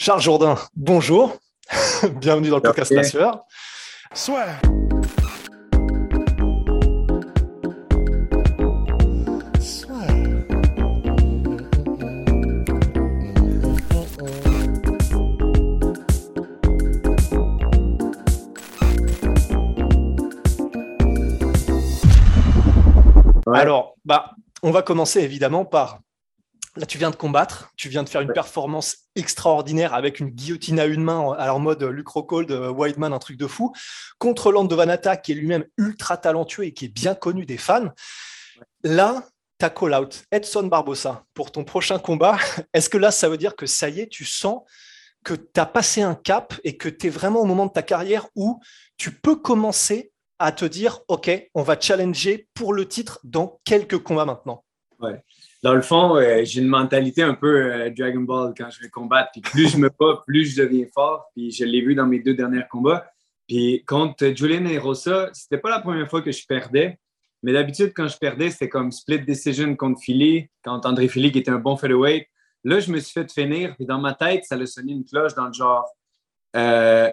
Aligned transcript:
Charles 0.00 0.20
Jourdain, 0.22 0.54
bonjour. 0.76 1.36
Bienvenue 2.20 2.50
dans 2.50 2.56
le 2.58 2.62
podcast 2.62 2.92
La 2.92 3.02
Sueur. 3.02 3.40
Soit. 4.14 4.46
Alors, 23.52 23.96
bah, 24.04 24.30
on 24.62 24.70
va 24.70 24.82
commencer 24.82 25.22
évidemment 25.22 25.64
par. 25.64 25.98
Là, 26.78 26.86
tu 26.86 26.96
viens 26.96 27.10
de 27.10 27.16
combattre, 27.16 27.72
tu 27.76 27.88
viens 27.88 28.04
de 28.04 28.08
faire 28.08 28.20
une 28.20 28.32
performance 28.32 29.08
extraordinaire 29.16 29.94
avec 29.94 30.20
une 30.20 30.28
guillotine 30.28 30.78
à 30.78 30.84
une 30.84 31.02
main, 31.02 31.32
alors 31.32 31.58
mode 31.58 31.82
Luke 31.82 32.08
Rockhold, 32.08 32.52
Whiteman, 32.52 33.12
un 33.12 33.18
truc 33.18 33.36
de 33.36 33.48
fou, 33.48 33.74
contre 34.18 34.52
Landovanata, 34.52 35.16
qui 35.16 35.32
est 35.32 35.34
lui-même 35.34 35.64
ultra 35.76 36.16
talentueux 36.16 36.66
et 36.66 36.72
qui 36.72 36.84
est 36.84 36.94
bien 36.94 37.16
connu 37.16 37.46
des 37.46 37.56
fans. 37.58 37.88
Là, 38.84 39.24
ta 39.58 39.70
call-out, 39.70 40.22
Edson 40.30 40.68
Barbosa, 40.68 41.24
pour 41.34 41.50
ton 41.50 41.64
prochain 41.64 41.98
combat, 41.98 42.38
est-ce 42.72 42.88
que 42.88 42.96
là, 42.96 43.10
ça 43.10 43.28
veut 43.28 43.38
dire 43.38 43.56
que 43.56 43.66
ça 43.66 43.88
y 43.88 44.00
est, 44.00 44.08
tu 44.08 44.24
sens 44.24 44.60
que 45.24 45.34
tu 45.34 45.60
as 45.60 45.66
passé 45.66 46.02
un 46.02 46.14
cap 46.14 46.54
et 46.62 46.76
que 46.76 46.88
tu 46.88 47.08
es 47.08 47.10
vraiment 47.10 47.40
au 47.40 47.44
moment 47.44 47.66
de 47.66 47.72
ta 47.72 47.82
carrière 47.82 48.28
où 48.36 48.60
tu 48.96 49.10
peux 49.10 49.34
commencer 49.34 50.12
à 50.38 50.52
te 50.52 50.64
dire, 50.64 51.00
OK, 51.08 51.28
on 51.54 51.62
va 51.62 51.78
challenger 51.78 52.48
pour 52.54 52.72
le 52.72 52.86
titre 52.86 53.18
dans 53.24 53.60
quelques 53.64 53.98
combats 53.98 54.24
maintenant? 54.24 54.64
Ouais. 55.00 55.24
Dans 55.62 55.74
le 55.74 55.82
fond, 55.82 56.16
euh, 56.16 56.44
j'ai 56.44 56.60
une 56.60 56.68
mentalité 56.68 57.22
un 57.22 57.34
peu 57.34 57.72
euh, 57.72 57.90
Dragon 57.90 58.20
Ball 58.20 58.54
quand 58.56 58.70
je 58.70 58.80
vais 58.80 58.88
combattre. 58.88 59.30
Puis 59.32 59.40
plus 59.40 59.68
je 59.68 59.76
me 59.76 59.90
bats, 59.90 60.22
plus 60.26 60.46
je 60.46 60.62
deviens 60.62 60.86
fort. 60.94 61.26
Puis 61.34 61.50
je 61.50 61.64
l'ai 61.64 61.80
vu 61.80 61.94
dans 61.94 62.06
mes 62.06 62.20
deux 62.20 62.34
derniers 62.34 62.62
combats. 62.70 63.10
Puis 63.48 63.84
contre 63.86 64.26
Julian 64.36 64.66
et 64.66 64.78
Rosa, 64.78 65.30
c'était 65.32 65.58
pas 65.58 65.70
la 65.70 65.80
première 65.80 66.08
fois 66.08 66.22
que 66.22 66.30
je 66.30 66.46
perdais. 66.46 66.98
Mais 67.42 67.52
d'habitude, 67.52 67.92
quand 67.94 68.08
je 68.08 68.18
perdais, 68.18 68.50
c'était 68.50 68.68
comme 68.68 68.92
split 68.92 69.20
decision 69.20 69.74
contre 69.76 70.00
Philly, 70.00 70.48
quand 70.62 70.84
André 70.86 71.08
Philly 71.08 71.28
était 71.28 71.50
un 71.50 71.58
bon 71.58 71.76
featherweight. 71.76 72.26
Là, 72.64 72.80
je 72.80 72.90
me 72.92 72.98
suis 72.98 73.12
fait 73.12 73.30
finir. 73.32 73.74
Puis 73.76 73.86
dans 73.86 73.98
ma 73.98 74.14
tête, 74.14 74.44
ça 74.44 74.56
a 74.56 74.66
sonné 74.66 74.92
une 74.92 75.04
cloche 75.04 75.34
dans 75.34 75.46
le 75.46 75.52
genre 75.52 75.88
euh, 76.56 77.10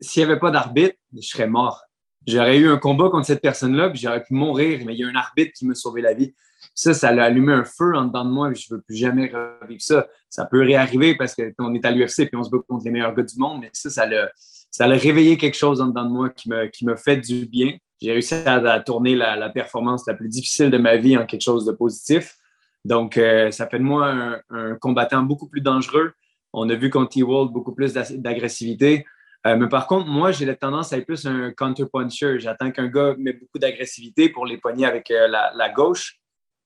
s'il 0.00 0.24
n'y 0.24 0.30
avait 0.30 0.40
pas 0.40 0.50
d'arbitre, 0.50 0.96
je 1.14 1.26
serais 1.26 1.46
mort 1.46 1.82
j'aurais 2.26 2.58
eu 2.58 2.68
un 2.68 2.78
combat 2.78 3.08
contre 3.10 3.26
cette 3.26 3.42
personne-là, 3.42 3.90
puis 3.90 4.00
j'aurais 4.00 4.22
pu 4.22 4.34
mourir, 4.34 4.80
mais 4.84 4.94
il 4.94 5.00
y 5.00 5.04
a 5.04 5.08
un 5.08 5.14
arbitre 5.14 5.52
qui 5.56 5.66
m'a 5.66 5.74
sauvé 5.74 6.02
la 6.02 6.14
vie. 6.14 6.34
Ça, 6.74 6.94
ça 6.94 7.08
a 7.08 7.22
allumé 7.22 7.52
un 7.52 7.64
feu 7.64 7.94
en 7.94 8.06
dedans 8.06 8.24
de 8.24 8.30
moi, 8.30 8.50
et 8.50 8.54
je 8.54 8.66
ne 8.70 8.76
veux 8.76 8.82
plus 8.82 8.96
jamais 8.96 9.32
revivre 9.60 9.82
ça. 9.82 10.06
Ça 10.28 10.46
peut 10.46 10.62
réarriver 10.62 11.14
parce 11.16 11.34
qu'on 11.34 11.74
est 11.74 11.84
à 11.84 11.90
l'UFC 11.90 12.26
puis 12.26 12.36
on 12.36 12.42
se 12.42 12.50
bat 12.50 12.58
contre 12.66 12.84
les 12.84 12.90
meilleurs 12.90 13.14
gars 13.14 13.22
du 13.22 13.38
monde, 13.38 13.60
mais 13.60 13.70
ça, 13.72 13.90
ça 13.90 14.04
a, 14.04 14.28
ça 14.70 14.86
réveillé 14.86 15.36
quelque 15.36 15.56
chose 15.56 15.80
en 15.80 15.88
dedans 15.88 16.04
de 16.04 16.10
moi 16.10 16.30
qui 16.30 16.48
me, 16.48 16.96
fait 16.96 17.18
du 17.18 17.46
bien. 17.46 17.76
J'ai 18.00 18.12
réussi 18.12 18.34
à, 18.34 18.80
tourner 18.80 19.14
la, 19.14 19.48
performance 19.50 20.06
la 20.06 20.14
plus 20.14 20.28
difficile 20.28 20.70
de 20.70 20.78
ma 20.78 20.96
vie 20.96 21.16
en 21.16 21.26
quelque 21.26 21.42
chose 21.42 21.66
de 21.66 21.72
positif. 21.72 22.36
Donc, 22.84 23.16
euh, 23.16 23.50
ça 23.52 23.68
fait 23.68 23.78
de 23.78 23.84
moi 23.84 24.08
un, 24.08 24.40
un, 24.50 24.74
combattant 24.74 25.22
beaucoup 25.22 25.48
plus 25.48 25.60
dangereux. 25.60 26.12
On 26.52 26.68
a 26.68 26.74
vu 26.74 26.90
contre 26.90 27.10
T-World 27.10 27.52
beaucoup 27.52 27.72
plus 27.72 27.94
d'agressivité. 27.94 29.06
Euh, 29.46 29.56
mais 29.56 29.68
par 29.68 29.86
contre, 29.86 30.06
moi, 30.06 30.30
j'ai 30.30 30.44
la 30.44 30.54
tendance 30.54 30.92
à 30.92 30.98
être 30.98 31.06
plus 31.06 31.26
un 31.26 31.50
counter-puncher. 31.52 32.38
J'attends 32.38 32.70
qu'un 32.70 32.88
gars 32.88 33.14
met 33.18 33.32
beaucoup 33.32 33.58
d'agressivité 33.58 34.28
pour 34.28 34.46
les 34.46 34.58
poigner 34.58 34.86
avec 34.86 35.10
euh, 35.10 35.26
la, 35.28 35.68
gauche. 35.70 36.18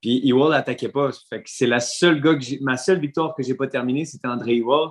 Puis 0.07 0.21
Ewell 0.25 0.51
n'attaquait 0.51 0.89
pas. 0.89 1.11
c'est 1.47 1.67
la 1.67 1.81
seule 1.81 2.21
gars 2.21 2.37
que 2.37 2.63
ma 2.63 2.77
seule 2.77 3.01
victoire 3.01 3.35
que 3.35 3.43
je 3.43 3.49
n'ai 3.49 3.55
pas 3.57 3.67
terminée, 3.67 4.05
c'était 4.05 4.29
André 4.29 4.59
Ewell. 4.59 4.91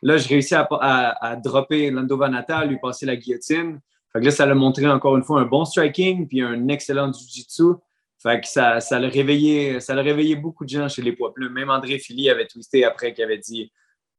Là, 0.00 0.16
j'ai 0.16 0.36
réussi 0.36 0.54
à, 0.54 0.66
à, 0.70 1.36
dropper 1.36 1.90
Lando 1.90 2.16
Vanata, 2.16 2.64
lui 2.64 2.78
passer 2.80 3.04
la 3.04 3.14
guillotine. 3.14 3.78
Là, 4.14 4.30
ça 4.30 4.46
l'a 4.46 4.54
montré 4.54 4.88
encore 4.88 5.18
une 5.18 5.22
fois 5.22 5.42
un 5.42 5.44
bon 5.44 5.66
striking 5.66 6.26
puis 6.26 6.40
un 6.40 6.68
excellent 6.68 7.12
jiu-jitsu. 7.12 7.74
Fait 8.22 8.40
que 8.40 8.48
ça, 8.48 8.80
ça 8.80 8.98
l'a 8.98 9.08
réveillé, 9.08 9.80
ça 9.80 9.94
réveillé 9.96 10.34
beaucoup 10.34 10.64
de 10.64 10.70
gens 10.70 10.88
chez 10.88 11.02
les 11.02 11.12
poids 11.12 11.34
Même 11.36 11.68
André 11.68 11.98
Philly 11.98 12.30
avait 12.30 12.46
twisté 12.46 12.86
après 12.86 13.12
qu'il 13.12 13.22
avait 13.22 13.36
dit 13.36 13.70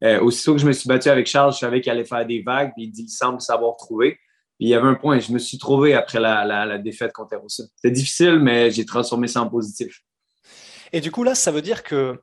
euh, 0.03 0.19
aussitôt 0.19 0.53
que 0.53 0.61
je 0.61 0.67
me 0.67 0.73
suis 0.73 0.87
battu 0.87 1.09
avec 1.09 1.25
Charles, 1.25 1.53
je 1.53 1.57
savais 1.57 1.81
qu'il 1.81 1.91
allait 1.91 2.05
faire 2.05 2.23
des 2.23 2.43
vagues, 2.43 2.71
puis 2.75 2.83
il 2.83 2.91
dit 2.91 3.05
il 3.05 3.09
semble 3.09 3.41
savoir 3.41 3.77
trouver. 3.77 4.11
Puis 4.59 4.67
il 4.67 4.69
y 4.69 4.75
avait 4.75 4.87
un 4.87 4.93
point, 4.93 5.17
je 5.17 5.31
me 5.31 5.39
suis 5.39 5.57
trouvé 5.57 5.95
après 5.95 6.19
la, 6.19 6.77
défaite 6.77 7.13
contre 7.13 7.33
Erosa. 7.33 7.63
C'était 7.77 7.95
difficile, 7.95 8.37
mais 8.37 8.69
j'ai 8.69 8.85
transformé 8.85 9.25
ça 9.25 9.41
en 9.41 9.49
positif. 9.49 10.03
Et 10.93 11.01
du 11.01 11.11
coup, 11.11 11.23
là, 11.23 11.35
ça 11.35 11.51
veut 11.51 11.61
dire 11.61 11.83
que 11.83 12.19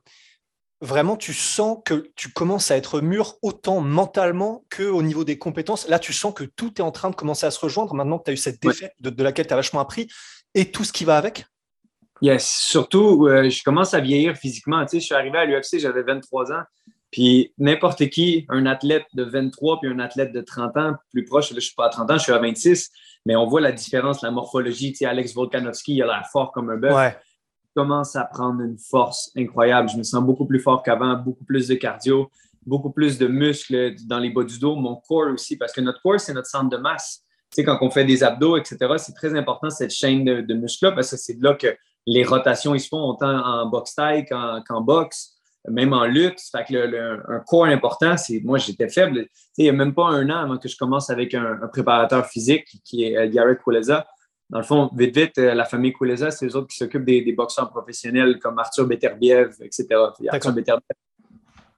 vraiment, 0.83 1.15
tu 1.15 1.33
sens 1.33 1.79
que 1.85 2.11
tu 2.15 2.29
commences 2.29 2.69
à 2.69 2.77
être 2.77 2.99
mûr 2.99 3.37
autant 3.41 3.79
mentalement 3.79 4.65
qu'au 4.75 5.01
niveau 5.01 5.23
des 5.23 5.37
compétences. 5.37 5.87
Là, 5.87 5.97
tu 5.97 6.11
sens 6.11 6.33
que 6.33 6.43
tout 6.43 6.73
est 6.77 6.83
en 6.83 6.91
train 6.91 7.09
de 7.09 7.15
commencer 7.15 7.45
à 7.45 7.51
se 7.51 7.59
rejoindre. 7.59 7.93
Maintenant 7.93 8.19
que 8.19 8.25
tu 8.25 8.31
as 8.31 8.33
eu 8.33 8.37
cette 8.37 8.61
défaite 8.61 8.93
de, 8.99 9.23
laquelle 9.23 9.47
tu 9.47 9.53
as 9.53 9.55
vachement 9.55 9.79
appris 9.79 10.07
et 10.53 10.71
tout 10.71 10.83
ce 10.83 10.91
qui 10.91 11.05
va 11.05 11.17
avec? 11.17 11.45
Yes, 12.21 12.47
surtout, 12.47 13.27
euh, 13.27 13.49
je 13.49 13.63
commence 13.63 13.93
à 13.93 13.99
vieillir 13.99 14.35
physiquement. 14.35 14.81
Tu 14.85 14.91
sais, 14.91 14.99
je 14.99 15.05
suis 15.05 15.15
arrivé 15.15 15.37
à 15.37 15.45
l'UFC, 15.45 15.79
j'avais 15.79 16.03
23 16.03 16.51
ans. 16.51 16.63
Puis 17.11 17.53
n'importe 17.57 18.09
qui, 18.09 18.45
un 18.49 18.65
athlète 18.65 19.05
de 19.13 19.23
23 19.23 19.79
puis 19.81 19.89
un 19.89 19.99
athlète 19.99 20.31
de 20.31 20.41
30 20.41 20.77
ans, 20.77 20.93
plus 21.11 21.23
proche, 21.25 21.45
là, 21.45 21.49
je 21.51 21.55
ne 21.55 21.59
suis 21.61 21.75
pas 21.75 21.85
à 21.85 21.89
30 21.89 22.11
ans, 22.11 22.17
je 22.17 22.23
suis 22.23 22.31
à 22.31 22.39
26, 22.39 22.89
mais 23.25 23.35
on 23.35 23.45
voit 23.45 23.61
la 23.61 23.71
différence, 23.71 24.21
la 24.21 24.31
morphologie. 24.31 24.91
Tu 24.91 24.99
sais, 24.99 25.05
Alex 25.05 25.33
Volkanovski, 25.33 25.95
il 25.95 26.01
a 26.01 26.07
l'air 26.07 26.23
fort 26.31 26.51
comme 26.51 26.69
un 26.69 26.77
bœuf. 26.77 26.95
Ouais. 26.95 27.15
Commence 27.75 28.15
à 28.15 28.25
prendre 28.25 28.61
une 28.61 28.77
force 28.77 29.31
incroyable. 29.35 29.89
Je 29.89 29.97
me 29.97 30.03
sens 30.03 30.23
beaucoup 30.23 30.45
plus 30.45 30.59
fort 30.59 30.83
qu'avant, 30.83 31.15
beaucoup 31.15 31.43
plus 31.43 31.67
de 31.67 31.75
cardio, 31.75 32.29
beaucoup 32.65 32.91
plus 32.91 33.17
de 33.17 33.27
muscles 33.27 33.95
dans 34.07 34.19
les 34.19 34.29
bas 34.29 34.43
du 34.43 34.59
dos, 34.59 34.75
mon 34.75 34.95
corps 34.95 35.31
aussi, 35.33 35.57
parce 35.57 35.73
que 35.73 35.81
notre 35.81 36.01
corps, 36.01 36.19
c'est 36.19 36.33
notre 36.33 36.47
centre 36.47 36.69
de 36.69 36.77
masse. 36.77 37.23
Tu 37.49 37.61
sais, 37.61 37.63
quand 37.63 37.77
on 37.81 37.89
fait 37.89 38.05
des 38.05 38.23
abdos, 38.23 38.57
etc., 38.57 38.77
c'est 38.97 39.13
très 39.13 39.35
important 39.35 39.69
cette 39.69 39.91
chaîne 39.91 40.23
de, 40.23 40.53
muscles-là, 40.53 40.91
parce 40.91 41.11
que 41.11 41.17
c'est 41.17 41.35
de 41.35 41.43
là 41.43 41.55
que 41.55 41.75
les 42.05 42.23
rotations 42.23 42.75
ils 42.75 42.81
se 42.81 42.89
font 42.89 43.01
autant 43.01 43.29
en 43.29 43.65
boxe 43.67 43.95
taille 43.95 44.25
qu'en 44.25 44.81
boxe 44.81 45.33
même 45.69 45.93
en 45.93 46.05
lutte. 46.05 46.39
Fait 46.51 46.75
un 46.75 47.39
corps 47.47 47.65
important, 47.65 48.17
c'est 48.17 48.41
moi, 48.43 48.57
j'étais 48.57 48.89
faible. 48.89 49.27
il 49.57 49.63
n'y 49.63 49.69
a 49.69 49.73
même 49.73 49.93
pas 49.93 50.07
un 50.07 50.29
an 50.29 50.37
avant 50.37 50.57
que 50.57 50.67
je 50.67 50.77
commence 50.77 51.09
avec 51.09 51.33
un, 51.33 51.59
préparateur 51.71 52.25
physique 52.25 52.67
qui 52.83 53.05
est 53.05 53.29
Garrett 53.29 53.59
Kuleza. 53.63 54.05
Dans 54.53 54.59
le 54.59 54.65
fond, 54.65 54.87
vite, 54.95 55.17
vite, 55.17 55.37
euh, 55.39 55.55
la 55.55 55.65
famille 55.65 55.93
Kuleza, 55.93 56.29
c'est 56.29 56.45
eux 56.45 56.55
autres 56.55 56.67
qui 56.67 56.77
s'occupent 56.77 57.05
des, 57.05 57.33
boxeurs 57.33 57.71
professionnels 57.71 58.37
comme 58.37 58.59
Arthur 58.59 58.85
Beterbiev, 58.85 59.55
etc. 59.61 59.87
Arthur 60.29 60.53
Beterbiev, 60.53 60.83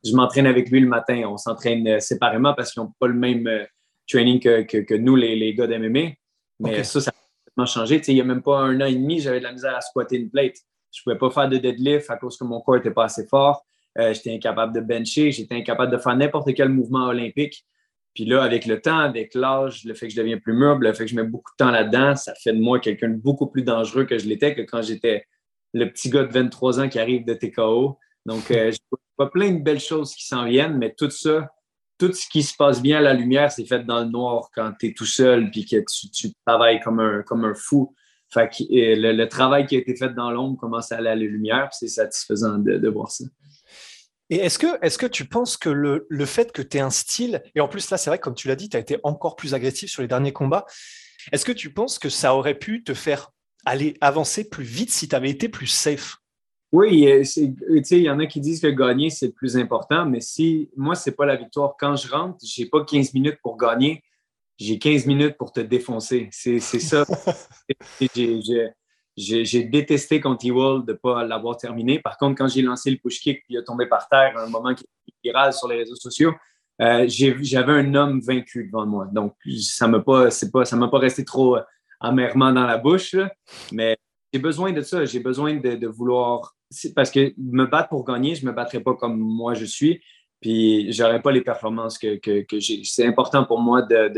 je 0.03 0.13
m'entraîne 0.13 0.45
avec 0.45 0.69
lui 0.69 0.81
le 0.81 0.87
matin. 0.87 1.23
On 1.25 1.37
s'entraîne 1.37 1.87
euh, 1.87 1.99
séparément 2.01 2.53
parce 2.53 2.73
qu'ils 2.73 2.83
n'ont 2.83 2.91
pas 2.99 3.07
le 3.07 3.13
même 3.13 3.47
euh, 3.47 3.63
training 4.09 4.41
que, 4.41 4.95
nous, 4.97 5.15
les, 5.15 5.37
les 5.37 5.53
gars 5.53 5.67
d'MMA. 5.67 6.15
Mais 6.59 6.83
ça, 6.83 6.99
ça 6.99 7.11
a 7.11 7.13
complètement 7.13 7.65
changé. 7.65 8.01
il 8.09 8.13
n'y 8.13 8.19
a 8.19 8.25
même 8.25 8.43
pas 8.43 8.59
un 8.59 8.81
an 8.81 8.85
et 8.87 8.95
demi, 8.95 9.21
j'avais 9.21 9.39
de 9.39 9.45
la 9.45 9.53
misère 9.53 9.77
à 9.77 9.79
squatter 9.79 10.17
une 10.17 10.29
plate. 10.29 10.57
Je 10.91 10.99
ne 10.99 11.03
pouvais 11.03 11.17
pas 11.17 11.29
faire 11.33 11.47
de 11.47 11.55
deadlift 11.55 12.09
à 12.09 12.17
cause 12.17 12.37
que 12.37 12.43
mon 12.43 12.59
corps 12.59 12.75
n'était 12.75 12.91
pas 12.91 13.05
assez 13.05 13.25
fort. 13.25 13.65
Euh, 13.97 14.13
j'étais 14.13 14.33
incapable 14.33 14.73
de 14.73 14.81
bencher, 14.81 15.31
j'étais 15.31 15.55
incapable 15.55 15.93
de 15.93 15.97
faire 15.97 16.17
n'importe 16.17 16.53
quel 16.53 16.67
mouvement 16.67 17.05
olympique. 17.05 17.65
Puis 18.15 18.23
là, 18.23 18.43
avec 18.43 18.65
le 18.65 18.81
temps, 18.81 18.99
avec 18.99 19.35
l'âge, 19.35 19.83
le 19.83 19.93
fait 19.93 20.07
que 20.07 20.13
je 20.13 20.17
deviens 20.17 20.39
plus 20.39 20.53
meuble, 20.53 20.87
le 20.87 20.93
fait 20.93 21.03
que 21.03 21.11
je 21.11 21.17
mets 21.17 21.23
beaucoup 21.23 21.51
de 21.51 21.57
temps 21.57 21.69
là-dedans, 21.69 22.15
ça 22.15 22.33
fait 22.33 22.53
de 22.53 22.61
moi 22.61 22.79
quelqu'un 22.79 23.09
de 23.09 23.17
beaucoup 23.17 23.47
plus 23.47 23.61
dangereux 23.61 24.05
que 24.05 24.17
je 24.17 24.25
l'étais 24.27 24.55
que 24.55 24.61
quand 24.61 24.81
j'étais 24.81 25.25
le 25.73 25.91
petit 25.91 26.09
gars 26.09 26.23
de 26.23 26.31
23 26.31 26.79
ans 26.79 26.87
qui 26.87 26.97
arrive 26.97 27.25
de 27.25 27.33
TKO. 27.33 27.99
Donc, 28.25 28.49
euh, 28.51 28.71
je 28.71 28.77
vois 29.17 29.29
plein 29.29 29.51
de 29.51 29.61
belles 29.61 29.81
choses 29.81 30.15
qui 30.15 30.25
s'en 30.25 30.45
viennent, 30.45 30.77
mais 30.77 30.95
tout 30.97 31.09
ça, 31.09 31.51
tout 31.99 32.13
ce 32.13 32.25
qui 32.29 32.41
se 32.41 32.55
passe 32.55 32.81
bien 32.81 32.99
à 32.99 33.01
la 33.01 33.13
lumière, 33.13 33.51
c'est 33.51 33.65
fait 33.65 33.83
dans 33.83 33.99
le 33.99 34.09
noir 34.09 34.49
quand 34.55 34.71
tu 34.79 34.87
es 34.87 34.93
tout 34.93 35.05
seul 35.05 35.51
puis 35.51 35.65
que 35.65 35.83
tu, 36.13 36.29
travailles 36.45 36.79
comme 36.79 37.01
un, 37.01 37.53
fou. 37.53 37.93
Fait 38.29 38.47
que, 38.47 38.63
le, 38.69 39.25
travail 39.25 39.65
qui 39.65 39.75
a 39.75 39.79
été 39.79 39.93
fait 39.93 40.13
dans 40.13 40.31
l'ombre 40.31 40.57
commence 40.57 40.93
à 40.93 40.97
aller 40.97 41.09
à 41.09 41.15
la 41.15 41.21
lumière, 41.21 41.67
c'est 41.73 41.89
satisfaisant 41.89 42.59
de 42.59 42.87
voir 42.87 43.11
ça. 43.11 43.25
Et 44.29 44.37
est-ce 44.37 44.57
que, 44.57 44.83
est 44.83 44.97
que 44.97 45.05
tu 45.05 45.25
penses 45.25 45.55
que 45.57 45.69
le, 45.69 46.07
le 46.09 46.25
fait 46.25 46.51
que 46.51 46.61
tu 46.61 46.77
aies 46.77 46.81
un 46.81 46.89
style, 46.89 47.43
et 47.53 47.61
en 47.61 47.67
plus 47.67 47.89
là, 47.89 47.97
c'est 47.97 48.09
vrai, 48.09 48.19
comme 48.19 48.33
tu 48.33 48.47
l'as 48.47 48.55
dit, 48.55 48.69
tu 48.69 48.77
as 48.77 48.79
été 48.79 48.97
encore 49.03 49.35
plus 49.35 49.53
agressif 49.53 49.89
sur 49.89 50.01
les 50.01 50.07
derniers 50.07 50.33
combats, 50.33 50.65
est-ce 51.31 51.45
que 51.45 51.51
tu 51.51 51.71
penses 51.71 51.99
que 51.99 52.09
ça 52.09 52.35
aurait 52.35 52.57
pu 52.57 52.83
te 52.83 52.93
faire 52.93 53.31
aller 53.65 53.95
avancer 54.01 54.49
plus 54.49 54.63
vite 54.63 54.91
si 54.91 55.07
tu 55.07 55.15
avais 55.15 55.29
été 55.29 55.49
plus 55.49 55.67
safe? 55.67 56.17
Oui, 56.71 57.07
il 57.07 58.01
y 58.01 58.09
en 58.09 58.19
a 58.19 58.25
qui 58.25 58.41
disent 58.41 58.59
que 58.59 58.67
gagner, 58.67 59.09
c'est 59.09 59.27
le 59.27 59.31
plus 59.31 59.55
important, 59.57 60.05
mais 60.05 60.19
si 60.19 60.69
moi, 60.75 60.95
ce 60.95 61.09
n'est 61.09 61.15
pas 61.15 61.25
la 61.25 61.35
victoire. 61.35 61.75
Quand 61.79 61.95
je 61.95 62.09
rentre, 62.09 62.37
je 62.45 62.61
n'ai 62.61 62.67
pas 62.67 62.83
15 62.83 63.13
minutes 63.13 63.37
pour 63.41 63.57
gagner, 63.57 64.03
j'ai 64.57 64.77
15 64.77 65.05
minutes 65.05 65.37
pour 65.37 65.51
te 65.51 65.61
défoncer. 65.61 66.27
C'est 66.31 66.59
ça. 66.59 67.05
j'ai 69.17 69.63
détesté 69.63 70.19
contre 70.19 70.45
Ewell 70.45 70.83
de 70.85 70.91
ne 70.91 70.97
pas 70.97 71.23
l'avoir 71.23 71.57
terminé. 71.57 71.99
Par 71.99 72.17
contre, 72.17 72.37
quand 72.37 72.47
j'ai 72.47 72.61
lancé 72.61 72.91
le 72.91 72.97
push 72.97 73.19
kick 73.21 73.37
et 73.37 73.45
il 73.49 73.57
a 73.57 73.63
tombé 73.63 73.85
par 73.85 74.09
terre, 74.09 74.37
un 74.37 74.49
moment 74.49 74.73
qui 74.73 74.83
est 74.83 75.13
viral 75.23 75.53
sur 75.53 75.67
les 75.67 75.77
réseaux 75.77 75.95
sociaux, 75.95 76.33
euh, 76.81 77.05
j'avais 77.07 77.71
un 77.71 77.95
homme 77.95 78.19
vaincu 78.19 78.65
devant 78.65 78.85
moi. 78.85 79.07
Donc, 79.11 79.35
ça 79.61 79.87
ne 79.87 79.93
m'a 79.93 79.99
pas, 79.99 80.29
pas, 80.51 80.65
ça 80.65 80.77
pas 80.77 80.99
resté 80.99 81.23
trop 81.23 81.57
amèrement 81.99 82.51
dans 82.51 82.65
la 82.65 82.77
bouche, 82.77 83.15
mais 83.71 83.97
j'ai 84.33 84.39
besoin 84.39 84.73
de 84.73 84.81
ça. 84.81 85.05
J'ai 85.05 85.21
besoin 85.21 85.55
de, 85.55 85.87
vouloir. 85.87 86.55
Parce 86.95 87.11
que 87.11 87.33
me 87.37 87.65
battre 87.65 87.89
pour 87.89 88.03
gagner, 88.03 88.35
je 88.35 88.45
ne 88.45 88.51
me 88.51 88.55
battrai 88.55 88.81
pas 88.81 88.95
comme 88.95 89.17
moi 89.17 89.53
je 89.53 89.65
suis. 89.65 90.01
Puis, 90.41 90.91
je 90.91 91.03
n'aurai 91.03 91.21
pas 91.21 91.31
les 91.31 91.41
performances 91.41 91.97
que, 91.97 92.19
j'ai. 92.51 92.81
C'est 92.83 93.05
important 93.05 93.45
pour 93.45 93.61
moi 93.61 93.81
de, 93.81 94.11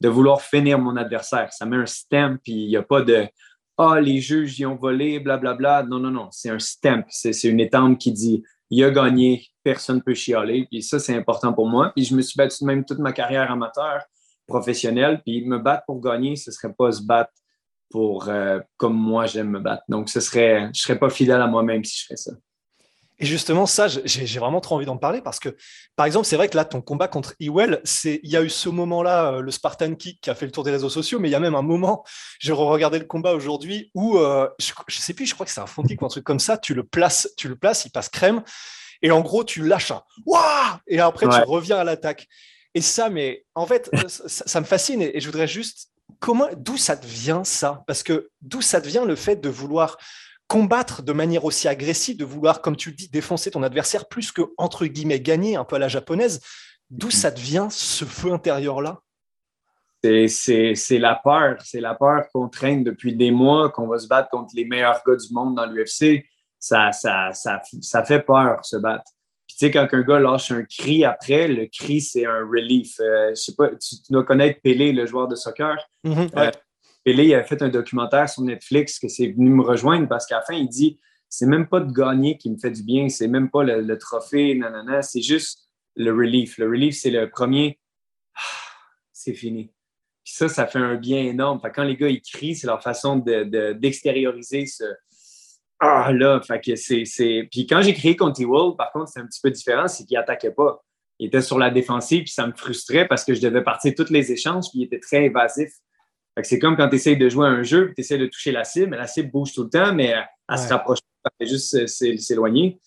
de, 0.00 0.08
vouloir 0.08 0.42
finir 0.42 0.78
mon 0.78 0.96
adversaire. 0.96 1.50
Ça 1.52 1.64
met 1.64 1.76
un 1.76 1.86
stamp, 1.86 2.36
puis 2.42 2.52
il 2.52 2.68
n'y 2.68 2.76
a 2.76 2.82
pas 2.82 3.00
de 3.00 3.26
Ah, 3.82 3.98
les 3.98 4.20
juges 4.20 4.58
y 4.60 4.66
ont 4.66 4.76
volé, 4.76 5.20
blablabla. 5.20 5.84
Non, 5.84 5.98
non, 5.98 6.10
non. 6.10 6.28
C'est 6.32 6.50
un 6.50 6.58
stamp. 6.58 7.06
C'est 7.08 7.44
une 7.44 7.60
étampe 7.60 7.98
qui 7.98 8.12
dit 8.12 8.42
il 8.68 8.84
a 8.84 8.90
gagné, 8.90 9.46
personne 9.62 9.96
ne 9.96 10.02
peut 10.02 10.12
chialer. 10.12 10.66
Puis 10.70 10.82
ça, 10.82 10.98
c'est 10.98 11.16
important 11.16 11.54
pour 11.54 11.66
moi. 11.66 11.90
Puis 11.96 12.04
je 12.04 12.14
me 12.14 12.20
suis 12.20 12.36
battu 12.36 12.66
même 12.66 12.84
toute 12.84 12.98
ma 12.98 13.12
carrière 13.12 13.50
amateur, 13.50 14.02
professionnelle. 14.46 15.22
Puis 15.24 15.46
me 15.46 15.58
battre 15.58 15.84
pour 15.86 15.98
gagner, 15.98 16.36
ce 16.36 16.50
ne 16.50 16.54
serait 16.54 16.74
pas 16.74 16.92
se 16.92 17.02
battre 17.02 17.32
pour 17.88 18.28
euh, 18.28 18.60
comme 18.76 18.96
moi 18.96 19.24
j'aime 19.24 19.48
me 19.48 19.60
battre. 19.60 19.82
Donc, 19.88 20.10
ce 20.10 20.20
serait, 20.20 20.60
je 20.60 20.66
ne 20.66 20.74
serais 20.74 20.98
pas 20.98 21.08
fidèle 21.08 21.40
à 21.40 21.46
moi-même 21.46 21.82
si 21.82 22.00
je 22.00 22.04
ferais 22.04 22.16
ça. 22.16 22.32
Et 23.20 23.26
justement, 23.26 23.66
ça, 23.66 23.86
j'ai 23.86 24.38
vraiment 24.38 24.62
trop 24.62 24.76
envie 24.76 24.86
d'en 24.86 24.96
parler 24.96 25.20
parce 25.20 25.38
que, 25.38 25.54
par 25.94 26.06
exemple, 26.06 26.24
c'est 26.24 26.36
vrai 26.36 26.48
que 26.48 26.56
là, 26.56 26.64
ton 26.64 26.80
combat 26.80 27.06
contre 27.06 27.34
Ewell, 27.38 27.82
il 28.04 28.30
y 28.30 28.36
a 28.36 28.42
eu 28.42 28.48
ce 28.48 28.70
moment-là, 28.70 29.34
euh, 29.34 29.40
le 29.42 29.50
Spartan 29.50 29.94
Kick 29.94 30.22
qui 30.22 30.30
a 30.30 30.34
fait 30.34 30.46
le 30.46 30.52
tour 30.52 30.64
des 30.64 30.70
réseaux 30.70 30.88
sociaux, 30.88 31.18
mais 31.18 31.28
il 31.28 31.32
y 31.32 31.34
a 31.34 31.40
même 31.40 31.54
un 31.54 31.62
moment, 31.62 32.02
j'ai 32.38 32.52
regardé 32.52 32.98
le 32.98 33.04
combat 33.04 33.34
aujourd'hui 33.34 33.90
où, 33.94 34.16
euh, 34.16 34.48
je, 34.58 34.72
ne 34.72 34.92
sais 35.02 35.12
plus, 35.12 35.26
je 35.26 35.34
crois 35.34 35.44
que 35.44 35.52
c'est 35.52 35.60
un 35.60 35.66
front 35.66 35.82
kick 35.82 36.00
ou 36.00 36.06
un 36.06 36.08
truc 36.08 36.24
comme 36.24 36.40
ça, 36.40 36.56
tu 36.56 36.72
le 36.72 36.82
places, 36.82 37.28
tu 37.36 37.46
le 37.48 37.56
places, 37.56 37.84
il 37.84 37.90
passe 37.90 38.08
crème, 38.08 38.42
et 39.02 39.10
en 39.10 39.20
gros, 39.20 39.44
tu 39.44 39.66
lâches 39.66 39.90
un 39.90 40.02
Waouh 40.24 40.78
Et 40.86 40.98
après, 40.98 41.26
tu 41.28 41.40
reviens 41.46 41.76
à 41.76 41.84
l'attaque. 41.84 42.26
Et 42.74 42.80
ça, 42.80 43.10
mais 43.10 43.44
en 43.54 43.66
fait, 43.66 43.90
ça, 44.08 44.60
me 44.60 44.64
fascine 44.64 45.02
et, 45.02 45.16
et 45.16 45.20
je 45.20 45.26
voudrais 45.26 45.48
juste 45.48 45.90
comment, 46.20 46.48
d'où 46.56 46.76
ça 46.76 46.96
devient 46.96 47.42
ça? 47.44 47.82
Parce 47.86 48.02
que 48.02 48.30
d'où 48.40 48.62
ça 48.62 48.80
devient 48.80 49.04
le 49.06 49.16
fait 49.16 49.36
de 49.36 49.48
vouloir 49.48 49.98
combattre 50.50 51.02
de 51.02 51.12
manière 51.12 51.44
aussi 51.44 51.68
agressive, 51.68 52.16
de 52.16 52.24
vouloir, 52.24 52.60
comme 52.60 52.74
tu 52.74 52.90
le 52.90 52.96
dis, 52.96 53.08
défoncer 53.08 53.52
ton 53.52 53.62
adversaire 53.62 54.08
plus 54.08 54.32
que, 54.32 54.42
entre 54.58 54.84
guillemets, 54.86 55.20
gagner 55.20 55.54
un 55.54 55.64
peu 55.64 55.76
à 55.76 55.78
la 55.78 55.86
japonaise. 55.86 56.40
D'où 56.90 57.06
mm-hmm. 57.06 57.10
ça 57.12 57.30
devient 57.30 57.68
ce 57.70 58.04
feu 58.04 58.32
intérieur-là? 58.32 59.00
C'est 60.02 60.98
la 60.98 61.14
peur. 61.14 61.58
C'est 61.64 61.80
la 61.80 61.94
peur 61.94 62.24
qu'on 62.34 62.48
traîne 62.48 62.82
depuis 62.82 63.14
des 63.14 63.30
mois, 63.30 63.70
qu'on 63.70 63.86
va 63.86 63.98
se 63.98 64.08
battre 64.08 64.28
contre 64.30 64.52
les 64.56 64.64
meilleurs 64.64 65.00
gars 65.06 65.14
du 65.14 65.32
monde 65.32 65.54
dans 65.54 65.66
l'UFC. 65.66 66.24
Ça, 66.58 66.90
ça, 66.90 67.30
ça, 67.32 67.62
ça, 67.80 68.04
fait 68.04 68.20
peur, 68.20 68.64
se 68.64 68.76
battre. 68.76 69.04
Puis, 69.46 69.56
tu 69.56 69.66
sais, 69.66 69.70
quand 69.70 69.86
un 69.92 70.02
gars 70.02 70.18
lâche 70.18 70.50
un 70.50 70.64
cri 70.64 71.04
après, 71.04 71.46
le 71.46 71.66
cri, 71.66 72.00
c'est 72.00 72.26
un 72.26 72.40
relief. 72.40 72.98
Euh, 72.98 73.30
je 73.30 73.34
sais 73.36 73.54
pas, 73.54 73.68
tu, 73.68 73.94
dois 74.10 74.24
connaître 74.24 74.60
Pelé, 74.62 74.92
le 74.92 75.06
joueur 75.06 75.28
de 75.28 75.36
soccer. 75.36 75.76
Mm-hmm. 76.04 76.30
Euh, 76.36 76.50
Pelé 77.04 77.26
il 77.26 77.34
a 77.34 77.44
fait 77.44 77.62
un 77.62 77.68
documentaire 77.68 78.28
sur 78.28 78.42
Netflix 78.42 78.98
que 78.98 79.08
c'est 79.08 79.28
venu 79.28 79.50
me 79.50 79.62
rejoindre 79.62 80.08
parce 80.08 80.26
qu'à 80.26 80.36
la 80.36 80.42
fin, 80.42 80.54
il 80.54 80.68
dit 80.68 80.98
c'est 81.28 81.46
même 81.46 81.68
pas 81.68 81.80
de 81.80 81.92
gagner 81.92 82.36
qui 82.36 82.50
me 82.50 82.58
fait 82.58 82.72
du 82.72 82.82
bien, 82.82 83.08
c'est 83.08 83.28
même 83.28 83.50
pas 83.50 83.62
le, 83.62 83.98
trophée, 83.98 84.54
nanana, 84.56 85.00
c'est 85.00 85.22
juste 85.22 85.70
le 85.94 86.12
relief. 86.12 86.58
Le 86.58 86.66
relief, 86.66 86.96
c'est 86.96 87.10
le 87.10 87.30
premier 87.30 87.78
c'est 89.12 89.34
fini. 89.34 89.72
Puis 90.24 90.34
ça, 90.34 90.48
ça 90.48 90.66
fait 90.66 90.78
un 90.78 90.96
bien 90.96 91.18
énorme. 91.18 91.60
quand 91.74 91.82
les 91.82 91.96
gars 91.96 92.08
ils 92.08 92.22
crient, 92.22 92.56
c'est 92.56 92.66
leur 92.66 92.82
façon 92.82 93.16
d'extérioriser 93.16 94.66
ce 94.66 94.84
Ah 95.78 96.12
là, 96.12 96.40
fait 96.40 96.60
que 96.60 96.76
c'est. 96.76 97.48
Puis 97.50 97.66
quand 97.66 97.82
j'ai 97.82 97.94
crié 97.94 98.16
contre 98.16 98.38
T-Wall, 98.38 98.76
par 98.76 98.92
contre, 98.92 99.10
c'est 99.12 99.20
un 99.20 99.26
petit 99.26 99.40
peu 99.42 99.50
différent, 99.50 99.88
c'est 99.88 100.04
qu'il 100.04 100.16
attaquait 100.16 100.52
pas. 100.52 100.82
Il 101.18 101.26
était 101.26 101.42
sur 101.42 101.58
la 101.58 101.70
défensive, 101.70 102.24
puis 102.24 102.32
ça 102.32 102.46
me 102.46 102.52
frustrait 102.52 103.06
parce 103.06 103.24
que 103.24 103.34
je 103.34 103.42
devais 103.42 103.62
partir 103.62 103.92
tous 103.94 104.10
les 104.10 104.32
échanges, 104.32 104.64
puis 104.70 104.80
il 104.80 104.84
était 104.84 105.00
très 105.00 105.26
évasif 105.26 105.70
c'est 106.42 106.58
comme 106.58 106.76
quand 106.76 106.88
tu 106.88 106.96
essayes 106.96 107.16
de 107.16 107.28
jouer 107.28 107.46
à 107.46 107.50
un 107.50 107.62
jeu, 107.62 107.92
tu 107.94 108.00
essaies 108.00 108.18
de 108.18 108.26
toucher 108.26 108.52
la 108.52 108.64
cible, 108.64 108.88
mais 108.88 108.96
la 108.96 109.06
cible 109.06 109.30
bouge 109.30 109.52
tout 109.52 109.64
le 109.64 109.70
temps, 109.70 109.94
mais 109.94 110.14
elle, 110.48 110.58
se 110.58 110.68
rapproche 110.68 111.00
pas, 111.22 111.30
elle 111.38 111.46
fait 111.46 111.52
juste 111.52 111.86
s'éloigner. 112.18 112.80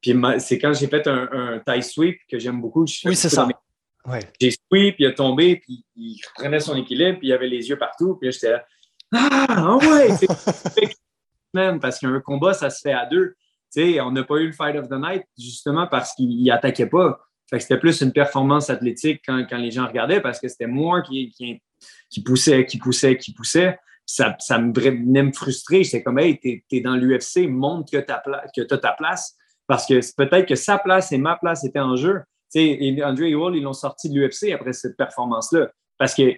Puis 0.00 0.14
c'est 0.38 0.58
quand 0.58 0.72
j'ai 0.72 0.86
fait 0.86 1.06
un, 1.06 1.28
un 1.32 1.58
tie 1.58 1.82
sweep 1.82 2.18
que 2.30 2.38
j'aime 2.38 2.60
beaucoup. 2.60 2.84
Oui, 3.04 3.16
c'est 3.16 3.28
ça. 3.28 3.48
J'ai 4.40 4.50
sweep, 4.50 4.96
il 4.98 5.06
a 5.06 5.12
tombé, 5.12 5.56
puis 5.56 5.84
il 5.96 6.20
reprenait 6.28 6.60
son 6.60 6.76
équilibre, 6.76 7.18
puis 7.18 7.28
il 7.28 7.32
avait 7.32 7.48
les 7.48 7.68
yeux 7.68 7.78
partout, 7.78 8.16
puis 8.16 8.32
j'étais 8.32 8.50
là, 8.50 8.64
ah, 9.12 9.46
ah 9.48 9.76
ouais! 9.76 10.08
même 11.54 11.80
parce 11.80 11.98
qu'un 11.98 12.20
combat, 12.20 12.54
ça 12.54 12.70
se 12.70 12.80
fait 12.80 12.92
à 12.92 13.06
deux. 13.06 13.34
on 13.76 14.10
n'a 14.12 14.24
pas 14.24 14.36
eu 14.36 14.46
le 14.46 14.52
fight 14.52 14.76
of 14.76 14.88
the 14.88 14.94
night 14.94 15.24
justement 15.38 15.86
parce 15.86 16.14
qu'il 16.14 16.42
n'attaquait 16.44 16.86
pas. 16.86 17.20
c'était 17.58 17.78
plus 17.78 18.00
une 18.00 18.12
performance 18.12 18.70
athlétique 18.70 19.22
quand, 19.26 19.44
quand, 19.48 19.58
les 19.58 19.70
gens 19.70 19.86
regardaient 19.86 20.20
parce 20.20 20.38
que 20.40 20.48
c'était 20.48 20.68
moi 20.68 21.02
qui, 21.02 21.30
qui, 21.30 21.60
qui 22.08 22.22
poussait, 22.22 22.66
qui 22.66 22.78
poussait, 22.78 23.16
qui 23.16 23.32
poussait. 23.32 23.78
Ça, 24.06 24.36
ça 24.40 24.58
me 24.58 24.72
venait 24.72 25.22
me 25.22 25.32
frustrer. 25.32 25.84
J'étais 25.84 26.02
comme, 26.02 26.18
hey, 26.18 26.38
t'es 26.38 26.64
es 26.70 26.80
dans 26.80 26.96
l'UFC, 26.96 27.48
montre 27.48 27.90
que 27.92 27.98
tu 27.98 28.74
as 28.74 28.78
ta 28.78 28.92
place. 28.92 29.36
Parce 29.66 29.86
que 29.86 30.00
peut-être 30.16 30.48
que 30.48 30.56
sa 30.56 30.78
place 30.78 31.12
et 31.12 31.18
ma 31.18 31.36
place 31.36 31.64
étaient 31.64 31.78
en 31.78 31.96
jeu. 31.96 32.20
et 32.54 33.04
Andrew 33.04 33.24
et 33.24 33.34
Wall, 33.34 33.56
ils 33.56 33.62
l'ont 33.62 33.72
sorti 33.72 34.10
de 34.10 34.18
l'UFC 34.18 34.52
après 34.52 34.72
cette 34.72 34.96
performance-là. 34.96 35.70
Parce 35.96 36.14
que 36.14 36.32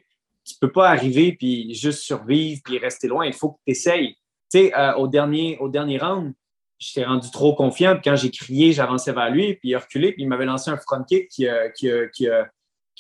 tu 0.45 0.55
peux 0.61 0.73
pas 0.73 0.91
arriver 0.91 1.33
puis 1.33 1.75
juste 1.75 2.01
survivre 2.01 2.61
puis 2.65 2.79
rester 2.79 3.09
loin. 3.09 3.27
Il 3.27 3.33
faut 3.33 3.53
que 3.53 3.59
tu 3.67 3.73
essayes. 3.73 4.17
Euh, 4.55 4.93
au, 4.97 5.09
dernier, 5.09 5.57
au 5.61 5.71
dernier 5.71 5.99
round, 5.99 6.35
j'étais 6.79 7.07
rendu 7.07 7.31
trop 7.31 7.55
confiant. 7.55 7.95
Puis 7.95 8.03
quand 8.05 8.17
j'ai 8.17 8.31
crié, 8.31 8.73
j'avançais 8.73 9.13
vers 9.13 9.31
lui, 9.31 9.55
puis 9.55 9.71
il 9.71 9.75
a 9.75 9.79
reculé, 9.79 10.13
puis 10.13 10.25
il 10.25 10.29
m'avait 10.29 10.45
lancé 10.45 10.71
un 10.71 10.77
front 10.77 11.03
kick 11.05 11.29
qui, 11.29 11.47
qui, 11.75 11.91
qui, 12.13 12.29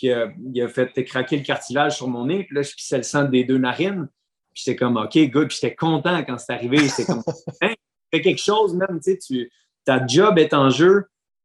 qui 0.02 0.10
a, 0.10 0.32
il 0.52 0.60
a 0.60 0.66
fait 0.66 0.92
craquer 1.04 1.36
le 1.36 1.44
cartilage 1.44 1.98
sur 1.98 2.08
mon 2.08 2.26
nez. 2.26 2.42
Puis 2.42 2.56
là, 2.56 2.62
je 2.62 2.74
pissais 2.74 2.96
le 2.96 3.04
sang 3.04 3.22
des 3.22 3.44
deux 3.44 3.58
narines. 3.58 4.08
Puis 4.52 4.64
j'étais 4.64 4.76
comme, 4.76 4.96
OK, 4.96 5.16
good. 5.30 5.46
Puis 5.46 5.58
j'étais 5.60 5.76
content 5.76 6.24
quand 6.24 6.38
c'est 6.38 6.52
arrivé. 6.52 6.88
C'était 6.88 7.12
comme, 7.12 7.22
hein, 7.62 7.72
fais 8.12 8.20
quelque 8.20 8.42
chose 8.42 8.74
même, 8.74 8.98
tu 9.00 9.16
sais, 9.20 9.48
ta 9.84 10.04
job 10.04 10.40
est 10.40 10.54
en 10.54 10.70
jeu. 10.70 11.04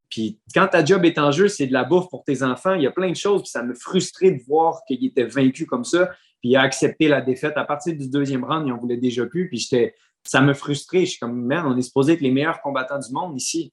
Puis 0.09 0.39
quand 0.55 0.67
ta 0.69 0.83
job 0.83 1.05
est 1.05 1.19
en 1.19 1.31
jeu, 1.31 1.49
c'est 1.49 1.67
de 1.67 1.73
la 1.73 1.83
bouffe 1.83 2.09
pour 2.09 2.23
tes 2.23 2.41
enfants. 2.41 2.73
Il 2.73 2.81
y 2.81 2.87
a 2.87 2.91
plein 2.91 3.11
de 3.11 3.15
choses. 3.15 3.43
Puis 3.43 3.51
ça 3.51 3.61
me 3.61 3.75
frustrait 3.75 4.31
de 4.31 4.41
voir 4.47 4.81
qu'il 4.87 5.05
était 5.05 5.25
vaincu 5.25 5.67
comme 5.67 5.83
ça. 5.83 6.07
Puis 6.41 6.49
il 6.49 6.55
a 6.55 6.61
accepté 6.61 7.07
la 7.07 7.21
défaite. 7.21 7.57
À 7.57 7.63
partir 7.63 7.95
du 7.95 8.09
deuxième 8.09 8.43
round, 8.43 8.65
il 8.65 8.73
en 8.73 8.77
voulait 8.77 8.97
déjà 8.97 9.27
plus. 9.27 9.49
Puis 9.49 9.59
j'étais, 9.59 9.93
ça 10.23 10.41
me 10.41 10.55
frustrait. 10.55 11.01
Je 11.01 11.11
suis 11.11 11.19
comme, 11.19 11.45
man, 11.45 11.63
on 11.67 11.77
est 11.77 11.83
supposé 11.83 12.13
être 12.13 12.21
les 12.21 12.31
meilleurs 12.31 12.59
combattants 12.61 12.97
du 12.97 13.13
monde 13.13 13.37
ici 13.37 13.71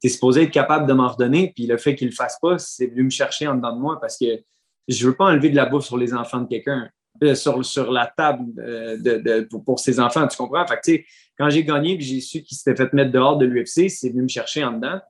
tu 0.00 0.06
es 0.06 0.10
supposé 0.10 0.42
être 0.42 0.50
capable 0.50 0.86
de 0.86 0.92
m'en 0.92 1.08
redonner, 1.08 1.52
puis 1.54 1.66
le 1.66 1.76
fait 1.76 1.94
qu'il 1.94 2.06
ne 2.06 2.10
le 2.10 2.16
fasse 2.16 2.38
pas, 2.40 2.58
c'est 2.58 2.86
venu 2.86 3.04
me 3.04 3.10
chercher 3.10 3.46
en 3.46 3.54
dedans 3.54 3.74
de 3.74 3.80
moi 3.80 3.98
parce 4.00 4.18
que 4.18 4.26
je 4.88 5.04
ne 5.04 5.10
veux 5.10 5.16
pas 5.16 5.26
enlever 5.26 5.50
de 5.50 5.56
la 5.56 5.66
bouffe 5.66 5.86
sur 5.86 5.96
les 5.96 6.12
enfants 6.12 6.40
de 6.40 6.48
quelqu'un, 6.48 6.90
euh, 7.22 7.34
sur, 7.34 7.64
sur 7.64 7.92
la 7.92 8.12
table 8.16 8.44
euh, 8.58 8.96
de, 8.98 9.48
pour, 9.64 9.78
ses 9.78 10.00
enfants, 10.00 10.26
tu 10.26 10.36
comprends? 10.36 10.66
Fait 10.66 11.06
quand 11.38 11.48
j'ai 11.48 11.64
gagné 11.64 11.96
puis 11.96 12.04
j'ai 12.04 12.20
su 12.20 12.42
qu'il 12.42 12.56
s'était 12.56 12.76
fait 12.76 12.92
mettre 12.92 13.12
dehors 13.12 13.38
de 13.38 13.46
l'UFC, 13.46 13.88
c'est 13.88 14.10
venu 14.10 14.22
me 14.22 14.28
chercher 14.28 14.64
en 14.64 14.72
dedans. 14.72 15.00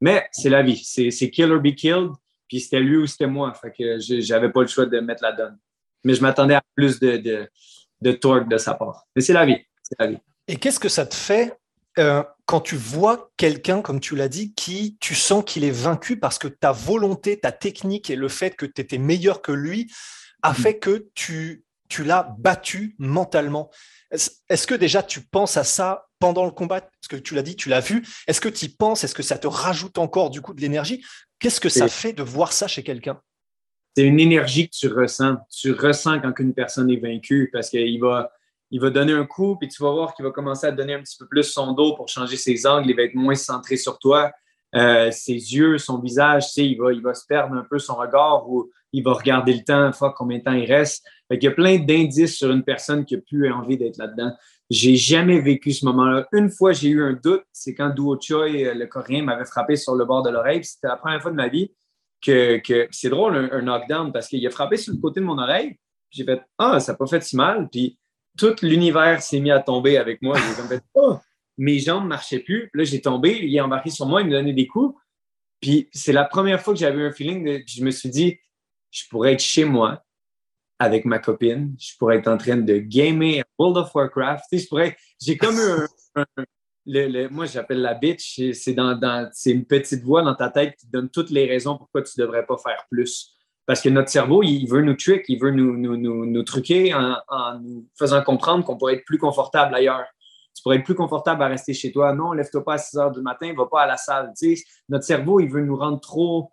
Mais 0.00 0.26
c'est 0.30 0.50
la 0.50 0.62
vie, 0.62 0.76
c'est 0.76 1.30
kill 1.30 1.50
or 1.50 1.60
be 1.60 1.74
killed, 1.74 2.10
puis 2.46 2.60
c'était 2.60 2.80
lui 2.80 2.98
ou 2.98 3.06
c'était 3.06 3.26
moi. 3.26 3.52
Fait 3.54 3.72
que 3.72 3.98
j'avais 3.98 4.50
pas 4.50 4.60
le 4.60 4.68
choix 4.68 4.86
de 4.86 5.00
mettre 5.00 5.22
la 5.22 5.32
donne. 5.32 5.58
Mais 6.04 6.14
je 6.14 6.22
m'attendais 6.22 6.54
à 6.54 6.62
plus 6.76 7.00
de, 7.00 7.16
de, 7.16 7.48
de 8.00 8.12
torque 8.12 8.48
de 8.48 8.58
sa 8.58 8.74
part. 8.74 9.06
Mais 9.16 9.22
c'est 9.22 9.32
la 9.32 9.44
vie, 9.44 9.58
c'est 9.82 9.98
la 9.98 10.06
vie. 10.06 10.18
Et 10.46 10.56
qu'est-ce 10.56 10.78
que 10.78 10.88
ça 10.88 11.04
te 11.04 11.14
fait 11.14 11.58
euh, 11.98 12.22
quand 12.46 12.60
tu 12.60 12.76
vois 12.76 13.30
quelqu'un, 13.36 13.82
comme 13.82 14.00
tu 14.00 14.16
l'as 14.16 14.28
dit, 14.28 14.54
qui 14.54 14.96
tu 15.00 15.14
sens 15.14 15.44
qu'il 15.44 15.64
est 15.64 15.70
vaincu 15.70 16.18
parce 16.18 16.38
que 16.38 16.48
ta 16.48 16.72
volonté, 16.72 17.38
ta 17.38 17.52
technique 17.52 18.10
et 18.10 18.16
le 18.16 18.28
fait 18.28 18.56
que 18.56 18.66
tu 18.66 18.80
étais 18.80 18.98
meilleur 18.98 19.42
que 19.42 19.52
lui 19.52 19.92
a 20.42 20.52
mm. 20.52 20.54
fait 20.54 20.78
que 20.78 21.08
tu, 21.14 21.64
tu 21.88 22.04
l'as 22.04 22.34
battu 22.38 22.94
mentalement. 22.98 23.70
Est-ce 24.10 24.66
que 24.66 24.74
déjà 24.74 25.02
tu 25.02 25.20
penses 25.20 25.56
à 25.56 25.64
ça 25.64 26.08
pendant 26.18 26.44
le 26.44 26.50
combat? 26.50 26.80
Parce 26.80 27.08
que 27.08 27.16
tu 27.16 27.34
l'as 27.34 27.42
dit, 27.42 27.56
tu 27.56 27.68
l'as 27.68 27.80
vu. 27.80 28.06
Est-ce 28.26 28.40
que 28.40 28.48
tu 28.48 28.66
y 28.66 28.68
penses? 28.68 29.04
Est-ce 29.04 29.14
que 29.14 29.22
ça 29.22 29.36
te 29.36 29.46
rajoute 29.46 29.98
encore 29.98 30.30
du 30.30 30.40
coup 30.40 30.54
de 30.54 30.60
l'énergie? 30.60 31.04
Qu'est-ce 31.38 31.60
que 31.60 31.68
ça 31.68 31.88
fait 31.88 32.12
de 32.12 32.22
voir 32.22 32.52
ça 32.52 32.66
chez 32.68 32.82
quelqu'un? 32.82 33.20
C'est 33.96 34.04
une 34.04 34.20
énergie 34.20 34.68
que 34.68 34.76
tu 34.76 34.88
ressens. 34.88 35.36
Tu 35.50 35.72
ressens 35.72 36.20
quand 36.20 36.38
une 36.38 36.54
personne 36.54 36.90
est 36.90 37.00
vaincue 37.00 37.50
parce 37.52 37.68
qu'il 37.68 38.00
va, 38.00 38.30
il 38.70 38.80
va 38.80 38.90
donner 38.90 39.12
un 39.12 39.24
coup, 39.24 39.56
puis 39.56 39.68
tu 39.68 39.82
vas 39.82 39.90
voir 39.90 40.14
qu'il 40.14 40.24
va 40.24 40.30
commencer 40.30 40.66
à 40.66 40.72
donner 40.72 40.94
un 40.94 41.02
petit 41.02 41.16
peu 41.18 41.26
plus 41.26 41.44
son 41.44 41.72
dos 41.72 41.94
pour 41.94 42.08
changer 42.08 42.36
ses 42.36 42.66
angles. 42.66 42.90
Il 42.90 42.96
va 42.96 43.02
être 43.02 43.14
moins 43.14 43.34
centré 43.34 43.76
sur 43.76 43.98
toi. 43.98 44.30
euh, 44.74 45.10
ses 45.10 45.32
yeux, 45.32 45.78
son 45.78 45.98
visage, 45.98 46.48
tu 46.48 46.52
sais, 46.52 46.66
il 46.66 46.76
va, 46.76 46.92
il 46.92 47.02
se 47.14 47.24
perdre 47.26 47.54
un 47.54 47.64
peu 47.70 47.78
son 47.78 47.94
regard 47.94 48.46
ou 48.50 48.70
il 48.92 49.02
va 49.02 49.14
regarder 49.14 49.54
le 49.54 49.64
temps, 49.64 49.90
fois 49.92 50.12
combien 50.14 50.38
de 50.38 50.42
temps 50.42 50.52
il 50.52 50.70
reste. 50.70 51.06
il 51.30 51.42
y 51.42 51.46
a 51.46 51.52
plein 51.52 51.78
d'indices 51.78 52.36
sur 52.36 52.50
une 52.50 52.62
personne 52.62 53.06
qui 53.06 53.14
a 53.14 53.18
plus 53.18 53.50
envie 53.50 53.78
d'être 53.78 53.96
là-dedans. 53.96 54.32
J'ai 54.70 54.96
jamais 54.96 55.40
vécu 55.40 55.72
ce 55.72 55.86
moment-là. 55.86 56.28
Une 56.32 56.50
fois, 56.50 56.72
j'ai 56.72 56.90
eu 56.90 57.02
un 57.02 57.14
doute, 57.14 57.44
c'est 57.52 57.74
quand 57.74 57.88
Duo 57.88 58.18
Choi, 58.20 58.48
le 58.74 58.84
Coréen, 58.86 59.22
m'avait 59.22 59.46
frappé 59.46 59.76
sur 59.76 59.94
le 59.94 60.04
bord 60.04 60.22
de 60.22 60.30
l'oreille. 60.30 60.62
C'était 60.62 60.88
la 60.88 60.96
première 60.96 61.22
fois 61.22 61.30
de 61.30 61.36
ma 61.36 61.48
vie 61.48 61.72
que, 62.20 62.58
que 62.58 62.88
c'est 62.90 63.08
drôle, 63.08 63.36
un, 63.36 63.62
knockdown, 63.62 64.12
parce 64.12 64.28
qu'il 64.28 64.46
a 64.46 64.50
frappé 64.50 64.76
sur 64.76 64.92
le 64.92 65.00
côté 65.00 65.20
de 65.20 65.24
mon 65.24 65.38
oreille. 65.38 65.78
J'ai 66.10 66.24
fait 66.24 66.42
Ah, 66.58 66.80
ça 66.80 66.92
n'a 66.92 66.98
pas 66.98 67.06
fait 67.06 67.22
si 67.22 67.36
mal. 67.36 67.68
Puis 67.70 67.98
tout 68.38 68.54
l'univers 68.62 69.20
s'est 69.22 69.40
mis 69.40 69.50
à 69.50 69.60
tomber 69.60 69.98
avec 69.98 70.22
moi. 70.22 70.36
Oh! 70.94 71.18
mes 71.58 71.80
jambes 71.80 72.04
ne 72.04 72.08
marchaient 72.08 72.38
plus. 72.38 72.70
Là, 72.72 72.84
j'ai 72.84 73.00
tombé, 73.00 73.38
il 73.42 73.54
est 73.54 73.60
embarqué 73.60 73.90
sur 73.90 74.06
moi, 74.06 74.22
il 74.22 74.28
me 74.28 74.32
donnait 74.32 74.52
des 74.52 74.66
coups. 74.66 74.98
Puis 75.60 75.88
c'est 75.92 76.12
la 76.12 76.24
première 76.24 76.62
fois 76.62 76.72
que 76.72 76.80
j'avais 76.80 77.04
un 77.04 77.12
feeling 77.12 77.44
de, 77.44 77.62
je 77.66 77.84
me 77.84 77.90
suis 77.90 78.08
dit, 78.08 78.38
je 78.90 79.02
pourrais 79.10 79.32
être 79.32 79.42
chez 79.42 79.64
moi 79.64 80.04
avec 80.78 81.04
ma 81.04 81.18
copine, 81.18 81.74
je 81.78 81.96
pourrais 81.98 82.18
être 82.18 82.28
en 82.28 82.38
train 82.38 82.56
de 82.56 82.78
gamer 82.78 83.42
World 83.58 83.76
of 83.76 83.94
Warcraft. 83.94 84.44
Je 84.52 84.92
j'ai 85.20 85.36
comme 85.36 85.56
un, 86.14 86.24
le, 86.86 87.26
moi 87.28 87.46
j'appelle 87.46 87.80
la 87.80 87.94
bitch, 87.94 88.40
c'est 88.52 88.74
dans, 88.74 88.94
dans 88.94 89.28
une 89.44 89.66
petite 89.66 90.04
voix 90.04 90.22
dans 90.22 90.36
ta 90.36 90.48
tête 90.48 90.76
qui 90.76 90.86
donne 90.86 91.10
toutes 91.10 91.30
les 91.30 91.46
raisons 91.46 91.76
pourquoi 91.76 92.02
tu 92.02 92.12
ne 92.18 92.24
devrais 92.24 92.46
pas 92.46 92.56
faire 92.56 92.86
plus. 92.88 93.36
Parce 93.68 93.80
que 93.82 93.88
notre 93.90 94.08
cerveau, 94.08 94.42
il 94.42 94.66
veut 94.66 94.82
nous 94.82 94.94
trick, 94.94 95.26
il 95.28 95.38
veut 95.38 95.52
nous, 95.52 95.76
nous, 95.76 95.96
nous, 95.96 96.26
nous 96.26 96.42
truquer 96.42 96.92
en, 96.94 97.16
en, 97.28 97.60
nous 97.60 97.86
faisant 97.96 98.22
comprendre 98.22 98.64
qu'on 98.64 98.76
pourrait 98.76 98.94
être 98.94 99.04
plus 99.04 99.18
confortable 99.18 99.74
ailleurs 99.74 100.06
tu 100.58 100.62
pourrais 100.62 100.78
être 100.78 100.84
plus 100.84 100.96
confortable 100.96 101.40
à 101.44 101.46
rester 101.46 101.72
chez 101.72 101.92
toi. 101.92 102.12
Non, 102.14 102.32
lève-toi 102.32 102.64
pas 102.64 102.74
à 102.74 102.78
6 102.78 102.96
heures 102.98 103.12
du 103.12 103.20
matin, 103.20 103.54
va 103.56 103.66
pas 103.66 103.82
à 103.82 103.86
la 103.86 103.96
salle. 103.96 104.32
notre 104.88 105.04
cerveau, 105.04 105.38
il 105.38 105.48
veut 105.48 105.60
nous 105.60 105.76
rendre 105.76 106.00
trop, 106.00 106.50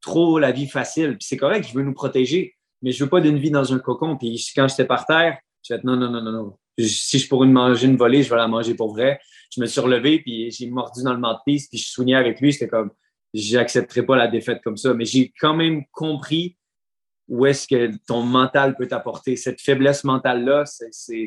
trop 0.00 0.38
la 0.38 0.52
vie 0.52 0.68
facile. 0.68 1.18
Puis 1.18 1.26
c'est 1.28 1.36
correct, 1.36 1.66
je 1.68 1.74
veux 1.74 1.82
nous 1.82 1.92
protéger, 1.92 2.54
mais 2.82 2.92
je 2.92 3.02
veux 3.02 3.10
pas 3.10 3.20
d'une 3.20 3.38
vie 3.38 3.50
dans 3.50 3.72
un 3.72 3.80
cocon. 3.80 4.16
Puis 4.16 4.46
quand 4.54 4.68
j'étais 4.68 4.84
par 4.84 5.06
terre, 5.06 5.38
je 5.64 5.74
fait 5.74 5.82
non, 5.82 5.96
non, 5.96 6.08
non, 6.08 6.22
non, 6.22 6.30
non. 6.30 6.58
Si 6.78 7.18
je 7.18 7.28
pourrais 7.28 7.48
manger 7.48 7.88
une 7.88 7.96
volée, 7.96 8.22
je 8.22 8.30
vais 8.30 8.36
la 8.36 8.46
manger 8.46 8.74
pour 8.74 8.92
vrai. 8.92 9.18
Je 9.50 9.60
me 9.60 9.66
suis 9.66 9.80
relevé, 9.80 10.20
puis 10.20 10.52
j'ai 10.52 10.70
mordu 10.70 11.02
dans 11.02 11.12
le 11.12 11.18
mouthpiece, 11.18 11.66
puis 11.68 11.78
je 11.78 11.88
soignais 11.88 12.14
avec 12.14 12.40
lui. 12.40 12.52
J'étais 12.52 12.68
comme, 12.68 12.92
j'accepterai 13.34 14.02
pas 14.02 14.14
la 14.16 14.28
défaite 14.28 14.60
comme 14.62 14.76
ça. 14.76 14.94
Mais 14.94 15.04
j'ai 15.04 15.32
quand 15.40 15.54
même 15.54 15.82
compris 15.90 16.57
où 17.28 17.46
est-ce 17.46 17.68
que 17.68 17.96
ton 18.06 18.22
mental 18.22 18.74
peut 18.76 18.88
t'apporter? 18.88 19.36
Cette 19.36 19.60
faiblesse 19.60 20.04
mentale-là, 20.04 20.64
c'est 20.64 21.26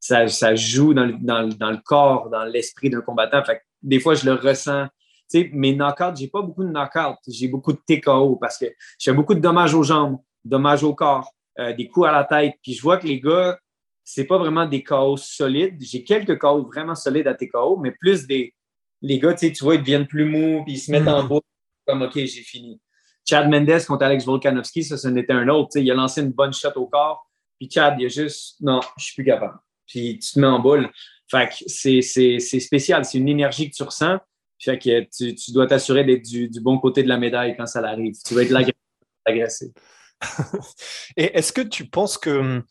ça, 0.00 0.54
joue 0.54 0.94
dans 0.94 1.04
le, 1.04 1.82
corps, 1.82 2.30
dans 2.30 2.44
l'esprit 2.44 2.90
d'un 2.90 3.02
combattant. 3.02 3.44
Fait 3.44 3.62
des 3.82 4.00
fois, 4.00 4.14
je 4.14 4.24
le 4.24 4.34
ressens. 4.34 4.86
Tu 5.30 5.42
sais, 5.42 5.50
mes 5.52 5.74
knockouts, 5.74 6.16
j'ai 6.16 6.28
pas 6.28 6.42
beaucoup 6.42 6.64
de 6.64 6.70
knockouts, 6.70 7.20
j'ai 7.28 7.48
beaucoup 7.48 7.72
de 7.72 7.80
TKO 7.86 8.36
parce 8.36 8.58
que 8.58 8.66
j'ai 8.98 9.12
beaucoup 9.12 9.34
de 9.34 9.40
dommages 9.40 9.74
aux 9.74 9.84
jambes, 9.84 10.18
dommages 10.44 10.82
au 10.82 10.94
corps, 10.94 11.30
euh, 11.60 11.72
des 11.72 11.86
coups 11.86 12.08
à 12.08 12.12
la 12.12 12.24
tête. 12.24 12.54
Puis 12.62 12.72
je 12.72 12.82
vois 12.82 12.96
que 12.96 13.06
les 13.06 13.20
gars, 13.20 13.58
c'est 14.02 14.24
pas 14.24 14.38
vraiment 14.38 14.66
des 14.66 14.82
KO 14.82 15.16
solides. 15.16 15.76
J'ai 15.80 16.02
quelques 16.02 16.38
KO 16.38 16.64
vraiment 16.64 16.96
solides 16.96 17.28
à 17.28 17.34
TKO, 17.34 17.76
mais 17.76 17.92
plus 17.92 18.26
des. 18.26 18.54
Les 19.02 19.18
gars, 19.18 19.34
tu 19.34 19.52
vois, 19.62 19.76
ils 19.76 19.80
deviennent 19.80 20.06
plus 20.06 20.24
mous, 20.24 20.62
puis 20.64 20.74
ils 20.74 20.78
se 20.78 20.90
mettent 20.90 21.08
en 21.08 21.22
mm. 21.22 21.28
boucle, 21.28 21.46
comme 21.86 22.02
OK, 22.02 22.14
j'ai 22.14 22.42
fini. 22.42 22.80
Chad 23.28 23.48
Mendes 23.48 23.84
contre 23.86 24.04
Alex 24.04 24.24
Volkanovski, 24.24 24.84
ça, 24.84 24.96
ce 24.96 25.08
n'était 25.08 25.32
un 25.32 25.48
autre. 25.48 25.76
il 25.76 25.90
a 25.90 25.94
lancé 25.94 26.20
une 26.20 26.32
bonne 26.32 26.52
shot 26.52 26.72
au 26.76 26.86
corps, 26.86 27.30
puis 27.58 27.68
Chad, 27.70 27.96
il 27.98 28.06
a 28.06 28.08
juste, 28.08 28.56
non, 28.60 28.80
je 28.96 29.04
suis 29.04 29.14
plus 29.14 29.24
capable 29.24 29.58
puis 29.90 30.18
tu 30.18 30.32
te 30.32 30.38
mets 30.38 30.46
en 30.46 30.60
boule. 30.60 30.90
Fait 31.30 31.48
que 31.48 31.54
c'est, 31.66 32.60
spécial, 32.60 33.04
c'est 33.04 33.18
une 33.18 33.28
énergie 33.28 33.70
que 33.70 33.76
tu 33.76 33.82
ressens. 33.82 34.18
Fait 34.58 34.78
que 34.78 35.06
tu, 35.16 35.52
dois 35.52 35.66
t'assurer 35.66 36.04
d'être 36.04 36.22
du, 36.22 36.48
bon 36.60 36.78
côté 36.78 37.02
de 37.02 37.08
la 37.08 37.18
médaille 37.18 37.56
quand 37.56 37.66
ça 37.66 37.80
arrive. 37.80 38.14
Tu 38.24 38.34
vas 38.34 38.42
être 38.42 38.50
l'agressé. 39.26 39.72
Et 41.16 41.36
est-ce 41.36 41.52
que 41.52 41.60
tu 41.60 41.86
penses 41.86 42.18
que. 42.18 42.62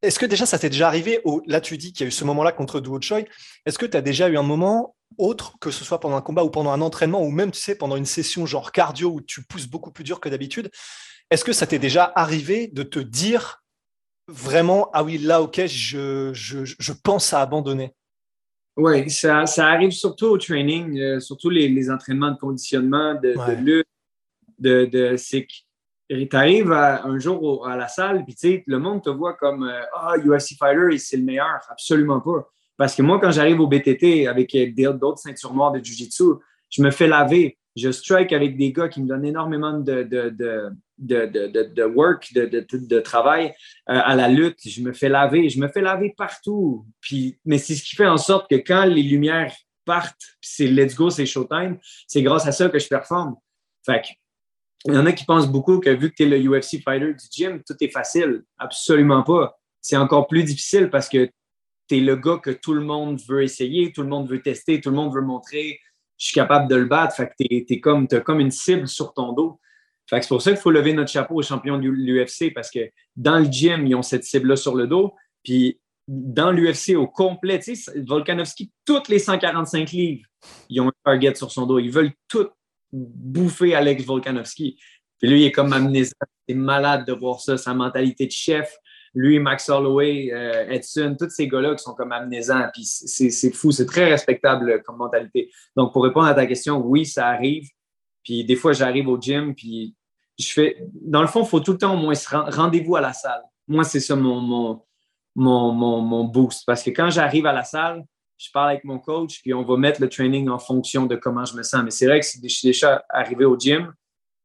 Est-ce 0.00 0.18
que 0.20 0.26
déjà 0.26 0.46
ça 0.46 0.58
t'est 0.58 0.70
déjà 0.70 0.86
arrivé 0.86 1.20
Là, 1.46 1.60
tu 1.60 1.76
dis 1.76 1.92
qu'il 1.92 2.02
y 2.02 2.04
a 2.04 2.08
eu 2.08 2.12
ce 2.12 2.24
moment-là 2.24 2.52
contre 2.52 2.80
Duo 2.80 3.00
Choi. 3.00 3.24
Est-ce 3.66 3.78
que 3.78 3.86
tu 3.86 3.96
as 3.96 4.00
déjà 4.00 4.28
eu 4.28 4.36
un 4.36 4.42
moment 4.42 4.94
autre, 5.16 5.58
que 5.60 5.70
ce 5.70 5.84
soit 5.84 6.00
pendant 6.00 6.16
un 6.16 6.22
combat 6.22 6.44
ou 6.44 6.50
pendant 6.50 6.72
un 6.72 6.80
entraînement, 6.80 7.22
ou 7.22 7.30
même, 7.30 7.50
tu 7.50 7.60
sais, 7.60 7.74
pendant 7.74 7.96
une 7.96 8.04
session 8.04 8.46
genre 8.46 8.72
cardio 8.72 9.10
où 9.10 9.20
tu 9.20 9.42
pousses 9.42 9.66
beaucoup 9.66 9.90
plus 9.90 10.04
dur 10.04 10.20
que 10.20 10.28
d'habitude 10.28 10.70
Est-ce 11.30 11.44
que 11.44 11.52
ça 11.52 11.66
t'est 11.66 11.78
déjà 11.78 12.12
arrivé 12.14 12.68
de 12.68 12.82
te 12.82 12.98
dire 12.98 13.62
vraiment, 14.28 14.90
ah 14.92 15.02
oui, 15.02 15.18
là, 15.18 15.40
ok, 15.42 15.66
je, 15.66 16.30
je, 16.34 16.64
je 16.64 16.92
pense 16.92 17.32
à 17.32 17.40
abandonner 17.40 17.94
Oui, 18.76 19.08
ça, 19.10 19.46
ça, 19.46 19.68
arrive 19.68 19.90
surtout 19.90 20.26
au 20.26 20.38
training, 20.38 20.98
euh, 21.00 21.20
surtout 21.20 21.50
les, 21.50 21.68
les, 21.68 21.90
entraînements 21.90 22.30
de 22.30 22.38
conditionnement, 22.38 23.14
de, 23.14 23.32
de 23.32 23.52
lutte, 23.54 23.88
de, 24.58 24.84
de 24.84 25.16
c'est 25.16 25.46
que 25.46 25.52
tu 26.08 26.36
arrives 26.36 26.72
un 26.72 27.18
jour 27.18 27.66
à 27.66 27.76
la 27.76 27.88
salle, 27.88 28.24
puis 28.24 28.62
le 28.66 28.78
monde 28.78 29.02
te 29.02 29.10
voit 29.10 29.34
comme 29.34 29.64
euh, 29.64 29.82
Ah, 29.94 30.14
UFC 30.18 30.56
Fighter, 30.58 30.96
c'est 30.98 31.16
le 31.16 31.24
meilleur. 31.24 31.60
Absolument 31.68 32.20
pas. 32.20 32.48
Parce 32.78 32.94
que 32.94 33.02
moi, 33.02 33.20
quand 33.20 33.30
j'arrive 33.30 33.60
au 33.60 33.66
BTT 33.66 34.26
avec 34.26 34.54
euh, 34.54 34.92
d'autres 34.94 35.18
ceintures 35.18 35.52
noires 35.52 35.72
de 35.72 35.84
Jiu-Jitsu, 35.84 36.24
je 36.70 36.82
me 36.82 36.90
fais 36.90 37.08
laver. 37.08 37.58
Je 37.76 37.92
strike 37.92 38.32
avec 38.32 38.56
des 38.56 38.72
gars 38.72 38.88
qui 38.88 39.02
me 39.02 39.08
donnent 39.08 39.26
énormément 39.26 39.78
de, 39.78 40.02
de, 40.04 40.30
de 40.30 40.70
de, 40.98 41.26
de, 41.26 41.84
work, 41.84 42.32
de, 42.32 43.00
travail 43.00 43.54
euh, 43.88 44.00
à 44.04 44.16
la 44.16 44.28
lutte. 44.28 44.58
Je 44.66 44.82
me 44.82 44.92
fais 44.92 45.08
laver. 45.08 45.48
Je 45.48 45.60
me 45.60 45.68
fais 45.68 45.80
laver 45.80 46.12
partout. 46.16 46.84
Puis, 47.00 47.38
mais 47.44 47.58
c'est 47.58 47.74
ce 47.74 47.84
qui 47.84 47.94
fait 47.94 48.06
en 48.06 48.16
sorte 48.16 48.50
que 48.50 48.56
quand 48.56 48.84
les 48.84 49.02
lumières 49.02 49.54
partent, 49.84 50.36
c'est 50.40 50.66
let's 50.66 50.96
go, 50.96 51.08
c'est 51.08 51.24
showtime, 51.24 51.78
c'est 52.06 52.22
grâce 52.22 52.46
à 52.46 52.52
ça 52.52 52.68
que 52.68 52.78
je 52.78 52.88
performe. 52.88 53.36
Fait 53.86 54.02
il 54.84 54.94
y 54.94 54.96
en 54.96 55.06
a 55.06 55.12
qui 55.12 55.24
pensent 55.24 55.48
beaucoup 55.48 55.80
que 55.80 55.90
vu 55.90 56.10
que 56.10 56.16
tu 56.16 56.22
es 56.22 56.26
le 56.26 56.38
UFC 56.38 56.82
fighter 56.82 57.12
du 57.12 57.26
gym, 57.30 57.62
tout 57.64 57.74
est 57.80 57.90
facile. 57.90 58.42
Absolument 58.58 59.22
pas. 59.22 59.58
C'est 59.80 59.96
encore 59.96 60.28
plus 60.28 60.44
difficile 60.44 60.88
parce 60.90 61.08
que 61.08 61.30
tu 61.88 61.96
es 61.96 62.00
le 62.00 62.16
gars 62.16 62.38
que 62.42 62.50
tout 62.50 62.74
le 62.74 62.82
monde 62.82 63.20
veut 63.28 63.42
essayer, 63.42 63.92
tout 63.92 64.02
le 64.02 64.08
monde 64.08 64.28
veut 64.28 64.42
tester, 64.42 64.80
tout 64.80 64.90
le 64.90 64.96
monde 64.96 65.14
veut 65.14 65.22
montrer 65.22 65.80
je 66.20 66.26
suis 66.26 66.34
capable 66.34 66.68
de 66.68 66.74
le 66.74 66.86
battre. 66.86 67.14
Fait 67.14 67.28
que 67.28 67.34
tu 67.38 67.72
es, 67.72 67.80
comme, 67.80 68.08
as 68.10 68.18
comme 68.18 68.40
une 68.40 68.50
cible 68.50 68.88
sur 68.88 69.14
ton 69.14 69.32
dos 69.32 69.60
c'est 70.10 70.28
pour 70.28 70.42
ça 70.42 70.52
qu'il 70.52 70.60
faut 70.60 70.70
lever 70.70 70.92
notre 70.92 71.10
chapeau 71.10 71.36
aux 71.36 71.42
champions 71.42 71.78
de 71.78 71.88
l'UFC 71.88 72.52
parce 72.54 72.70
que 72.70 72.90
dans 73.16 73.38
le 73.38 73.44
gym, 73.44 73.86
ils 73.86 73.94
ont 73.94 74.02
cette 74.02 74.24
cible-là 74.24 74.56
sur 74.56 74.74
le 74.74 74.86
dos. 74.86 75.14
Puis 75.44 75.78
dans 76.06 76.50
l'UFC 76.50 76.96
au 76.96 77.06
complet, 77.06 77.58
tu 77.58 77.76
sais, 77.76 78.00
Volkanovski, 78.00 78.70
toutes 78.84 79.08
les 79.08 79.18
145 79.18 79.90
livres, 79.90 80.26
ils 80.70 80.80
ont 80.80 80.88
un 80.88 80.92
target 81.04 81.34
sur 81.34 81.50
son 81.50 81.66
dos. 81.66 81.78
Ils 81.78 81.90
veulent 81.90 82.12
tout 82.26 82.48
bouffer 82.90 83.74
Alex 83.74 84.04
Volkanovski. 84.04 84.78
Puis 85.18 85.28
lui, 85.28 85.42
il 85.42 85.46
est 85.46 85.52
comme 85.52 85.72
amnésique. 85.72 86.14
C'est 86.48 86.54
malade 86.54 87.06
de 87.06 87.12
voir 87.12 87.40
ça, 87.40 87.58
sa 87.58 87.74
mentalité 87.74 88.26
de 88.26 88.32
chef. 88.32 88.74
Lui, 89.14 89.38
Max 89.38 89.68
Holloway, 89.68 90.30
euh, 90.32 90.68
Edson, 90.68 91.16
tous 91.18 91.30
ces 91.30 91.48
gars-là 91.48 91.74
qui 91.74 91.82
sont 91.82 91.94
comme 91.94 92.12
amnésants. 92.12 92.68
Puis 92.72 92.84
c'est 92.84 93.50
fou, 93.52 93.70
c'est 93.70 93.86
très 93.86 94.10
respectable 94.10 94.82
comme 94.82 94.96
mentalité. 94.96 95.50
Donc, 95.76 95.92
pour 95.92 96.04
répondre 96.04 96.26
à 96.26 96.34
ta 96.34 96.46
question, 96.46 96.78
oui, 96.78 97.06
ça 97.06 97.28
arrive. 97.28 97.68
Puis 98.22 98.44
des 98.44 98.56
fois, 98.56 98.72
j'arrive 98.72 99.08
au 99.08 99.20
gym, 99.20 99.54
puis 99.54 99.94
je 100.38 100.52
fais. 100.52 100.76
Dans 100.94 101.22
le 101.22 101.28
fond, 101.28 101.42
il 101.42 101.48
faut 101.48 101.60
tout 101.60 101.72
le 101.72 101.78
temps 101.78 101.94
au 101.94 101.96
moins 101.96 102.14
rendez-vous 102.30 102.96
à 102.96 103.00
la 103.00 103.12
salle. 103.12 103.42
Moi, 103.66 103.84
c'est 103.84 104.00
ça 104.00 104.16
mon, 104.16 104.40
mon, 104.40 105.72
mon, 105.72 106.00
mon, 106.00 106.24
boost. 106.24 106.64
Parce 106.66 106.82
que 106.82 106.90
quand 106.90 107.10
j'arrive 107.10 107.46
à 107.46 107.52
la 107.52 107.64
salle, 107.64 108.04
je 108.36 108.50
parle 108.52 108.70
avec 108.70 108.84
mon 108.84 108.98
coach, 108.98 109.40
puis 109.42 109.52
on 109.52 109.64
va 109.64 109.76
mettre 109.76 110.00
le 110.00 110.08
training 110.08 110.48
en 110.48 110.58
fonction 110.58 111.06
de 111.06 111.16
comment 111.16 111.44
je 111.44 111.56
me 111.56 111.62
sens. 111.62 111.82
Mais 111.82 111.90
c'est 111.90 112.06
vrai 112.06 112.20
que 112.20 112.26
je 112.26 112.48
suis 112.48 112.68
déjà 112.68 113.04
arrivé 113.08 113.44
au 113.44 113.58
gym, 113.58 113.92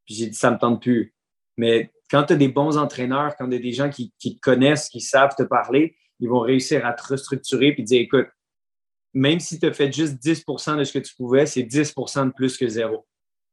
puis 0.05 0.15
j'ai 0.15 0.27
dit 0.27 0.35
ça 0.35 0.49
ne 0.49 0.55
me 0.55 0.59
tente 0.59 0.81
plus. 0.81 1.13
Mais 1.57 1.92
quand 2.13 2.25
tu 2.25 2.33
as 2.33 2.35
des 2.35 2.47
bons 2.47 2.77
entraîneurs, 2.77 3.35
quand 3.35 3.49
tu 3.49 3.55
as 3.55 3.59
des 3.59 3.71
gens 3.71 3.89
qui, 3.89 4.13
te 4.19 4.39
connaissent, 4.39 4.87
qui 4.87 5.01
savent 5.01 5.33
te 5.35 5.41
parler, 5.41 5.95
ils 6.19 6.29
vont 6.29 6.41
réussir 6.41 6.85
à 6.85 6.93
te 6.93 7.07
restructurer 7.11 7.73
puis 7.73 7.81
dire 7.81 8.01
écoute, 8.01 8.27
même 9.15 9.39
si 9.39 9.59
tu 9.59 9.65
as 9.65 9.73
fait 9.73 9.91
juste 9.91 10.23
10% 10.23 10.77
de 10.77 10.83
ce 10.83 10.93
que 10.93 10.99
tu 10.99 11.15
pouvais, 11.15 11.47
c'est 11.47 11.63
10% 11.63 12.27
de 12.27 12.31
plus 12.31 12.55
que 12.55 12.67
zéro. 12.67 13.07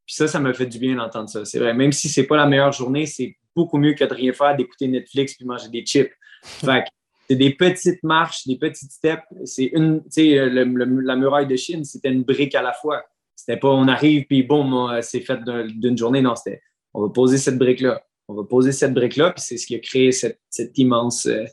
Puis 0.05 0.13
ça, 0.13 0.27
ça 0.27 0.39
me 0.39 0.53
fait 0.53 0.67
du 0.67 0.77
bien 0.77 0.95
d'entendre 0.95 1.27
ça. 1.27 1.43
C'est 1.43 1.57
vrai. 1.57 1.73
Même 1.73 1.91
si 1.91 2.07
c'est 2.07 2.27
pas 2.27 2.37
la 2.37 2.45
meilleure 2.45 2.71
journée, 2.71 3.07
c'est 3.07 3.35
beaucoup 3.55 3.79
mieux 3.79 3.93
que 3.93 4.05
de 4.05 4.13
rien 4.13 4.31
faire, 4.31 4.55
d'écouter 4.55 4.87
Netflix 4.87 5.33
puis 5.33 5.45
manger 5.45 5.69
des 5.69 5.83
chips. 5.83 6.11
Fait 6.43 6.83
c'est 7.27 7.35
des 7.37 7.55
petites 7.55 8.03
marches, 8.03 8.45
des 8.45 8.59
petites 8.59 8.91
steps. 8.91 9.23
C'est 9.43 9.71
une, 9.73 10.03
tu 10.03 10.09
sais, 10.11 10.49
la 10.51 11.15
muraille 11.15 11.47
de 11.47 11.55
Chine, 11.55 11.83
c'était 11.83 12.11
une 12.11 12.23
brique 12.23 12.53
à 12.53 12.61
la 12.61 12.73
fois. 12.73 13.03
C'était 13.35 13.57
pas 13.57 13.69
on 13.69 13.87
arrive 13.87 14.25
puis 14.25 14.43
bon, 14.43 15.01
c'est 15.01 15.21
fait 15.21 15.39
d'une 15.43 15.97
journée. 15.97 16.21
Non, 16.21 16.35
c'était 16.35 16.61
on 16.93 17.01
va 17.01 17.09
poser 17.09 17.39
cette 17.39 17.57
brique-là. 17.57 18.03
On 18.31 18.35
va 18.35 18.43
poser 18.43 18.71
cette 18.71 18.93
brique-là, 18.93 19.31
puis 19.31 19.43
c'est 19.45 19.57
ce 19.57 19.67
qui 19.67 19.75
a 19.75 19.79
créé 19.79 20.11
cette, 20.13 20.39
immense 20.77 21.25
euh, 21.25 21.43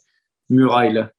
muraille-là. 0.48 1.10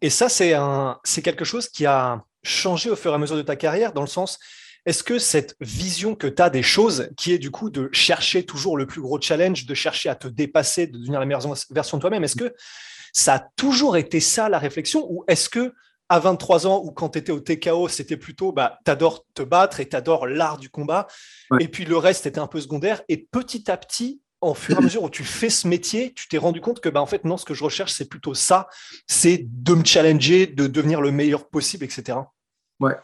Et 0.00 0.08
ça, 0.08 0.30
c'est 0.30 0.54
un, 0.54 0.98
c'est 1.04 1.20
quelque 1.20 1.44
chose 1.44 1.68
qui 1.68 1.84
a 1.84 2.24
changé 2.42 2.88
au 2.90 2.96
fur 2.96 3.12
et 3.12 3.14
à 3.14 3.18
mesure 3.18 3.36
de 3.36 3.42
ta 3.42 3.56
carrière, 3.56 3.92
dans 3.92 4.00
le 4.00 4.06
sens, 4.06 4.38
est-ce 4.86 5.02
que 5.02 5.18
cette 5.18 5.56
vision 5.60 6.14
que 6.14 6.26
tu 6.26 6.40
as 6.40 6.48
des 6.48 6.62
choses, 6.62 7.10
qui 7.18 7.32
est 7.32 7.38
du 7.38 7.50
coup 7.50 7.68
de 7.68 7.90
chercher 7.92 8.46
toujours 8.46 8.78
le 8.78 8.86
plus 8.86 9.02
gros 9.02 9.20
challenge, 9.20 9.66
de 9.66 9.74
chercher 9.74 10.08
à 10.08 10.14
te 10.14 10.28
dépasser, 10.28 10.86
de 10.86 10.96
devenir 10.96 11.20
la 11.20 11.26
meilleure 11.26 11.42
version 11.70 11.98
de 11.98 12.00
toi-même, 12.00 12.24
est-ce 12.24 12.36
que 12.36 12.54
ça 13.12 13.34
a 13.34 13.48
toujours 13.56 13.96
été 13.96 14.20
ça 14.20 14.48
la 14.48 14.58
réflexion 14.58 15.06
ou 15.10 15.24
est-ce 15.28 15.50
que 15.50 15.74
à 16.08 16.20
23 16.20 16.66
ans 16.66 16.82
ou 16.84 16.92
quand 16.92 17.10
tu 17.10 17.18
étais 17.18 17.32
au 17.32 17.40
TKO, 17.40 17.88
c'était 17.88 18.16
plutôt 18.16 18.52
bah, 18.52 18.78
t'adores 18.84 19.26
te 19.34 19.42
battre 19.42 19.80
et 19.80 19.88
t'adores 19.88 20.26
l'art 20.26 20.56
du 20.56 20.70
combat. 20.70 21.06
Et 21.58 21.68
puis 21.68 21.84
le 21.84 21.96
reste 21.96 22.26
était 22.26 22.38
un 22.38 22.46
peu 22.46 22.60
secondaire. 22.60 23.02
Et 23.08 23.16
petit 23.16 23.70
à 23.70 23.76
petit, 23.76 24.20
au 24.46 24.54
fur 24.54 24.74
et 24.74 24.78
à 24.78 24.80
mesure 24.80 25.02
où 25.02 25.10
tu 25.10 25.24
fais 25.24 25.50
ce 25.50 25.68
métier, 25.68 26.12
tu 26.14 26.28
t'es 26.28 26.38
rendu 26.38 26.60
compte 26.60 26.80
que 26.80 26.88
bah, 26.88 27.00
en 27.00 27.06
fait, 27.06 27.24
non, 27.24 27.36
ce 27.36 27.44
que 27.44 27.54
je 27.54 27.64
recherche, 27.64 27.92
c'est 27.92 28.08
plutôt 28.08 28.34
ça 28.34 28.68
c'est 29.06 29.46
de 29.48 29.74
me 29.74 29.84
challenger, 29.84 30.46
de 30.46 30.66
devenir 30.66 31.00
le 31.00 31.10
meilleur 31.10 31.48
possible, 31.48 31.84
etc. 31.84 32.18
Ouais. 32.80 32.94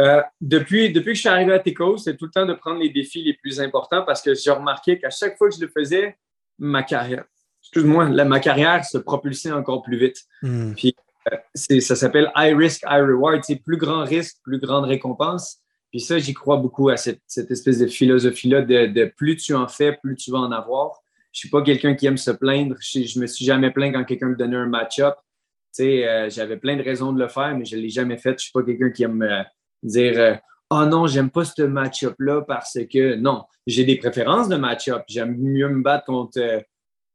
Euh, 0.00 0.22
depuis, 0.40 0.92
depuis 0.92 1.10
que 1.12 1.14
je 1.14 1.20
suis 1.20 1.28
arrivé 1.28 1.52
à 1.52 1.58
TKO, 1.58 1.98
c'est 1.98 2.16
tout 2.16 2.26
le 2.26 2.30
temps 2.30 2.46
de 2.46 2.54
prendre 2.54 2.80
les 2.80 2.90
défis 2.90 3.22
les 3.22 3.34
plus 3.34 3.60
importants 3.60 4.02
parce 4.04 4.22
que 4.22 4.34
j'ai 4.34 4.50
remarqué 4.50 4.98
qu'à 4.98 5.10
chaque 5.10 5.36
fois 5.36 5.48
que 5.48 5.54
je 5.54 5.60
le 5.60 5.68
faisais, 5.68 6.16
ma 6.58 6.82
carrière, 6.82 7.24
excuse-moi, 7.62 8.08
ma 8.08 8.40
carrière 8.40 8.84
se 8.84 8.98
propulsait 8.98 9.52
encore 9.52 9.82
plus 9.82 9.98
vite. 9.98 10.18
Hmm. 10.42 10.72
Puis 10.74 10.96
euh, 11.32 11.80
ça 11.80 11.96
s'appelle 11.96 12.32
high 12.36 12.56
risk, 12.56 12.82
high 12.88 13.02
reward. 13.02 13.42
C'est 13.44 13.56
plus 13.56 13.76
grand 13.76 14.04
risque, 14.04 14.36
plus 14.42 14.58
grande 14.58 14.84
récompense. 14.84 15.61
Puis 15.92 16.00
ça, 16.00 16.18
j'y 16.18 16.34
crois 16.34 16.56
beaucoup 16.56 16.88
à 16.88 16.96
cette, 16.96 17.22
espèce 17.36 17.78
de 17.78 17.86
philosophie-là 17.86 18.62
de, 18.62 19.04
plus 19.16 19.36
tu 19.36 19.54
en 19.54 19.68
fais, 19.68 19.96
plus 20.02 20.16
tu 20.16 20.32
vas 20.32 20.38
en 20.38 20.50
avoir. 20.50 21.00
Je 21.30 21.38
suis 21.38 21.48
pas 21.48 21.62
quelqu'un 21.62 21.94
qui 21.94 22.06
aime 22.06 22.16
se 22.16 22.32
plaindre. 22.32 22.74
Je, 22.80 23.02
je 23.02 23.20
me 23.20 23.26
suis 23.26 23.44
jamais 23.44 23.70
plaint 23.70 23.94
quand 23.94 24.04
quelqu'un 24.04 24.28
me 24.28 24.36
donnait 24.36 24.56
un 24.56 24.66
match-up. 24.66 25.14
Euh, 25.80 26.28
j'avais 26.28 26.56
plein 26.56 26.76
de 26.76 26.82
raisons 26.82 27.12
de 27.12 27.20
le 27.20 27.28
faire, 27.28 27.56
mais 27.56 27.64
je 27.64 27.76
l'ai 27.76 27.88
jamais 27.88 28.18
fait. 28.18 28.32
Je 28.38 28.44
suis 28.44 28.52
pas 28.52 28.62
quelqu'un 28.62 28.90
qui 28.90 29.04
aime 29.04 29.22
euh, 29.22 29.42
dire 29.82 30.40
Oh 30.70 30.86
non, 30.86 31.06
j'aime 31.06 31.30
pas 31.30 31.44
ce 31.44 31.62
match-up-là 31.62 32.42
parce 32.42 32.78
que 32.90 33.14
non, 33.16 33.44
j'ai 33.66 33.84
des 33.84 33.96
préférences 33.96 34.48
de 34.48 34.56
match-up. 34.56 35.02
J'aime 35.06 35.36
mieux 35.38 35.68
me 35.68 35.82
battre 35.82 36.06
contre 36.06 36.40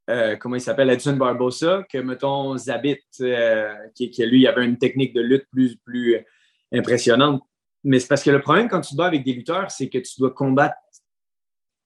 euh, 0.08 0.36
comment 0.36 0.54
il 0.54 0.60
s'appelle, 0.60 0.88
Edson 0.90 1.16
Barbosa, 1.16 1.84
que, 1.90 1.98
mettons, 1.98 2.56
Zabit, 2.56 2.98
euh, 3.20 3.74
qui, 3.94 4.10
qui, 4.10 4.24
lui, 4.24 4.46
avait 4.46 4.64
une 4.64 4.78
technique 4.78 5.12
de 5.12 5.20
lutte 5.20 5.46
plus, 5.50 5.76
plus 5.84 6.24
impressionnante. 6.72 7.42
Mais 7.84 8.00
c'est 8.00 8.08
parce 8.08 8.22
que 8.22 8.30
le 8.30 8.40
problème 8.40 8.68
quand 8.68 8.80
tu 8.80 8.92
te 8.92 8.96
bats 8.96 9.06
avec 9.06 9.24
des 9.24 9.32
lutteurs, 9.32 9.70
c'est 9.70 9.88
que 9.88 9.98
tu 9.98 10.18
dois 10.18 10.30
combattre 10.30 10.76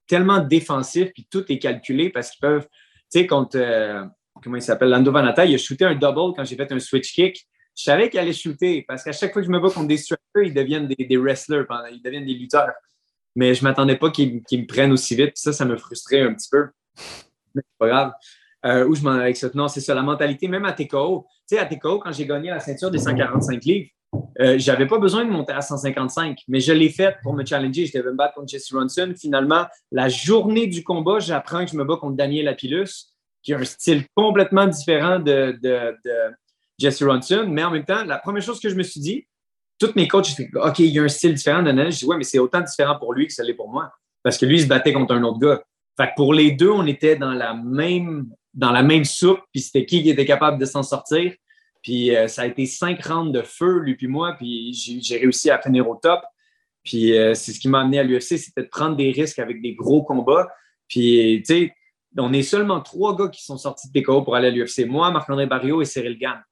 tellement 0.06 0.40
défensif, 0.40 1.10
puis 1.12 1.26
tout 1.30 1.50
est 1.50 1.58
calculé 1.58 2.10
parce 2.10 2.30
qu'ils 2.30 2.40
peuvent, 2.40 2.66
tu 2.66 3.20
sais, 3.20 3.26
contre, 3.26 3.56
euh, 3.58 4.04
comment 4.42 4.56
il 4.56 4.62
s'appelle, 4.62 4.90
Lando 4.90 5.12
Vanata, 5.12 5.44
il 5.44 5.54
a 5.54 5.58
shooté 5.58 5.84
un 5.84 5.94
double 5.94 6.34
quand 6.34 6.44
j'ai 6.44 6.56
fait 6.56 6.70
un 6.70 6.80
switch 6.80 7.12
kick. 7.12 7.46
Je 7.74 7.84
savais 7.84 8.10
qu'il 8.10 8.20
allait 8.20 8.32
shooter 8.32 8.84
parce 8.86 9.02
qu'à 9.02 9.12
chaque 9.12 9.32
fois 9.32 9.40
que 9.40 9.46
je 9.46 9.52
me 9.52 9.58
bats 9.58 9.70
contre 9.70 9.88
des 9.88 9.96
strikers, 9.96 10.42
ils 10.42 10.54
deviennent 10.54 10.86
des, 10.86 11.16
wrestlers, 11.16 11.64
ils 11.90 12.02
deviennent 12.02 12.26
des 12.26 12.34
lutteurs. 12.34 12.72
Mais 13.34 13.54
je 13.54 13.62
ne 13.62 13.68
m'attendais 13.68 13.96
pas 13.96 14.10
qu'ils 14.10 14.42
me 14.52 14.66
prennent 14.66 14.92
aussi 14.92 15.16
vite. 15.16 15.32
Ça, 15.36 15.54
ça 15.54 15.64
me 15.64 15.76
frustrait 15.78 16.20
un 16.20 16.34
petit 16.34 16.50
peu 16.50 16.68
c'est 17.54 17.64
pas 17.78 17.88
grave. 17.88 18.12
Euh, 18.64 18.86
où 18.86 18.94
je 18.94 19.02
m'en 19.02 19.10
avec 19.10 19.36
ça? 19.36 19.48
Non, 19.54 19.66
c'est 19.68 19.80
ça, 19.80 19.94
la 19.94 20.02
mentalité, 20.02 20.46
même 20.46 20.64
à 20.64 20.72
TKO. 20.72 21.26
Tu 21.48 21.56
sais, 21.56 21.58
à 21.58 21.66
TKO, 21.66 21.98
quand 21.98 22.12
j'ai 22.12 22.26
gagné 22.26 22.50
la 22.50 22.60
ceinture 22.60 22.90
des 22.90 22.98
145 22.98 23.64
livres, 23.64 23.88
euh, 24.40 24.56
j'avais 24.58 24.86
pas 24.86 24.98
besoin 24.98 25.24
de 25.24 25.30
monter 25.30 25.52
à 25.52 25.62
155, 25.62 26.38
mais 26.48 26.60
je 26.60 26.72
l'ai 26.72 26.90
fait 26.90 27.16
pour 27.22 27.34
me 27.34 27.44
challenger. 27.44 27.86
Je 27.86 27.98
devais 27.98 28.10
me 28.10 28.16
battre 28.16 28.34
contre 28.34 28.48
Jesse 28.48 28.72
Ronson. 28.72 29.14
Finalement, 29.18 29.66
la 29.90 30.08
journée 30.08 30.66
du 30.66 30.84
combat, 30.84 31.18
j'apprends 31.18 31.64
que 31.64 31.70
je 31.70 31.76
me 31.76 31.84
bats 31.84 31.96
contre 31.96 32.16
Daniel 32.16 32.44
Lapillus, 32.44 33.14
qui 33.42 33.52
a 33.54 33.58
un 33.58 33.64
style 33.64 34.04
complètement 34.14 34.66
différent 34.66 35.18
de, 35.18 35.58
de, 35.62 35.96
Jesse 36.78 37.02
Ronson. 37.02 37.46
Mais 37.48 37.64
en 37.64 37.70
même 37.70 37.84
temps, 37.84 38.04
la 38.04 38.18
première 38.18 38.42
chose 38.42 38.60
que 38.60 38.68
je 38.68 38.74
me 38.74 38.82
suis 38.82 39.00
dit, 39.00 39.26
tous 39.78 39.92
mes 39.96 40.06
coachs, 40.06 40.26
je 40.26 40.58
OK, 40.58 40.78
il 40.78 40.86
y 40.86 40.98
a 40.98 41.02
un 41.02 41.08
style 41.08 41.34
différent 41.34 41.62
de. 41.62 41.70
Je 41.70 41.98
dis, 41.98 42.04
ouais, 42.04 42.16
mais 42.16 42.24
c'est 42.24 42.38
autant 42.38 42.60
différent 42.60 42.98
pour 42.98 43.12
lui 43.14 43.26
que 43.26 43.32
ça 43.32 43.42
l'est 43.42 43.54
pour 43.54 43.68
moi. 43.68 43.90
Parce 44.22 44.38
que 44.38 44.46
lui, 44.46 44.56
il 44.56 44.62
se 44.62 44.68
battait 44.68 44.92
contre 44.92 45.14
un 45.14 45.22
autre 45.24 45.38
gars. 45.38 45.62
Fait 45.96 46.06
que 46.08 46.12
pour 46.16 46.32
les 46.32 46.52
deux, 46.52 46.70
on 46.70 46.86
était 46.86 47.16
dans 47.16 47.32
la 47.32 47.54
même, 47.54 48.26
dans 48.54 48.70
la 48.70 48.82
même 48.82 49.04
soupe, 49.04 49.40
puis 49.52 49.60
c'était 49.60 49.86
qui 49.86 50.02
qui 50.02 50.10
était 50.10 50.26
capable 50.26 50.58
de 50.58 50.64
s'en 50.64 50.82
sortir. 50.82 51.32
Puis 51.82 52.14
euh, 52.14 52.28
ça 52.28 52.42
a 52.42 52.46
été 52.46 52.66
cinq 52.66 53.04
rounds 53.04 53.32
de 53.32 53.42
feu, 53.42 53.78
lui 53.80 53.96
puis 53.96 54.06
moi, 54.06 54.34
puis 54.38 54.72
j'ai 54.72 55.18
réussi 55.18 55.50
à 55.50 55.60
finir 55.60 55.88
au 55.88 55.96
top. 55.96 56.20
Puis 56.84 57.16
euh, 57.16 57.34
c'est 57.34 57.52
ce 57.52 57.60
qui 57.60 57.68
m'a 57.68 57.80
amené 57.80 57.98
à 57.98 58.02
l'UFC, 58.02 58.38
c'était 58.38 58.62
de 58.62 58.68
prendre 58.68 58.96
des 58.96 59.10
risques 59.10 59.38
avec 59.38 59.60
des 59.62 59.74
gros 59.74 60.02
combats. 60.02 60.48
Puis, 60.88 61.42
tu 61.46 61.54
sais, 61.54 61.74
on 62.18 62.32
est 62.34 62.42
seulement 62.42 62.80
trois 62.80 63.16
gars 63.16 63.28
qui 63.28 63.42
sont 63.42 63.56
sortis 63.56 63.90
de 63.90 63.98
TKO 63.98 64.22
pour 64.22 64.36
aller 64.36 64.48
à 64.48 64.50
l'UFC. 64.50 64.86
Moi, 64.86 65.10
Marc-André 65.10 65.46
Barrio 65.46 65.80
et 65.80 65.86
Cyril 65.86 66.18
Gann. 66.18 66.42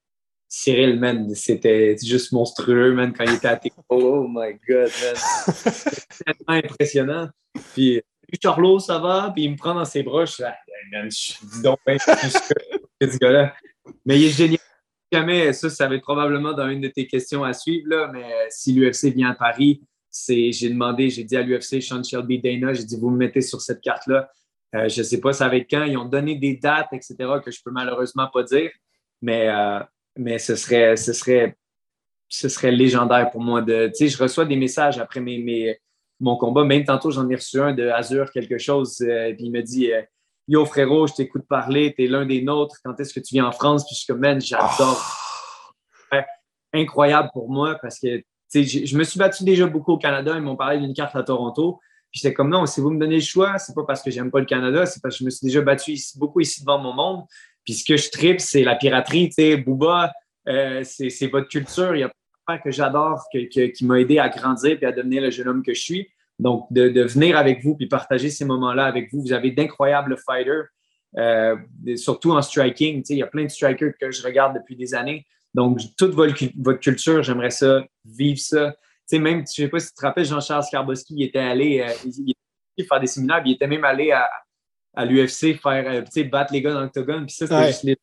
Cyril, 0.47 0.99
man, 0.99 1.33
c'était 1.35 1.95
juste 2.03 2.31
monstrueux, 2.31 2.93
man, 2.93 3.13
quand 3.13 3.23
il 3.23 3.35
était 3.35 3.47
à 3.47 3.57
TKO. 3.57 3.75
Oh 3.89 4.27
my 4.27 4.53
God, 4.67 4.89
man. 4.89 5.15
C'était 5.63 6.01
tellement 6.25 6.59
impressionnant. 6.65 7.29
Puis 7.73 8.01
Charlot, 8.41 8.79
ça 8.79 8.97
va? 8.97 9.31
Puis 9.33 9.43
il 9.43 9.51
me 9.51 9.57
prend 9.57 9.75
dans 9.75 9.85
ses 9.85 10.01
bras. 10.01 10.25
Je 10.25 10.31
suis 10.31 10.43
je 10.91 11.61
donc 11.61 11.79
ben, 11.85 11.97
ce 11.99 13.17
gars-là. 13.17 13.53
Mais 14.05 14.19
il 14.19 14.25
est 14.25 14.37
génial. 14.37 14.59
Jamais, 15.11 15.51
ça, 15.51 15.69
ça 15.69 15.87
va 15.87 15.95
être 15.95 16.03
probablement 16.03 16.53
dans 16.53 16.69
une 16.69 16.79
de 16.79 16.87
tes 16.87 17.05
questions 17.05 17.43
à 17.43 17.51
suivre, 17.51 17.89
là, 17.89 18.09
mais 18.13 18.23
euh, 18.23 18.45
si 18.49 18.71
l'UFC 18.71 19.13
vient 19.13 19.31
à 19.31 19.35
Paris, 19.35 19.81
j'ai 20.27 20.69
demandé, 20.69 21.09
j'ai 21.09 21.25
dit 21.25 21.35
à 21.35 21.41
l'UFC, 21.41 21.81
Sean 21.81 22.01
Shelby, 22.01 22.39
Dana, 22.39 22.73
j'ai 22.73 22.85
dit, 22.85 22.97
vous 22.97 23.09
me 23.09 23.17
mettez 23.17 23.41
sur 23.41 23.61
cette 23.61 23.81
carte-là. 23.81 24.29
Euh, 24.73 24.87
je 24.87 24.99
ne 24.99 25.03
sais 25.03 25.19
pas 25.19 25.33
ça 25.33 25.49
va 25.49 25.57
être 25.57 25.69
quand. 25.69 25.83
Ils 25.83 25.97
ont 25.97 26.05
donné 26.05 26.35
des 26.35 26.55
dates, 26.55 26.93
etc., 26.93 27.15
que 27.43 27.51
je 27.51 27.59
ne 27.59 27.63
peux 27.65 27.71
malheureusement 27.71 28.29
pas 28.31 28.43
dire, 28.43 28.71
mais, 29.21 29.49
euh, 29.49 29.81
mais 30.17 30.39
ce, 30.39 30.55
serait, 30.55 30.95
ce, 30.95 31.11
serait, 31.11 31.57
ce 32.29 32.47
serait 32.47 32.71
légendaire 32.71 33.31
pour 33.31 33.41
moi. 33.41 33.61
De, 33.61 33.91
je 33.93 34.17
reçois 34.17 34.45
des 34.45 34.55
messages 34.55 34.97
après 34.97 35.19
mes, 35.19 35.39
mes, 35.39 35.77
mon 36.21 36.37
combat. 36.37 36.63
Même 36.63 36.85
tantôt, 36.85 37.11
j'en 37.11 37.29
ai 37.29 37.35
reçu 37.35 37.59
un 37.59 37.73
de 37.73 37.89
Azure, 37.89 38.31
quelque 38.31 38.57
chose, 38.57 38.95
puis 38.97 39.45
il 39.45 39.51
me 39.51 39.61
dit 39.61 39.91
Yo 40.47 40.65
frérot, 40.65 41.07
je 41.07 41.13
t'écoute 41.13 41.43
parler, 41.47 41.93
t'es 41.95 42.07
l'un 42.07 42.25
des 42.25 42.41
nôtres, 42.41 42.75
quand 42.83 42.99
est-ce 42.99 43.13
que 43.13 43.19
tu 43.19 43.35
viens 43.35 43.45
en 43.45 43.51
France? 43.51 43.85
Puis 43.85 43.95
je 43.95 43.99
suis 43.99 44.07
comme, 44.07 44.19
man, 44.19 44.41
j'adore. 44.41 45.01
incroyable 46.73 47.29
pour 47.33 47.49
moi 47.49 47.77
parce 47.81 47.99
que 47.99 48.23
je 48.53 48.97
me 48.97 49.03
suis 49.03 49.19
battu 49.19 49.43
déjà 49.43 49.67
beaucoup 49.67 49.93
au 49.93 49.97
Canada. 49.97 50.33
Ils 50.35 50.41
m'ont 50.41 50.55
parlé 50.55 50.79
d'une 50.79 50.93
carte 50.93 51.15
à 51.15 51.23
Toronto. 51.23 51.79
Puis 52.11 52.19
j'étais 52.21 52.33
comme, 52.33 52.49
non, 52.49 52.65
si 52.65 52.81
vous 52.81 52.89
me 52.89 52.99
donnez 52.99 53.15
le 53.15 53.21
choix, 53.21 53.57
c'est 53.57 53.73
pas 53.73 53.83
parce 53.85 54.01
que 54.01 54.11
j'aime 54.11 54.31
pas 54.31 54.39
le 54.39 54.45
Canada, 54.45 54.85
c'est 54.85 55.01
parce 55.01 55.15
que 55.15 55.19
je 55.19 55.25
me 55.25 55.29
suis 55.29 55.47
déjà 55.47 55.61
battu 55.61 55.95
beaucoup 56.17 56.41
ici 56.41 56.61
devant 56.61 56.79
mon 56.79 56.93
monde. 56.93 57.23
Puis 57.63 57.73
ce 57.73 57.85
que 57.85 57.95
je 57.95 58.09
tripe, 58.09 58.41
c'est 58.41 58.63
la 58.63 58.75
piraterie. 58.75 59.29
Tu 59.29 59.35
sais, 59.35 59.57
Booba, 59.57 60.11
euh, 60.49 60.83
c'est 60.83 61.27
votre 61.27 61.47
culture. 61.47 61.95
Il 61.95 61.99
y 61.99 62.03
a 62.03 62.11
que 62.59 62.71
j'adore, 62.71 63.23
qui 63.31 63.85
m'a 63.85 63.99
aidé 64.01 64.19
à 64.19 64.27
grandir 64.27 64.77
et 64.81 64.85
à 64.85 64.91
devenir 64.91 65.21
le 65.21 65.31
jeune 65.31 65.47
homme 65.47 65.63
que 65.63 65.73
je 65.73 65.81
suis. 65.81 66.09
Donc, 66.41 66.65
de, 66.71 67.03
venir 67.03 67.37
avec 67.37 67.63
vous 67.63 67.75
puis 67.75 67.87
partager 67.87 68.29
ces 68.29 68.45
moments-là 68.45 68.85
avec 68.85 69.13
vous. 69.13 69.21
Vous 69.21 69.31
avez 69.31 69.51
d'incroyables 69.51 70.17
fighters, 70.17 70.65
euh, 71.17 71.55
surtout 71.95 72.31
en 72.31 72.41
striking. 72.41 73.03
Il 73.09 73.17
y 73.17 73.23
a 73.23 73.27
plein 73.27 73.43
de 73.43 73.49
strikers 73.49 73.93
que 73.99 74.11
je 74.11 74.23
regarde 74.23 74.55
depuis 74.55 74.75
des 74.75 74.95
années. 74.95 75.25
Donc, 75.53 75.79
toute 75.97 76.13
votre, 76.13 76.33
culture, 76.79 77.21
j'aimerais 77.21 77.51
ça, 77.51 77.85
vivre 78.05 78.39
ça. 78.39 78.75
sais, 79.05 79.19
même, 79.19 79.39
je 79.39 79.61
ne 79.61 79.65
sais 79.65 79.67
pas 79.67 79.79
si 79.79 79.89
tu 79.89 79.93
te 79.93 80.01
rappelles, 80.01 80.25
Jean-Charles 80.25 80.63
Skarboski, 80.63 81.13
il 81.15 81.23
était 81.23 81.39
allé 81.39 81.81
euh, 81.81 81.93
il, 82.05 82.85
faire 82.85 82.99
des 82.99 83.07
séminaires, 83.07 83.43
il 83.45 83.53
était 83.53 83.67
même 83.67 83.83
allé 83.83 84.11
à, 84.11 84.27
à 84.95 85.05
l'UFC 85.05 85.59
faire, 85.61 86.03
euh, 86.17 86.23
battre 86.23 86.53
les 86.53 86.61
gars 86.61 86.73
dans 86.73 86.81
l'octogone. 86.81 87.27
Puis 87.27 87.35
ça, 87.35 87.45
c'était 87.45 87.67
juste 87.67 87.83
les 87.83 87.97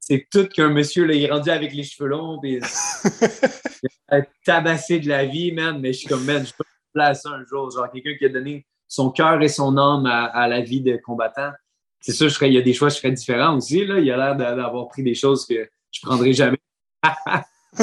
c'est 0.00 0.26
tout 0.30 0.46
qu'un 0.46 0.70
monsieur, 0.70 1.04
là, 1.04 1.12
il 1.12 1.22
est 1.22 1.30
rendu 1.30 1.50
avec 1.50 1.74
les 1.74 1.82
cheveux 1.82 2.08
longs, 2.08 2.38
puis 2.40 2.60
tabassé 4.46 5.00
de 5.00 5.08
la 5.08 5.26
vie, 5.26 5.52
man. 5.52 5.78
Mais 5.80 5.92
je 5.92 5.98
suis 5.98 6.08
comme, 6.08 6.24
man, 6.24 6.46
je 6.46 6.52
peux 6.54 6.64
placer 6.92 7.28
un 7.28 7.44
jour. 7.44 7.70
Genre, 7.70 7.90
quelqu'un 7.90 8.16
qui 8.16 8.24
a 8.24 8.28
donné 8.28 8.66
son 8.86 9.10
cœur 9.10 9.40
et 9.42 9.48
son 9.48 9.76
âme 9.76 10.06
à, 10.06 10.48
la 10.48 10.60
vie 10.60 10.80
de 10.80 10.96
combattant. 10.96 11.52
C'est 12.00 12.12
sûr, 12.12 12.28
je 12.28 12.44
il 12.46 12.52
y 12.52 12.58
a 12.58 12.62
des 12.62 12.72
choix, 12.72 12.88
je 12.88 12.96
ferais 12.96 13.12
différents 13.12 13.56
aussi. 13.56 13.84
Là. 13.84 13.98
Il 13.98 14.10
a 14.10 14.16
l'air 14.16 14.36
d'avoir 14.36 14.88
pris 14.88 15.02
des 15.02 15.14
choses 15.14 15.46
que 15.46 15.68
je 15.90 16.08
ne 16.08 16.32
jamais. 16.32 16.58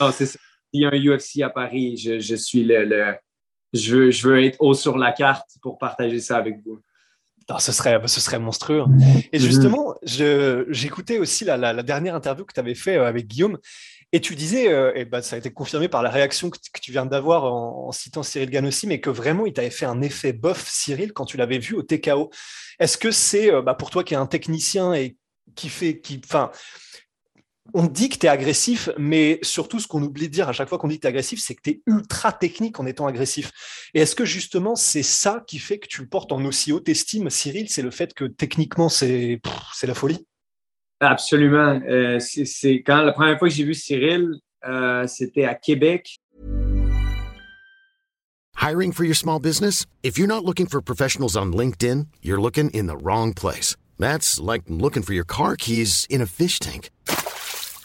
non, 0.00 0.10
c'est 0.12 0.26
ça. 0.26 0.38
Il 0.72 0.82
y 0.82 0.84
a 0.84 0.88
un 0.88 1.16
UFC 1.16 1.40
à 1.42 1.50
Paris, 1.50 1.96
je, 1.96 2.34
suis 2.34 2.64
le, 2.64 3.14
je, 3.72 3.94
veux, 3.94 4.10
je 4.10 4.28
veux 4.28 4.42
être 4.42 4.56
haut 4.60 4.74
sur 4.74 4.98
la 4.98 5.12
carte 5.12 5.48
pour 5.62 5.78
partager 5.78 6.18
ça 6.18 6.36
avec 6.36 6.56
vous 6.64 6.80
ce, 7.58 7.72
serait, 7.72 8.00
ce 8.06 8.20
serait 8.20 8.38
monstrueux. 8.38 8.82
Hein. 8.82 8.96
Et 9.32 9.38
mhm. 9.38 9.44
justement, 9.44 9.94
j'écoutais 10.02 11.18
aussi 11.18 11.44
la, 11.44 11.82
dernière 11.82 12.14
interview 12.14 12.44
que 12.44 12.52
tu 12.52 12.60
avais 12.60 12.74
fait 12.74 12.96
euh, 12.96 13.06
avec 13.06 13.26
Guillaume, 13.26 13.58
et 14.12 14.20
tu 14.20 14.36
disais, 14.36 14.72
euh, 14.72 14.92
et 14.94 15.04
bah, 15.04 15.22
ça 15.22 15.34
a 15.34 15.40
été 15.40 15.52
confirmé 15.52 15.88
par 15.88 16.02
la 16.02 16.10
réaction 16.10 16.48
que, 16.48 16.58
tu 16.80 16.92
viens 16.92 17.04
d'avoir 17.04 17.52
en, 17.52 17.90
citant 17.90 18.22
Cyril 18.22 18.48
Gann 18.48 18.64
aussi, 18.64 18.86
mais 18.86 19.00
que 19.00 19.10
vraiment 19.10 19.44
il 19.44 19.52
t'avait 19.52 19.70
fait 19.70 19.86
un 19.86 20.02
effet 20.02 20.32
bof, 20.32 20.68
Cyril, 20.68 21.12
quand 21.12 21.24
tu 21.24 21.36
l'avais 21.36 21.58
vu 21.58 21.74
au 21.74 21.82
TKO. 21.82 22.30
Est-ce 22.78 22.96
que 22.96 23.10
c'est 23.10 23.52
euh, 23.52 23.60
bah, 23.60 23.74
pour 23.74 23.90
toi 23.90 24.04
qui 24.04 24.14
es 24.14 24.16
un 24.16 24.26
technicien 24.26 24.94
et 24.94 25.16
qui 25.56 25.68
fait, 25.68 26.00
qui, 26.00 26.20
enfin, 26.24 26.50
on 27.72 27.86
dit 27.86 28.08
que 28.08 28.18
tu 28.18 28.26
es 28.26 28.28
agressif, 28.28 28.90
mais 28.98 29.38
surtout, 29.42 29.80
ce 29.80 29.88
qu'on 29.88 30.02
oublie 30.02 30.28
de 30.28 30.32
dire 30.32 30.48
à 30.48 30.52
chaque 30.52 30.68
fois 30.68 30.78
qu'on 30.78 30.88
dit 30.88 30.96
que 30.96 31.02
tu 31.02 31.06
es 31.06 31.10
agressif, 31.10 31.40
c'est 31.40 31.54
que 31.54 31.62
tu 31.62 31.70
es 31.70 31.82
ultra 31.86 32.32
technique 32.32 32.78
en 32.78 32.86
étant 32.86 33.06
agressif. 33.06 33.50
Et 33.94 34.00
est-ce 34.00 34.14
que 34.14 34.24
justement, 34.24 34.76
c'est 34.76 35.02
ça 35.02 35.42
qui 35.46 35.58
fait 35.58 35.78
que 35.78 35.88
tu 35.88 36.02
le 36.02 36.08
portes 36.08 36.32
en 36.32 36.44
aussi 36.44 36.72
haute 36.72 36.88
estime, 36.88 37.30
Cyril 37.30 37.68
C'est 37.70 37.82
le 37.82 37.90
fait 37.90 38.12
que 38.12 38.26
techniquement, 38.26 38.88
c'est 38.88 39.40
la 39.82 39.94
folie? 39.94 40.26
Absolument. 41.00 41.80
Euh, 41.88 42.18
c'est 42.20 42.82
quand 42.82 43.02
la 43.02 43.12
première 43.12 43.38
fois 43.38 43.48
que 43.48 43.54
j'ai 43.54 43.64
vu 43.64 43.74
Cyril, 43.74 44.34
euh, 44.66 45.06
c'était 45.06 45.44
à 45.44 45.54
Québec. 45.54 46.18
Hiring 48.56 48.92
for 48.92 49.04
your 49.04 49.16
small 49.16 49.40
business? 49.40 49.84
If 50.02 50.16
you're 50.16 50.28
not 50.28 50.44
looking 50.44 50.66
for 50.66 50.80
professionals 50.80 51.36
on 51.36 51.52
LinkedIn, 51.52 52.06
you're 52.22 52.40
looking 52.40 52.70
in 52.70 52.86
the 52.86 52.96
wrong 52.96 53.34
place. 53.34 53.76
That's 53.98 54.40
like 54.40 54.62
looking 54.68 55.02
for 55.02 55.12
your 55.12 55.26
car 55.26 55.56
keys 55.56 56.06
in 56.08 56.22
a 56.22 56.26
fish 56.26 56.58
tank. 56.58 56.90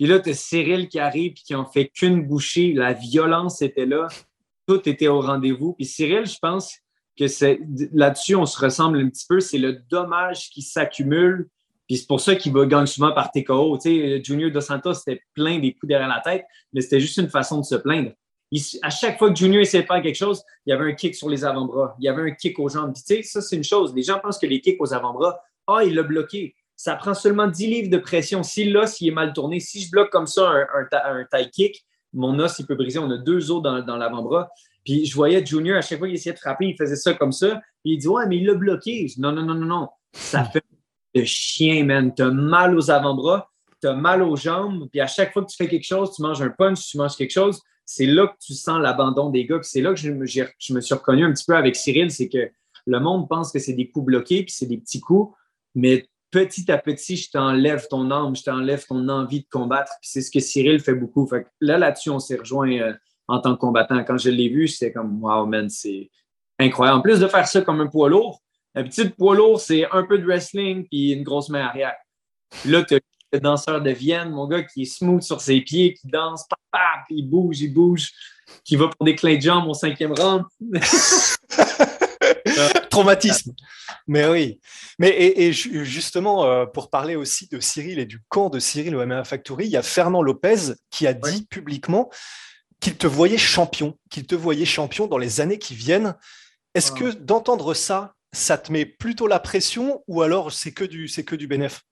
Puis 0.00 0.08
là, 0.08 0.18
tu 0.18 0.30
as 0.30 0.34
Cyril 0.34 0.88
qui 0.88 0.98
arrive 0.98 1.32
et 1.32 1.34
qui 1.34 1.54
en 1.54 1.66
fait 1.66 1.90
qu'une 1.90 2.26
bouchée. 2.26 2.72
La 2.72 2.94
violence 2.94 3.60
était 3.60 3.84
là. 3.84 4.08
Tout 4.66 4.88
était 4.88 5.08
au 5.08 5.20
rendez-vous. 5.20 5.74
Puis 5.74 5.84
Cyril, 5.84 6.24
je 6.24 6.38
pense 6.40 6.78
que 7.18 7.26
là-dessus, 7.94 8.34
on 8.34 8.46
se 8.46 8.58
ressemble 8.58 8.98
un 8.98 9.10
petit 9.10 9.26
peu. 9.28 9.40
C'est 9.40 9.58
le 9.58 9.74
dommage 9.90 10.48
qui 10.48 10.62
s'accumule. 10.62 11.50
Puis 11.86 11.98
c'est 11.98 12.06
pour 12.06 12.18
ça 12.18 12.34
qu'il 12.34 12.50
va 12.50 12.64
gagner 12.64 12.86
souvent 12.86 13.12
par 13.12 13.30
TKO. 13.30 13.76
Tu 13.76 13.90
sais, 13.90 14.24
Junior 14.24 14.50
Dos 14.50 14.62
Santos, 14.62 14.94
c'était 14.94 15.20
plein 15.34 15.58
des 15.58 15.74
coups 15.74 15.88
derrière 15.88 16.08
la 16.08 16.22
tête, 16.24 16.46
mais 16.72 16.80
c'était 16.80 17.00
juste 17.00 17.18
une 17.18 17.28
façon 17.28 17.58
de 17.58 17.66
se 17.66 17.74
plaindre. 17.74 18.12
à 18.80 18.88
chaque 18.88 19.18
fois 19.18 19.28
que 19.28 19.36
Junior 19.36 19.60
essayait 19.60 19.82
de 19.82 19.86
faire 19.86 20.00
quelque 20.00 20.16
chose, 20.16 20.42
il 20.64 20.70
y 20.70 20.72
avait 20.72 20.90
un 20.90 20.94
kick 20.94 21.14
sur 21.14 21.28
les 21.28 21.44
avant-bras, 21.44 21.94
il 22.00 22.06
y 22.06 22.08
avait 22.08 22.22
un 22.22 22.34
kick 22.34 22.58
aux 22.58 22.70
jambes. 22.70 22.94
Puis, 22.94 23.02
tu 23.02 23.16
sais, 23.16 23.22
ça, 23.22 23.42
c'est 23.42 23.56
une 23.56 23.64
chose. 23.64 23.94
Les 23.94 24.02
gens 24.02 24.18
pensent 24.18 24.38
que 24.38 24.46
les 24.46 24.62
kicks 24.62 24.80
aux 24.80 24.94
avant-bras, 24.94 25.42
ah, 25.66 25.84
il 25.84 25.94
l'a 25.94 26.04
bloqué. 26.04 26.54
Ça 26.82 26.96
prend 26.96 27.12
seulement 27.12 27.46
10 27.46 27.66
livres 27.66 27.90
de 27.90 27.98
pression. 27.98 28.42
Si 28.42 28.64
l'os 28.64 29.02
il 29.02 29.08
est 29.08 29.10
mal 29.10 29.34
tourné, 29.34 29.60
si 29.60 29.82
je 29.82 29.90
bloque 29.90 30.08
comme 30.08 30.26
ça 30.26 30.48
un, 30.48 30.66
un, 30.92 31.24
tie 31.30 31.50
kick, 31.50 31.84
mon 32.14 32.38
os 32.38 32.58
il 32.58 32.64
peut 32.64 32.74
briser. 32.74 32.98
On 32.98 33.10
a 33.10 33.18
deux 33.18 33.50
os 33.50 33.60
dans, 33.60 33.96
l'avant-bras. 33.98 34.48
Puis 34.82 35.04
je 35.04 35.14
voyais 35.14 35.44
Junior, 35.44 35.76
à 35.76 35.82
chaque 35.82 35.98
fois 35.98 36.08
qu'il 36.08 36.16
essayait 36.16 36.32
de 36.32 36.38
frapper, 36.38 36.68
il 36.68 36.76
faisait 36.78 36.96
ça 36.96 37.12
comme 37.12 37.32
ça. 37.32 37.60
Puis 37.84 37.92
il 37.92 37.98
dit 37.98 38.08
Ouais, 38.08 38.26
mais 38.26 38.38
il 38.38 38.46
l'a 38.46 38.54
bloqué. 38.54 39.06
non, 39.18 39.30
non, 39.30 39.42
non, 39.42 39.56
non, 39.56 39.66
non. 39.66 39.88
Ça 40.14 40.42
fait 40.44 40.64
de 41.14 41.22
chien, 41.22 41.84
man. 41.84 42.14
T'as 42.14 42.30
mal 42.30 42.74
aux 42.74 42.90
avant-bras, 42.90 43.50
t'as 43.82 43.92
mal 43.92 44.22
aux 44.22 44.36
jambes. 44.36 44.88
Puis 44.90 45.02
à 45.02 45.06
chaque 45.06 45.34
fois 45.34 45.44
que 45.44 45.50
tu 45.50 45.58
fais 45.58 45.68
quelque 45.68 45.86
chose, 45.86 46.14
tu 46.16 46.22
manges 46.22 46.40
un 46.40 46.48
punch, 46.48 46.86
tu 46.86 46.96
manges 46.96 47.14
quelque 47.14 47.32
chose, 47.32 47.60
c'est 47.84 48.06
là 48.06 48.26
que 48.26 48.38
tu 48.42 48.54
sens 48.54 48.80
l'abandon 48.80 49.28
des 49.28 49.44
gars. 49.44 49.58
Puis 49.58 49.68
c'est 49.70 49.82
là 49.82 49.90
que 49.90 50.00
je 50.00 50.10
me, 50.10 50.24
je 50.24 50.72
me 50.72 50.80
suis 50.80 50.94
reconnu 50.94 51.26
un 51.26 51.32
petit 51.34 51.44
peu 51.44 51.56
avec 51.56 51.76
Cyril, 51.76 52.10
c'est 52.10 52.30
que 52.30 52.50
le 52.86 53.00
monde 53.00 53.28
pense 53.28 53.52
que 53.52 53.58
c'est 53.58 53.74
des 53.74 53.90
coups 53.90 54.06
bloqués, 54.06 54.44
puis 54.44 54.54
c'est 54.56 54.64
des 54.64 54.78
petits 54.78 55.00
coups. 55.00 55.36
Mais 55.74 56.08
petit 56.30 56.70
à 56.70 56.78
petit, 56.78 57.16
je 57.16 57.30
t'enlève 57.30 57.86
ton 57.88 58.10
âme, 58.10 58.36
je 58.36 58.42
t'enlève 58.42 58.84
ton 58.86 59.08
envie 59.08 59.40
de 59.40 59.48
combattre. 59.50 59.92
Puis 60.00 60.10
c'est 60.12 60.22
ce 60.22 60.30
que 60.30 60.40
Cyril 60.40 60.80
fait 60.80 60.94
beaucoup. 60.94 61.28
Là, 61.60 61.78
là-dessus, 61.78 62.10
on 62.10 62.18
s'est 62.18 62.36
rejoint 62.36 62.72
euh, 62.72 62.92
en 63.28 63.40
tant 63.40 63.54
que 63.54 63.60
combattant. 63.60 64.02
Quand 64.04 64.18
je 64.18 64.30
l'ai 64.30 64.48
vu, 64.48 64.68
c'était 64.68 64.92
comme 64.92 65.22
Wow, 65.22 65.46
man, 65.46 65.68
c'est 65.68 66.10
incroyable. 66.58 66.98
En 66.98 67.02
plus 67.02 67.20
de 67.20 67.26
faire 67.26 67.46
ça 67.46 67.62
comme 67.62 67.80
un 67.80 67.86
poids 67.86 68.08
lourd, 68.08 68.40
un 68.74 68.84
petit 68.84 69.08
poids 69.08 69.34
lourd, 69.34 69.60
c'est 69.60 69.90
un 69.90 70.04
peu 70.04 70.18
de 70.18 70.24
wrestling 70.24 70.86
puis 70.88 71.12
une 71.12 71.24
grosse 71.24 71.48
main 71.48 71.66
arrière. 71.66 71.94
Là, 72.66 72.82
tu 72.82 72.94
as 72.94 73.00
le 73.32 73.40
danseur 73.40 73.80
de 73.80 73.90
Vienne, 73.90 74.30
mon 74.30 74.46
gars 74.46 74.62
qui 74.62 74.82
est 74.82 74.86
smooth 74.86 75.22
sur 75.22 75.40
ses 75.40 75.60
pieds, 75.60 75.94
qui 75.94 76.08
danse, 76.08 76.46
papa, 76.48 77.04
puis 77.06 77.18
il 77.18 77.28
bouge, 77.28 77.60
il 77.60 77.72
bouge, 77.72 78.10
qui 78.64 78.76
va 78.76 78.88
pour 78.88 79.04
des 79.04 79.14
clins 79.14 79.36
de 79.36 79.42
jambes 79.42 79.68
au 79.68 79.74
cinquième 79.74 80.12
round. 80.12 80.44
Traumatisme. 82.90 83.52
Mais 84.06 84.28
oui. 84.28 84.60
Mais 84.98 85.16
et, 85.16 85.52
justement, 85.52 86.44
euh, 86.44 86.66
pour 86.66 86.90
parler 86.90 87.16
aussi 87.16 87.48
de 87.48 87.60
Cyril 87.60 87.98
et 87.98 88.06
du 88.06 88.20
camp 88.28 88.50
de 88.50 88.58
Cyril 88.58 88.96
au 88.96 89.06
MMA 89.06 89.24
Factory, 89.24 89.66
il 89.66 89.70
y 89.70 89.76
a 89.76 89.82
Fernand 89.82 90.22
Lopez 90.22 90.74
qui 90.90 91.06
a 91.06 91.14
dit 91.14 91.46
publiquement 91.46 92.10
qu'il 92.80 92.96
te 92.96 93.06
voyait 93.06 93.38
champion, 93.38 93.96
qu'il 94.10 94.26
te 94.26 94.34
voyait 94.34 94.64
champion 94.64 95.06
dans 95.06 95.18
les 95.18 95.40
années 95.40 95.58
qui 95.58 95.74
viennent. 95.74 96.16
Est-ce 96.74 96.92
ah. 96.94 96.98
que 96.98 97.12
d'entendre 97.12 97.74
ça, 97.74 98.14
ça 98.32 98.58
te 98.58 98.72
met 98.72 98.84
plutôt 98.84 99.26
la 99.26 99.38
pression 99.38 100.02
ou 100.06 100.22
alors 100.22 100.52
c'est 100.52 100.72
que 100.72 100.84
du 100.84 101.08
c'est 101.08 101.24
que 101.24 101.36
du 101.36 101.46
bénéf? 101.46 101.82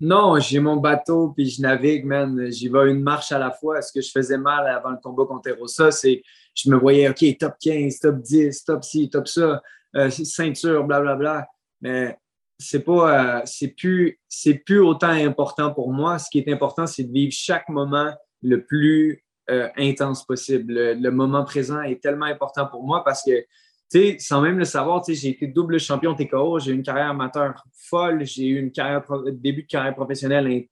Non, 0.00 0.38
j'ai 0.40 0.58
mon 0.58 0.76
bateau 0.76 1.28
puis 1.28 1.48
je 1.48 1.62
navigue, 1.62 2.04
man. 2.04 2.50
J'y 2.50 2.68
vais 2.68 2.90
une 2.90 3.02
marche 3.02 3.32
à 3.32 3.38
la 3.38 3.50
fois. 3.50 3.80
Ce 3.80 3.92
que 3.92 4.00
je 4.00 4.10
faisais 4.10 4.38
mal 4.38 4.66
avant 4.66 4.90
le 4.90 4.98
combat 5.02 5.24
contre 5.24 5.48
Erosa, 5.48 5.90
c'est 5.90 6.22
je 6.54 6.70
me 6.70 6.76
voyais, 6.76 7.08
OK, 7.08 7.24
top 7.38 7.54
15, 7.60 7.98
top 7.98 8.20
10, 8.20 8.64
top 8.64 8.84
ci, 8.84 9.10
top 9.10 9.26
ça, 9.28 9.62
euh, 9.96 10.10
ceinture, 10.10 10.84
blablabla. 10.84 11.16
Bla, 11.16 11.36
bla. 11.36 11.48
Mais 11.80 12.18
c'est 12.58 12.80
pas, 12.80 13.38
euh, 13.38 13.42
c'est 13.44 13.68
plus, 13.68 14.18
c'est 14.28 14.54
plus 14.54 14.80
autant 14.80 15.08
important 15.08 15.72
pour 15.72 15.92
moi. 15.92 16.18
Ce 16.18 16.28
qui 16.30 16.38
est 16.38 16.52
important, 16.52 16.86
c'est 16.86 17.04
de 17.04 17.12
vivre 17.12 17.32
chaque 17.32 17.68
moment 17.68 18.12
le 18.42 18.64
plus 18.64 19.24
euh, 19.50 19.68
intense 19.76 20.24
possible. 20.24 20.72
Le, 20.72 21.10
moment 21.10 21.44
présent 21.44 21.82
est 21.82 22.02
tellement 22.02 22.26
important 22.26 22.66
pour 22.66 22.84
moi 22.84 23.04
parce 23.04 23.22
que, 23.22 23.40
tu 23.40 23.46
sais, 23.90 24.16
sans 24.18 24.40
même 24.40 24.58
le 24.58 24.64
savoir, 24.64 25.02
tu 25.02 25.14
sais, 25.14 25.20
j'ai 25.20 25.28
été 25.30 25.46
double 25.46 25.78
champion 25.78 26.14
TKO, 26.14 26.58
j'ai 26.58 26.72
eu 26.72 26.74
une 26.74 26.82
carrière 26.82 27.10
amateur 27.10 27.62
folle, 27.72 28.24
j'ai 28.24 28.46
eu 28.46 28.58
une 28.58 28.72
carrière, 28.72 29.02
début 29.32 29.62
de 29.62 29.68
carrière 29.68 29.94
professionnelle 29.94 30.66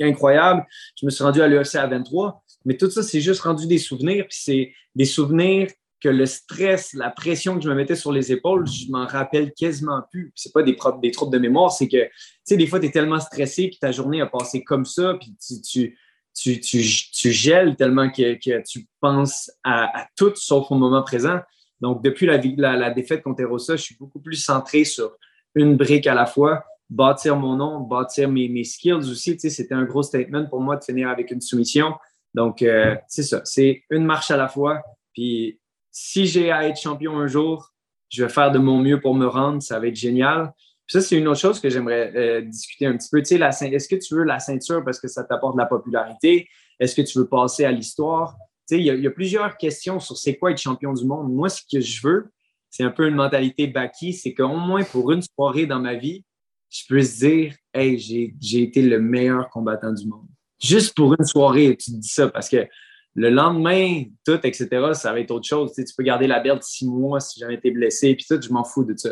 incroyable. 0.00 0.66
Je 0.98 1.06
me 1.06 1.10
suis 1.10 1.22
rendu 1.22 1.42
à 1.42 1.48
l'UFC 1.48 1.76
à 1.76 1.86
23, 1.86 2.42
mais 2.64 2.76
tout 2.76 2.90
ça, 2.90 3.02
c'est 3.02 3.20
juste 3.20 3.42
rendu 3.42 3.66
des 3.66 3.78
souvenirs, 3.78 4.26
puis 4.28 4.38
c'est 4.40 4.72
des 4.94 5.04
souvenirs 5.04 5.68
que 6.02 6.08
le 6.08 6.26
stress, 6.26 6.94
la 6.94 7.10
pression 7.10 7.56
que 7.56 7.62
je 7.62 7.68
me 7.68 7.74
mettais 7.74 7.94
sur 7.94 8.12
les 8.12 8.32
épaules, 8.32 8.66
je 8.66 8.90
m'en 8.90 9.06
rappelle 9.06 9.52
quasiment 9.52 10.02
plus. 10.10 10.32
C'est 10.34 10.52
pas 10.52 10.62
des, 10.62 10.76
des 11.00 11.10
troubles 11.12 11.32
de 11.32 11.38
mémoire, 11.38 11.70
c'est 11.70 11.88
que, 11.88 12.04
tu 12.04 12.10
sais, 12.44 12.56
des 12.56 12.66
fois, 12.66 12.80
tu 12.80 12.86
es 12.86 12.90
tellement 12.90 13.20
stressé, 13.20 13.68
puis 13.68 13.78
ta 13.78 13.92
journée 13.92 14.20
a 14.20 14.26
passé 14.26 14.64
comme 14.64 14.84
ça, 14.84 15.14
puis 15.20 15.36
tu, 15.62 15.96
tu, 16.34 16.60
tu, 16.60 17.30
gèles 17.30 17.76
tellement 17.76 18.10
que, 18.10 18.62
tu 18.62 18.86
penses 19.00 19.50
à, 19.62 20.08
tout 20.16 20.32
sauf 20.34 20.70
au 20.70 20.74
moment 20.74 21.02
présent. 21.02 21.38
Donc, 21.80 22.02
depuis 22.02 22.26
la, 22.26 22.38
la, 22.76 22.90
défaite 22.90 23.22
contre 23.22 23.42
Erosa, 23.42 23.76
je 23.76 23.82
suis 23.82 23.96
beaucoup 23.96 24.20
plus 24.20 24.36
centré 24.36 24.84
sur 24.84 25.16
une 25.54 25.76
brique 25.76 26.06
à 26.06 26.14
la 26.14 26.26
fois, 26.26 26.64
bâtir 26.90 27.36
mon 27.36 27.56
nom, 27.56 27.80
bâtir 27.80 28.28
mes, 28.28 28.48
mes 28.48 28.64
skills 28.64 29.10
aussi. 29.10 29.34
Tu 29.34 29.40
sais, 29.40 29.50
c'était 29.50 29.74
un 29.74 29.84
gros 29.84 30.02
statement 30.02 30.46
pour 30.46 30.60
moi 30.60 30.76
de 30.76 30.84
finir 30.84 31.08
avec 31.08 31.30
une 31.30 31.40
soumission. 31.40 31.94
Donc, 32.34 32.62
euh, 32.62 32.96
c'est 33.08 33.22
ça, 33.22 33.42
c'est 33.44 33.82
une 33.90 34.04
marche 34.04 34.30
à 34.30 34.36
la 34.36 34.48
fois. 34.48 34.80
Puis, 35.12 35.60
si 35.92 36.26
j'ai 36.26 36.50
à 36.50 36.66
être 36.66 36.80
champion 36.80 37.18
un 37.18 37.28
jour, 37.28 37.72
je 38.08 38.24
vais 38.24 38.30
faire 38.30 38.50
de 38.50 38.58
mon 38.58 38.78
mieux 38.78 39.00
pour 39.00 39.14
me 39.14 39.26
rendre. 39.26 39.62
Ça 39.62 39.78
va 39.78 39.86
être 39.86 39.96
génial 39.96 40.52
ça, 40.92 41.00
c'est 41.00 41.16
une 41.16 41.26
autre 41.26 41.40
chose 41.40 41.58
que 41.58 41.70
j'aimerais 41.70 42.12
euh, 42.14 42.40
discuter 42.42 42.84
un 42.84 42.96
petit 42.98 43.08
peu. 43.10 43.22
Tu 43.22 43.34
est-ce 43.34 43.88
que 43.88 43.96
tu 43.96 44.14
veux 44.14 44.24
la 44.24 44.38
ceinture 44.40 44.84
parce 44.84 45.00
que 45.00 45.08
ça 45.08 45.24
t'apporte 45.24 45.54
de 45.54 45.58
la 45.58 45.64
popularité? 45.64 46.48
Est-ce 46.78 46.94
que 46.94 47.00
tu 47.00 47.18
veux 47.18 47.26
passer 47.26 47.64
à 47.64 47.72
l'histoire? 47.72 48.36
Tu 48.68 48.76
il 48.76 48.84
y, 48.84 49.06
a 49.06 49.10
plusieurs 49.10 49.56
questions 49.56 50.00
sur 50.00 50.18
c'est 50.18 50.36
quoi 50.36 50.50
être 50.50 50.60
champion 50.60 50.92
du 50.92 51.06
monde. 51.06 51.32
Moi, 51.32 51.48
ce 51.48 51.62
que 51.62 51.80
je 51.80 52.06
veux, 52.06 52.30
c'est 52.68 52.84
un 52.84 52.90
peu 52.90 53.08
une 53.08 53.14
mentalité 53.14 53.68
Baki, 53.68 54.12
c'est 54.12 54.34
qu'au 54.34 54.56
moins 54.56 54.84
pour 54.84 55.12
une 55.12 55.22
soirée 55.22 55.64
dans 55.64 55.80
ma 55.80 55.94
vie, 55.94 56.24
je 56.68 56.82
peux 56.86 57.02
se 57.02 57.20
dire, 57.20 57.54
hey, 57.72 57.98
j'ai 57.98 58.62
été 58.62 58.82
le 58.82 59.00
meilleur 59.00 59.48
combattant 59.48 59.92
du 59.92 60.06
monde. 60.06 60.28
Juste 60.62 60.94
pour 60.94 61.14
une 61.18 61.24
soirée, 61.24 61.74
tu 61.76 61.90
te 61.90 61.96
dis 61.96 62.08
ça 62.08 62.28
parce 62.28 62.50
que 62.50 62.68
le 63.14 63.30
lendemain, 63.30 64.04
tout, 64.24 64.40
etc., 64.44 64.68
ça 64.94 65.12
va 65.12 65.20
être 65.20 65.30
autre 65.30 65.46
chose. 65.46 65.72
Tu, 65.74 65.84
tu 65.84 65.94
peux 65.94 66.02
garder 66.02 66.26
la 66.26 66.40
belle 66.40 66.58
six 66.62 66.86
mois 66.86 67.20
si 67.20 67.40
jamais 67.40 67.54
été 67.54 67.70
blessé, 67.70 68.14
puis 68.14 68.24
tout, 68.28 68.40
je 68.40 68.50
m'en 68.50 68.64
fous 68.64 68.84
de 68.84 68.96
ça 68.96 69.10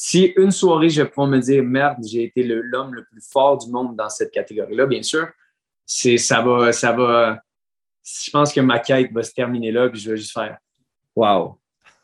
si 0.00 0.32
une 0.36 0.52
soirée, 0.52 0.90
je 0.90 1.02
peux 1.02 1.26
me 1.26 1.40
dire, 1.40 1.64
merde, 1.64 1.96
j'ai 2.06 2.22
été 2.22 2.44
l'homme 2.44 2.94
le, 2.94 3.04
plus 3.04 3.20
fort 3.20 3.58
du 3.58 3.68
monde 3.68 3.96
dans 3.96 4.08
cette 4.08 4.30
catégorie-là, 4.30 4.86
bien 4.86 5.02
sûr, 5.02 5.26
c'est, 5.84 6.18
ça 6.18 6.40
va, 6.40 6.70
ça 6.70 6.92
va, 6.92 7.42
je 8.04 8.30
pense 8.30 8.52
que 8.52 8.60
ma 8.60 8.78
quête 8.78 9.10
va 9.10 9.24
se 9.24 9.32
terminer 9.32 9.72
là, 9.72 9.88
puis 9.88 9.98
je 9.98 10.12
vais 10.12 10.16
juste 10.16 10.32
faire, 10.32 10.56
wow, 11.16 11.58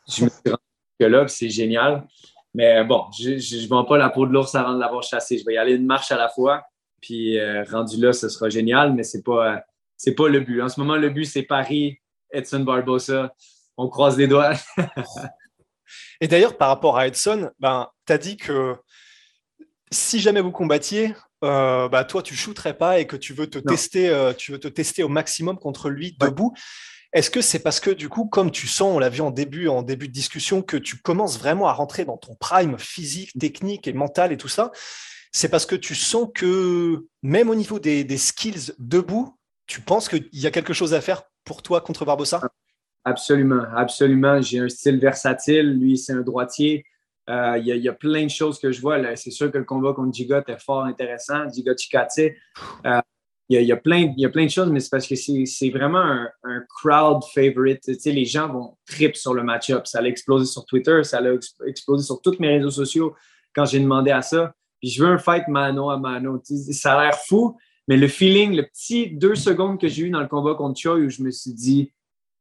je 0.09 0.25
me 0.25 0.29
suis 0.29 0.41
rendu 0.45 1.13
là, 1.13 1.25
c'est 1.29 1.47
génial. 1.47 2.05
Mais 2.53 2.83
bon, 2.83 3.05
je 3.17 3.31
ne 3.31 3.67
vends 3.69 3.85
pas 3.85 3.97
la 3.97 4.09
peau 4.09 4.27
de 4.27 4.33
l'ours 4.33 4.53
avant 4.55 4.73
de 4.73 4.79
l'avoir 4.79 5.03
chassé. 5.03 5.37
Je 5.37 5.45
vais 5.45 5.53
y 5.53 5.57
aller 5.57 5.75
une 5.75 5.85
marche 5.85 6.11
à 6.11 6.17
la 6.17 6.27
fois, 6.27 6.65
puis 7.01 7.39
euh, 7.39 7.63
rendu 7.63 7.95
là, 7.95 8.11
ce 8.11 8.27
sera 8.27 8.49
génial, 8.49 8.93
mais 8.93 9.03
ce 9.03 9.15
n'est 9.15 9.23
pas, 9.23 9.63
c'est 9.97 10.15
pas 10.15 10.27
le 10.27 10.39
but. 10.39 10.61
En 10.61 10.69
ce 10.69 10.79
moment, 10.79 10.95
le 10.95 11.09
but, 11.09 11.25
c'est 11.25 11.43
Paris, 11.43 11.99
Edson 12.31 12.61
Barbosa. 12.61 13.33
On 13.77 13.89
croise 13.89 14.17
les 14.17 14.27
doigts. 14.27 14.53
Et 16.21 16.27
d'ailleurs, 16.27 16.57
par 16.57 16.69
rapport 16.69 16.97
à 16.97 17.07
Edson, 17.07 17.51
ben, 17.59 17.89
tu 18.05 18.13
as 18.13 18.17
dit 18.17 18.37
que 18.37 18.75
si 19.91 20.19
jamais 20.19 20.41
vous 20.41 20.51
combattiez, 20.51 21.13
euh, 21.43 21.87
bah, 21.89 22.03
toi, 22.03 22.21
tu 22.21 22.35
shooterais 22.35 22.77
pas 22.77 22.99
et 22.99 23.07
que 23.07 23.15
tu 23.15 23.33
veux 23.33 23.47
te 23.47 23.59
tester, 23.59 24.09
euh, 24.09 24.33
tu 24.33 24.51
veux 24.51 24.59
te 24.59 24.67
tester 24.67 25.03
au 25.03 25.09
maximum 25.09 25.57
contre 25.57 25.89
lui 25.89 26.15
debout. 26.19 26.53
Est-ce 27.13 27.29
que 27.29 27.41
c'est 27.41 27.59
parce 27.59 27.79
que 27.79 27.91
du 27.91 28.09
coup, 28.09 28.25
comme 28.25 28.51
tu 28.51 28.67
sens, 28.67 28.93
on 28.93 28.99
l'a 28.99 29.09
vu 29.09 29.21
en 29.21 29.31
début, 29.31 29.67
en 29.67 29.83
début 29.83 30.07
de 30.07 30.13
discussion, 30.13 30.61
que 30.61 30.75
tu 30.75 30.97
commences 30.97 31.37
vraiment 31.37 31.67
à 31.67 31.73
rentrer 31.73 32.03
dans 32.03 32.17
ton 32.17 32.35
prime 32.35 32.77
physique, 32.77 33.31
technique 33.39 33.87
et 33.87 33.93
mental 33.93 34.33
et 34.33 34.37
tout 34.37 34.49
ça 34.49 34.71
C'est 35.31 35.47
parce 35.47 35.65
que 35.65 35.75
tu 35.75 35.95
sens 35.95 36.27
que 36.33 37.05
même 37.21 37.49
au 37.49 37.55
niveau 37.55 37.79
des, 37.79 38.03
des 38.03 38.17
skills 38.17 38.73
debout, 38.79 39.34
tu 39.67 39.81
penses 39.81 40.09
qu'il 40.09 40.27
y 40.33 40.47
a 40.47 40.51
quelque 40.51 40.73
chose 40.73 40.93
à 40.93 41.01
faire 41.01 41.23
pour 41.43 41.61
toi 41.61 41.81
contre 41.81 42.05
Barbosa 42.05 42.41
Absolument, 43.03 43.63
absolument. 43.75 44.41
J'ai 44.41 44.59
un 44.59 44.69
style 44.69 44.99
versatile. 44.99 45.77
Lui, 45.79 45.97
c'est 45.97 46.13
un 46.13 46.21
droitier. 46.21 46.83
Euh, 47.29 47.57
il 47.57 47.67
y, 47.67 47.89
a 47.89 47.93
plein 47.93 48.23
de 48.23 48.29
choses 48.29 48.59
que 48.59 48.71
je 48.71 48.81
vois. 48.81 49.15
C'est 49.15 49.31
sûr 49.31 49.51
que 49.51 49.57
le 49.57 49.63
combat 49.63 49.93
contre 49.93 50.13
Gigot 50.13 50.41
est 50.47 50.59
fort 50.59 50.83
intéressant. 50.83 51.47
Gigot 51.51 51.75
Chikate. 51.77 52.33
Euh, 52.85 53.01
il 53.49 53.61
y, 53.61 53.71
a, 53.71 53.77
plein, 53.77 54.11
y 54.17 54.25
a 54.25 54.29
plein 54.29 54.45
de 54.45 54.49
choses, 54.49 54.71
mais 54.71 54.79
c'est 54.79 54.89
parce 54.89 55.07
que 55.07 55.15
c'est 55.15 55.69
vraiment 55.69 56.25
un, 56.43 56.61
crowd 56.67 57.23
favorite. 57.33 57.85
Les 58.05 58.25
gens 58.25 58.51
vont 58.51 58.75
trip 58.87 59.15
sur 59.15 59.35
le 59.35 59.43
match-up. 59.43 59.85
Ça 59.85 59.99
a 59.99 60.03
explosé 60.03 60.45
sur 60.45 60.65
Twitter, 60.65 61.03
ça 61.03 61.19
a 61.19 61.67
explosé 61.67 62.03
sur 62.03 62.21
tous 62.21 62.37
mes 62.39 62.57
réseaux 62.57 62.71
sociaux 62.71 63.15
quand 63.53 63.65
j'ai 63.65 63.79
demandé 63.79 64.09
à 64.09 64.23
ça. 64.23 64.55
Puis 64.79 64.89
je 64.89 65.03
veux 65.03 65.09
un 65.09 65.19
fight 65.19 65.47
mano 65.47 65.91
à 65.91 65.97
mano. 65.99 66.41
ça 66.43 66.97
a 66.97 67.03
l'air 67.03 67.19
fou, 67.19 67.55
mais 67.87 67.97
le 67.97 68.07
feeling, 68.07 68.55
le 68.55 68.63
petit 68.63 69.11
deux 69.11 69.35
secondes 69.35 69.79
que 69.79 69.87
j'ai 69.87 70.03
eu 70.03 70.09
dans 70.09 70.21
le 70.21 70.27
combat 70.27 70.55
contre 70.55 70.79
Choi 70.79 70.95
où 70.95 71.09
je 71.09 71.21
me 71.21 71.31
suis 71.31 71.53
dit, 71.53 71.93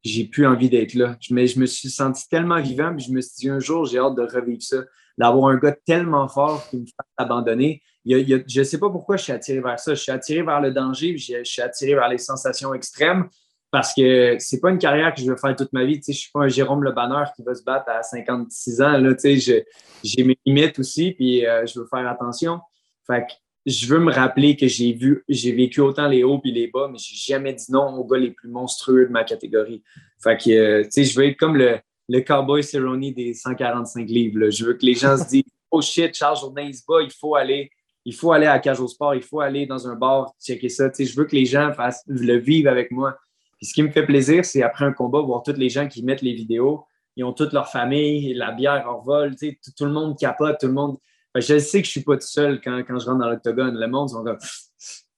j'ai 0.02 0.24
plus 0.24 0.46
envie 0.46 0.68
d'être 0.68 0.94
là. 0.94 1.16
Mais 1.30 1.46
je 1.46 1.58
me 1.58 1.66
suis 1.66 1.90
senti 1.90 2.28
tellement 2.28 2.60
vivant, 2.60 2.94
puis 2.94 3.06
je 3.06 3.12
me 3.12 3.20
suis 3.20 3.36
dit, 3.36 3.48
un 3.48 3.60
jour, 3.60 3.86
j'ai 3.86 3.98
hâte 3.98 4.14
de 4.14 4.22
revivre 4.22 4.62
ça, 4.62 4.84
d'avoir 5.18 5.50
un 5.50 5.56
gars 5.56 5.76
tellement 5.86 6.28
fort 6.28 6.68
qui 6.68 6.78
me 6.78 6.86
fasse 6.86 7.06
abandonner 7.16 7.82
je 8.06 8.58
ne 8.58 8.64
sais 8.64 8.78
pas 8.78 8.90
pourquoi 8.90 9.16
je 9.16 9.24
suis 9.24 9.32
attiré 9.32 9.60
vers 9.60 9.78
ça. 9.78 9.94
Je 9.94 10.00
suis 10.00 10.12
attiré 10.12 10.42
vers 10.42 10.60
le 10.60 10.72
danger, 10.72 11.16
je, 11.16 11.42
suis 11.42 11.62
attiré 11.62 11.94
vers 11.94 12.08
les 12.08 12.18
sensations 12.18 12.74
extrêmes 12.74 13.28
parce 13.70 13.92
que 13.94 14.36
c'est 14.38 14.60
pas 14.60 14.70
une 14.70 14.78
carrière 14.78 15.12
que 15.12 15.20
je 15.20 15.26
veux 15.26 15.36
faire 15.36 15.56
toute 15.56 15.72
ma 15.72 15.84
vie. 15.84 16.00
Je 16.04 16.12
ne 16.12 16.14
suis 16.14 16.30
pas 16.30 16.40
un 16.40 16.48
Jérôme 16.48 16.84
Le 16.84 16.92
Banner 16.92 17.24
qui 17.34 17.42
va 17.42 17.54
se 17.54 17.64
battre 17.64 17.88
à 17.88 18.02
56 18.02 18.82
ans. 18.82 19.02
j'ai 19.24 20.24
mes 20.24 20.38
limites 20.46 20.78
aussi, 20.78 21.12
puis 21.12 21.44
euh, 21.44 21.66
je 21.66 21.80
veux 21.80 21.86
faire 21.86 22.06
attention. 22.08 22.60
Fait 23.06 23.26
je 23.66 23.86
veux 23.86 23.98
me 23.98 24.12
rappeler 24.12 24.56
que 24.56 24.66
j'ai 24.66 24.92
vu, 24.92 25.24
j'ai 25.28 25.52
vécu 25.52 25.80
autant 25.80 26.06
les 26.06 26.22
hauts 26.22 26.40
et 26.44 26.50
les 26.50 26.68
bas, 26.68 26.88
mais 26.90 26.98
j'ai 26.98 27.16
jamais 27.16 27.52
dit 27.54 27.70
non 27.70 27.94
aux 27.94 28.04
gars 28.04 28.18
les 28.18 28.30
plus 28.30 28.48
monstrueux 28.48 29.06
de 29.06 29.12
ma 29.12 29.24
catégorie. 29.24 29.82
Fait 30.22 30.36
que, 30.36 30.50
euh, 30.50 30.88
je 30.94 31.18
veux 31.18 31.26
être 31.26 31.36
comme 31.36 31.56
le, 31.56 31.78
le 32.08 32.20
cowboy 32.20 32.62
Cerrone 32.62 33.12
des 33.12 33.34
145 33.34 34.08
livres. 34.08 34.50
Je 34.50 34.64
veux 34.64 34.74
que 34.74 34.84
les 34.84 34.94
gens 34.94 35.16
se 35.16 35.28
disent, 35.28 35.44
oh 35.70 35.80
shit, 35.80 36.14
Charles 36.14 36.38
Jourdain, 36.38 36.62
il 36.62 36.74
se 36.74 36.82
bat, 36.86 37.00
il 37.02 37.10
faut 37.10 37.34
aller 37.34 37.70
il 38.04 38.14
faut 38.14 38.32
aller 38.32 38.46
à 38.46 38.58
Cage 38.58 38.80
au 38.80 38.88
Sport, 38.88 39.14
il 39.14 39.22
faut 39.22 39.40
aller 39.40 39.66
dans 39.66 39.88
un 39.88 39.94
bar, 39.94 40.34
checker 40.40 40.68
ça. 40.68 40.90
je 40.98 41.16
veux 41.16 41.24
que 41.24 41.34
les 41.34 41.46
gens 41.46 41.72
fassent, 41.72 42.04
le 42.06 42.36
vivent 42.36 42.68
avec 42.68 42.90
moi. 42.90 43.16
Puis 43.56 43.66
ce 43.66 43.74
qui 43.74 43.82
me 43.82 43.90
fait 43.90 44.04
plaisir, 44.04 44.44
c'est 44.44 44.62
après 44.62 44.84
un 44.84 44.92
combat, 44.92 45.20
voir 45.20 45.42
tous 45.42 45.56
les 45.56 45.70
gens 45.70 45.88
qui 45.88 46.02
mettent 46.02 46.22
les 46.22 46.34
vidéos. 46.34 46.84
Ils 47.16 47.24
ont 47.24 47.32
toute 47.32 47.52
leur 47.52 47.68
famille, 47.68 48.34
la 48.34 48.50
bière 48.52 48.86
en 48.88 49.00
vol, 49.00 49.36
tout, 49.36 49.46
tout, 49.76 49.84
le 49.84 49.92
monde 49.92 50.18
capote, 50.18 50.58
tout 50.60 50.66
le 50.66 50.72
monde. 50.72 50.98
Je 51.36 51.58
sais 51.58 51.82
que 51.82 51.86
je 51.86 51.90
ne 51.90 51.92
suis 51.92 52.02
pas 52.02 52.16
tout 52.16 52.26
seul 52.26 52.60
quand, 52.60 52.82
je 52.88 53.06
rentre 53.06 53.18
dans 53.18 53.28
l'octogone. 53.28 53.78
Le 53.78 53.88
monde 53.88 54.10
sont 54.10 54.24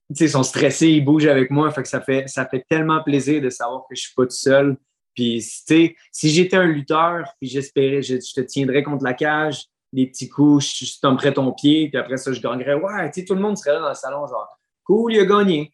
ils 0.09 0.31
sont 0.31 0.43
stressés, 0.43 0.89
ils 0.89 1.05
bougent 1.05 1.27
avec 1.27 1.51
moi. 1.51 1.71
Fait 1.71 1.83
que 1.83 1.89
ça 1.89 2.01
fait, 2.01 2.29
ça 2.29 2.47
fait 2.47 2.65
tellement 2.69 3.03
plaisir 3.03 3.43
de 3.43 3.51
savoir 3.51 3.81
que 3.89 3.95
je 3.95 4.01
ne 4.01 4.05
suis 4.05 4.15
pas 4.15 4.25
tout 4.25 4.31
seul. 4.31 4.77
Puis, 5.15 5.41
si 5.41 6.31
j'étais 6.31 6.57
un 6.57 6.67
lutteur, 6.67 7.25
puis 7.41 7.49
j'espérais, 7.49 8.03
je, 8.03 8.17
je, 8.17 8.35
te 8.35 8.41
tiendrais 8.43 8.83
contre 8.83 9.03
la 9.03 9.15
cage, 9.15 9.65
des 9.93 10.07
petits 10.07 10.29
coups, 10.29 10.65
je 10.85 11.01
tomberais 11.01 11.33
ton 11.33 11.53
pied, 11.53 11.89
puis 11.89 11.99
après 11.99 12.19
ça, 12.19 12.33
je 12.33 12.41
gagnerais. 12.41 12.75
Ouais, 12.75 13.11
tu 13.11 13.21
sais, 13.21 13.27
tout 13.27 13.35
le 13.35 13.41
monde 13.41 13.57
serait 13.57 13.73
là 13.73 13.81
dans 13.81 13.89
le 13.89 13.95
salon, 13.95 14.27
genre, 14.27 14.59
cool, 14.85 15.15
il 15.15 15.21
a 15.21 15.25
gagné. 15.25 15.73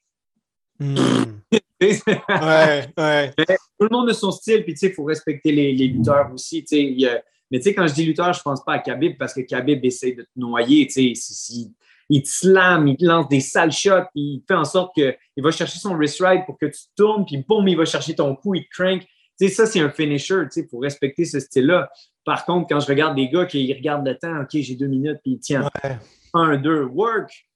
Hmm. 0.79 0.97
ouais, 1.83 2.89
ouais. 2.97 3.33
Tout 3.79 3.89
le 3.91 3.97
monde 3.97 4.11
a 4.11 4.15
son 4.15 4.31
style, 4.31 4.63
puis 4.65 4.75
tu 4.75 4.79
sais, 4.79 4.87
il 4.89 4.95
faut 4.95 5.05
respecter 5.05 5.51
les, 5.53 5.73
lutteurs 5.73 6.31
aussi. 6.33 6.65
Tu 6.65 6.77
sais, 6.77 7.23
mais 7.53 7.59
tu 7.59 7.65
sais, 7.65 7.75
quand 7.75 7.87
je 7.87 7.93
dis 7.93 8.07
lutteur, 8.07 8.33
je 8.33 8.41
pense 8.41 8.65
pas 8.65 8.73
à 8.73 8.79
Khabib 8.79 9.19
parce 9.19 9.35
que 9.35 9.43
Khabib 9.43 9.85
essaie 9.85 10.12
de 10.12 10.23
te 10.23 10.31
noyer. 10.37 10.87
Tu 10.87 11.15
sais, 11.15 11.71
il 12.09 12.23
te 12.23 12.29
slam, 12.29 12.88
il 12.88 12.97
te 12.97 13.05
lance 13.05 13.29
des 13.29 13.41
sales 13.41 13.71
shots, 13.71 14.09
il 14.15 14.43
fait 14.49 14.55
en 14.55 14.65
sorte 14.65 14.95
qu'il 14.95 15.15
va 15.37 15.51
chercher 15.51 15.79
son 15.79 15.95
wrist 15.95 16.19
ride 16.23 16.47
pour 16.47 16.57
que 16.59 16.65
tu 16.65 16.81
tournes, 16.97 17.27
puis 17.27 17.45
boum, 17.47 17.69
il 17.69 17.77
va 17.77 17.85
chercher 17.85 18.15
ton 18.15 18.35
coup, 18.35 18.55
il 18.55 18.65
te 18.65 18.71
crank. 18.71 19.03
Tu 19.03 19.09
sais, 19.37 19.49
ça, 19.49 19.67
c'est 19.67 19.81
un 19.81 19.91
finisher, 19.91 20.45
tu 20.45 20.62
sais, 20.62 20.67
faut 20.67 20.79
respecter 20.79 21.27
ce 21.27 21.41
style-là. 21.41 21.91
Par 22.25 22.47
contre, 22.47 22.69
quand 22.69 22.81
je 22.81 22.87
regarde 22.87 23.17
des 23.17 23.29
gars 23.29 23.45
qui 23.45 23.71
regardent 23.75 24.07
le 24.07 24.17
temps, 24.17 24.41
OK, 24.41 24.49
j'ai 24.53 24.75
deux 24.75 24.87
minutes, 24.87 25.19
puis 25.23 25.38
tiens, 25.38 25.69
un, 26.33 26.57
deux, 26.57 26.85
work, 26.85 27.47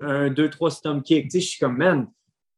un, 0.00 0.30
deux, 0.30 0.48
trois 0.48 0.70
stomp 0.70 1.02
kick, 1.02 1.24
tu 1.24 1.30
sais, 1.32 1.40
je 1.40 1.48
suis 1.50 1.58
comme, 1.58 1.76
man, 1.76 2.06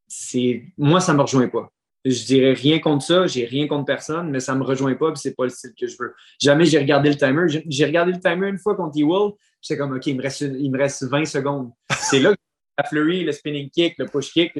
c'est... 0.06 0.64
moi, 0.78 1.00
ça 1.00 1.12
ne 1.12 1.18
me 1.18 1.22
rejoint 1.22 1.48
pas. 1.48 1.68
Je 2.04 2.24
dirais 2.24 2.52
rien 2.52 2.80
contre 2.80 3.04
ça, 3.04 3.26
j'ai 3.26 3.46
rien 3.46 3.66
contre 3.66 3.86
personne, 3.86 4.30
mais 4.30 4.40
ça 4.40 4.54
me 4.54 4.62
rejoint 4.62 4.94
pas, 4.94 5.10
puis 5.12 5.20
c'est 5.20 5.34
pas 5.34 5.44
le 5.44 5.50
style 5.50 5.72
que 5.78 5.86
je 5.86 5.96
veux. 5.98 6.14
Jamais 6.40 6.66
j'ai 6.66 6.78
regardé 6.78 7.08
le 7.08 7.16
timer. 7.16 7.46
J'ai 7.66 7.84
regardé 7.86 8.12
le 8.12 8.20
timer 8.20 8.48
une 8.48 8.58
fois 8.58 8.74
contre 8.74 8.98
E-Will, 8.98 9.32
j'étais 9.62 9.78
comme, 9.78 9.96
OK, 9.96 10.06
il 10.06 10.16
me, 10.16 10.22
reste, 10.22 10.42
il 10.42 10.70
me 10.70 10.78
reste 10.78 11.04
20 11.04 11.24
secondes. 11.24 11.70
C'est 11.98 12.20
là 12.20 12.32
que 12.32 12.40
la 12.76 12.84
flurry, 12.84 13.24
le 13.24 13.32
spinning 13.32 13.70
kick, 13.70 13.94
le 13.98 14.06
push 14.06 14.32
kick, 14.32 14.52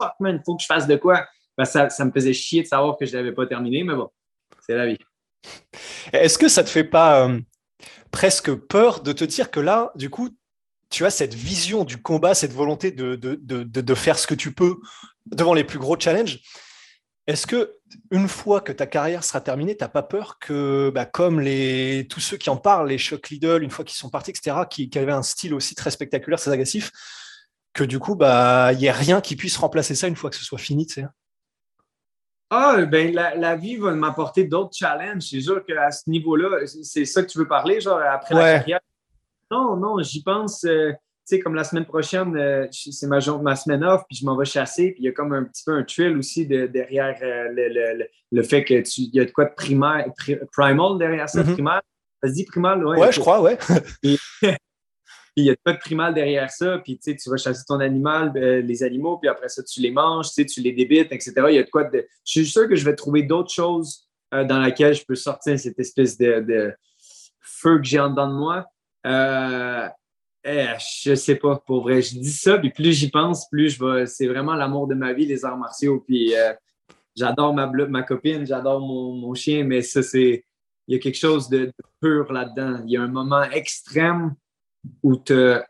fuck 0.00 0.12
man, 0.20 0.40
faut 0.44 0.56
que 0.56 0.62
je 0.62 0.66
fasse 0.66 0.86
de 0.86 0.96
quoi? 0.96 1.26
Ben, 1.58 1.64
ça, 1.64 1.90
ça, 1.90 2.04
me 2.04 2.12
faisait 2.12 2.32
chier 2.32 2.62
de 2.62 2.68
savoir 2.68 2.96
que 2.96 3.04
je 3.04 3.16
l'avais 3.16 3.32
pas 3.32 3.46
terminé, 3.46 3.82
mais 3.84 3.94
bon, 3.94 4.08
c'est 4.60 4.74
la 4.74 4.86
vie. 4.86 4.98
Est-ce 6.12 6.38
que 6.38 6.48
ça 6.48 6.62
te 6.62 6.70
fait 6.70 6.84
pas 6.84 7.28
euh, 7.28 7.40
presque 8.10 8.54
peur 8.54 9.02
de 9.02 9.12
te 9.12 9.24
dire 9.24 9.50
que 9.50 9.60
là, 9.60 9.90
du 9.96 10.08
coup, 10.08 10.30
tu 10.88 11.04
as 11.04 11.10
cette 11.10 11.34
vision 11.34 11.84
du 11.84 12.00
combat, 12.00 12.34
cette 12.34 12.52
volonté 12.52 12.90
de, 12.90 13.16
de, 13.16 13.34
de, 13.34 13.64
de 13.64 13.94
faire 13.94 14.18
ce 14.18 14.26
que 14.26 14.34
tu 14.34 14.52
peux 14.52 14.76
devant 15.26 15.54
les 15.54 15.64
plus 15.64 15.78
gros 15.78 15.98
challenges? 15.98 16.40
Est-ce 17.26 17.46
que 17.46 17.76
une 18.10 18.26
fois 18.26 18.60
que 18.60 18.72
ta 18.72 18.86
carrière 18.86 19.22
sera 19.22 19.40
terminée, 19.40 19.76
tu 19.76 19.84
n'as 19.84 19.88
pas 19.88 20.02
peur 20.02 20.38
que, 20.38 20.90
bah, 20.90 21.04
comme 21.04 21.40
les, 21.40 22.06
tous 22.10 22.20
ceux 22.20 22.36
qui 22.36 22.50
en 22.50 22.56
parlent, 22.56 22.88
les 22.88 22.98
Shock 22.98 23.30
Lidl, 23.30 23.62
une 23.62 23.70
fois 23.70 23.84
qu'ils 23.84 23.96
sont 23.96 24.10
partis, 24.10 24.30
etc., 24.30 24.56
qui, 24.68 24.90
qui, 24.90 24.98
avaient 24.98 25.12
un 25.12 25.22
style 25.22 25.54
aussi 25.54 25.74
très 25.74 25.90
spectaculaire, 25.90 26.40
très 26.40 26.50
agressif, 26.50 26.90
que 27.72 27.84
du 27.84 27.98
coup, 27.98 28.16
bah, 28.16 28.72
il 28.72 28.78
n'y 28.78 28.86
ait 28.86 28.90
rien 28.90 29.20
qui 29.20 29.36
puisse 29.36 29.56
remplacer 29.56 29.94
ça 29.94 30.08
une 30.08 30.16
fois 30.16 30.30
que 30.30 30.36
ce 30.36 30.44
soit 30.44 30.58
fini, 30.58 30.86
tu 30.86 30.94
sais? 30.94 31.06
Ah, 32.54 32.84
ben 32.84 33.14
la, 33.14 33.56
vie 33.56 33.76
va 33.76 33.92
m'apporter 33.92 34.44
d'autres 34.44 34.76
challenges. 34.76 35.22
C'est 35.22 35.40
sûr 35.40 35.64
qu'à 35.64 35.90
ce 35.90 36.10
niveau-là, 36.10 36.66
c'est 36.66 37.06
ça 37.06 37.22
que 37.22 37.30
tu 37.30 37.38
veux 37.38 37.48
parler, 37.48 37.80
genre 37.80 37.98
après 37.98 38.34
la 38.34 38.58
carrière? 38.58 38.80
Non, 39.50 39.76
non, 39.76 40.02
j'y 40.02 40.22
pense. 40.22 40.64
Euh, 40.64 40.92
sais, 41.24 41.40
comme 41.40 41.54
la 41.54 41.64
semaine 41.64 41.84
prochaine, 41.84 42.36
euh, 42.36 42.66
c'est 42.70 43.06
ma, 43.06 43.18
ma, 43.42 43.56
semaine 43.56 43.84
off, 43.84 44.02
puis 44.08 44.16
je 44.16 44.24
m'en 44.24 44.36
vais 44.36 44.44
chasser, 44.44 44.92
puis 44.92 45.02
il 45.02 45.06
y 45.06 45.08
a 45.08 45.12
comme 45.12 45.32
un 45.32 45.44
petit 45.44 45.62
peu 45.64 45.72
un 45.72 45.84
thrill 45.84 46.16
aussi 46.16 46.46
derrière 46.46 47.16
euh, 47.22 47.48
le, 47.52 48.08
le, 48.30 48.42
fait 48.42 48.64
que 48.64 48.80
tu 48.82 49.02
y 49.12 49.20
a 49.20 49.24
de 49.24 49.30
quoi 49.30 49.44
de 49.44 49.54
primaire, 49.54 50.06
primal 50.52 50.98
derrière 50.98 51.28
ça, 51.28 51.42
mm-hmm. 51.42 51.52
primaire? 51.52 51.82
Ça 52.22 52.28
se 52.28 52.34
dit 52.34 52.44
primal, 52.44 52.84
ouais. 52.84 52.98
Ouais, 52.98 53.12
je 53.12 53.20
crois, 53.20 53.40
ouais. 53.40 53.58
il 55.36 55.44
y 55.44 55.50
a 55.50 55.54
pas 55.62 55.72
de 55.72 55.78
primal 55.78 56.12
derrière 56.14 56.50
ça, 56.50 56.78
puis 56.78 56.98
tu 56.98 57.30
vas 57.30 57.36
chasser 57.36 57.64
ton 57.66 57.80
animal, 57.80 58.32
euh, 58.36 58.60
les 58.60 58.82
animaux, 58.82 59.18
puis 59.18 59.28
après 59.28 59.48
ça, 59.48 59.62
tu 59.62 59.80
les 59.80 59.90
manges, 59.90 60.30
tu 60.32 60.60
les 60.60 60.72
débites, 60.72 61.12
etc. 61.12 61.34
Il 61.48 61.54
y 61.54 61.58
a 61.58 61.62
de 61.62 61.70
quoi 61.70 61.84
de. 61.84 62.06
Je 62.24 62.30
suis 62.30 62.46
sûr 62.46 62.68
que 62.68 62.74
je 62.74 62.84
vais 62.84 62.94
trouver 62.94 63.22
d'autres 63.22 63.52
choses 63.52 64.08
dans 64.32 64.62
lesquelles 64.62 64.94
je 64.94 65.04
peux 65.04 65.14
sortir 65.14 65.58
cette 65.60 65.78
espèce 65.78 66.16
de, 66.16 66.72
feu 67.42 67.78
que 67.78 67.84
j'ai 67.84 68.00
en 68.00 68.08
dedans 68.08 68.28
de 68.28 68.34
moi. 68.34 68.66
Eh, 70.44 70.66
je 71.02 71.14
sais 71.14 71.36
pas, 71.36 71.56
pour 71.64 71.82
vrai. 71.82 72.02
Je 72.02 72.18
dis 72.18 72.32
ça, 72.32 72.58
puis 72.58 72.70
plus 72.70 72.92
j'y 72.92 73.10
pense, 73.10 73.48
plus 73.48 73.70
je 73.70 73.84
vais. 73.84 74.06
C'est 74.06 74.26
vraiment 74.26 74.54
l'amour 74.54 74.88
de 74.88 74.94
ma 74.94 75.12
vie, 75.12 75.26
les 75.26 75.44
arts 75.44 75.56
martiaux. 75.56 76.00
Puis 76.06 76.34
euh, 76.34 76.52
j'adore 77.16 77.54
ma, 77.54 77.66
ma 77.66 78.02
copine, 78.02 78.44
j'adore 78.44 78.80
mon, 78.80 79.14
mon, 79.14 79.34
chien, 79.34 79.64
mais 79.64 79.82
ça, 79.82 80.02
c'est. 80.02 80.44
Il 80.88 80.94
y 80.94 80.96
a 80.96 81.00
quelque 81.00 81.18
chose 81.18 81.48
de 81.48 81.72
pur 82.00 82.32
là-dedans. 82.32 82.82
Il 82.84 82.92
y 82.92 82.96
a 82.96 83.02
un 83.02 83.08
moment 83.08 83.42
extrême 83.44 84.34
où 85.04 85.14
te, 85.14 85.62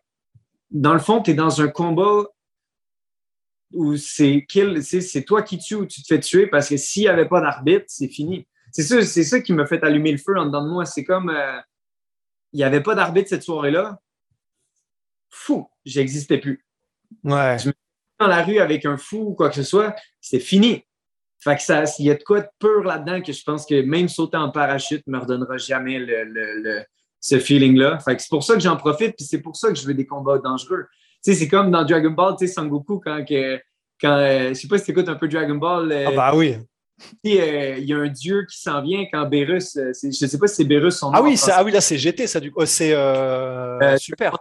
dans 0.71 0.95
le 0.95 1.01
fond, 1.01 1.21
tu 1.21 1.33
es 1.33 1.35
dans 1.35 1.61
un 1.61 1.69
combat 1.69 2.25
où 3.75 3.97
c'est 3.97 4.47
c'est 4.81 5.25
toi 5.25 5.43
qui 5.43 5.59
tues 5.59 5.75
ou 5.75 5.87
tu 5.87 6.03
te 6.03 6.07
fais 6.07 6.21
tuer 6.21 6.47
parce 6.47 6.69
que 6.69 6.77
s'il 6.77 7.03
n'y 7.03 7.09
avait 7.09 7.29
pas 7.29 7.41
d'arbitre, 7.41 7.85
c'est 7.89 8.09
fini. 8.09 8.47
C'est 8.71 8.83
ça, 8.83 9.03
c'est 9.03 9.25
ça 9.25 9.41
qui 9.41 9.53
me 9.53 9.67
fait 9.67 9.83
allumer 9.85 10.13
le 10.13 10.19
feu 10.19 10.37
en 10.39 10.47
dedans 10.47 10.65
de 10.65 10.71
moi. 10.71 10.87
C'est 10.87 11.05
comme 11.05 11.29
euh, 11.29 11.61
il 12.53 12.59
n'y 12.59 12.65
avait 12.65 12.83
pas 12.83 12.95
d'arbitre 12.95 13.29
cette 13.29 13.43
soirée-là. 13.43 13.99
Fou, 15.33 15.67
j'existais 15.85 16.39
plus. 16.39 16.65
Ouais. 17.25 17.57
Je 17.59 17.69
me 17.69 17.73
dans 18.21 18.29
la 18.29 18.45
rue 18.45 18.59
avec 18.61 18.87
un 18.87 18.97
fou 18.97 19.31
ou 19.31 19.35
quoi 19.35 19.49
que 19.49 19.57
ce 19.57 19.65
soit, 19.65 19.97
c'est 20.21 20.39
fini. 20.39 20.85
Fait 21.41 21.57
que 21.57 21.63
ça, 21.63 21.83
il 21.99 22.07
y 22.07 22.11
a 22.11 22.15
de 22.15 22.23
quoi 22.23 22.43
de 22.43 22.49
pur 22.61 22.85
là-dedans 22.85 23.21
que 23.21 23.33
je 23.33 23.43
pense 23.43 23.67
que 23.67 23.83
même 23.83 24.09
sauter 24.09 24.37
en 24.37 24.53
parachute 24.53 25.05
ne 25.09 25.13
me 25.13 25.19
redonnera 25.19 25.57
jamais 25.57 25.99
le 25.99 26.85
ce 27.23 27.39
feeling-là. 27.39 27.99
c'est 28.05 28.29
pour 28.29 28.43
ça 28.43 28.55
que 28.55 28.61
j'en 28.61 28.77
profite, 28.77 29.15
puis 29.17 29.25
c'est 29.25 29.41
pour 29.41 29.57
ça 29.57 29.69
que 29.69 29.77
je 29.77 29.87
veux 29.87 29.95
des 29.95 30.05
combats 30.05 30.39
dangereux. 30.39 30.87
Tu 31.25 31.33
sais, 31.33 31.39
c'est 31.39 31.49
comme 31.49 31.71
dans 31.71 31.85
Dragon 31.85 32.11
Ball, 32.11 32.35
tu 32.37 32.47
sais, 32.47 32.53
Sangoku, 32.53 32.99
quand, 32.99 33.25
que, 33.25 33.61
quand 34.01 34.17
euh, 34.17 34.49
je 34.49 34.55
sais 34.55 34.67
pas 34.67 34.77
si 34.77 34.87
tu 34.87 34.91
écoutes 34.91 35.09
un 35.09 35.15
peu 35.15 35.29
Dragon 35.29 35.55
Ball. 35.55 35.93
Euh, 35.93 36.07
ah 36.09 36.11
bah 36.11 36.33
oui. 36.35 36.57
Euh, 37.27 37.77
il 37.79 37.85
y 37.85 37.93
a 37.93 37.97
un 37.97 38.09
dieu 38.09 38.45
qui 38.51 38.61
s'en 38.61 38.83
vient 38.83 39.05
quand 39.13 39.25
Beerus, 39.27 39.77
je 39.77 40.11
sais 40.11 40.39
pas 40.39 40.49
si 40.49 40.57
c'est 40.57 40.65
Beerus 40.65 40.97
son 40.97 41.13
nom. 41.13 41.19
Ah 41.19 41.23
oui, 41.23 41.39
ah 41.49 41.63
oui, 41.65 41.71
là 41.71 41.81
c'est 41.81 41.97
GT, 41.97 42.27
ça 42.27 42.41
du 42.41 42.51
coup, 42.51 42.67
c'est 42.67 42.93
super. 43.99 44.37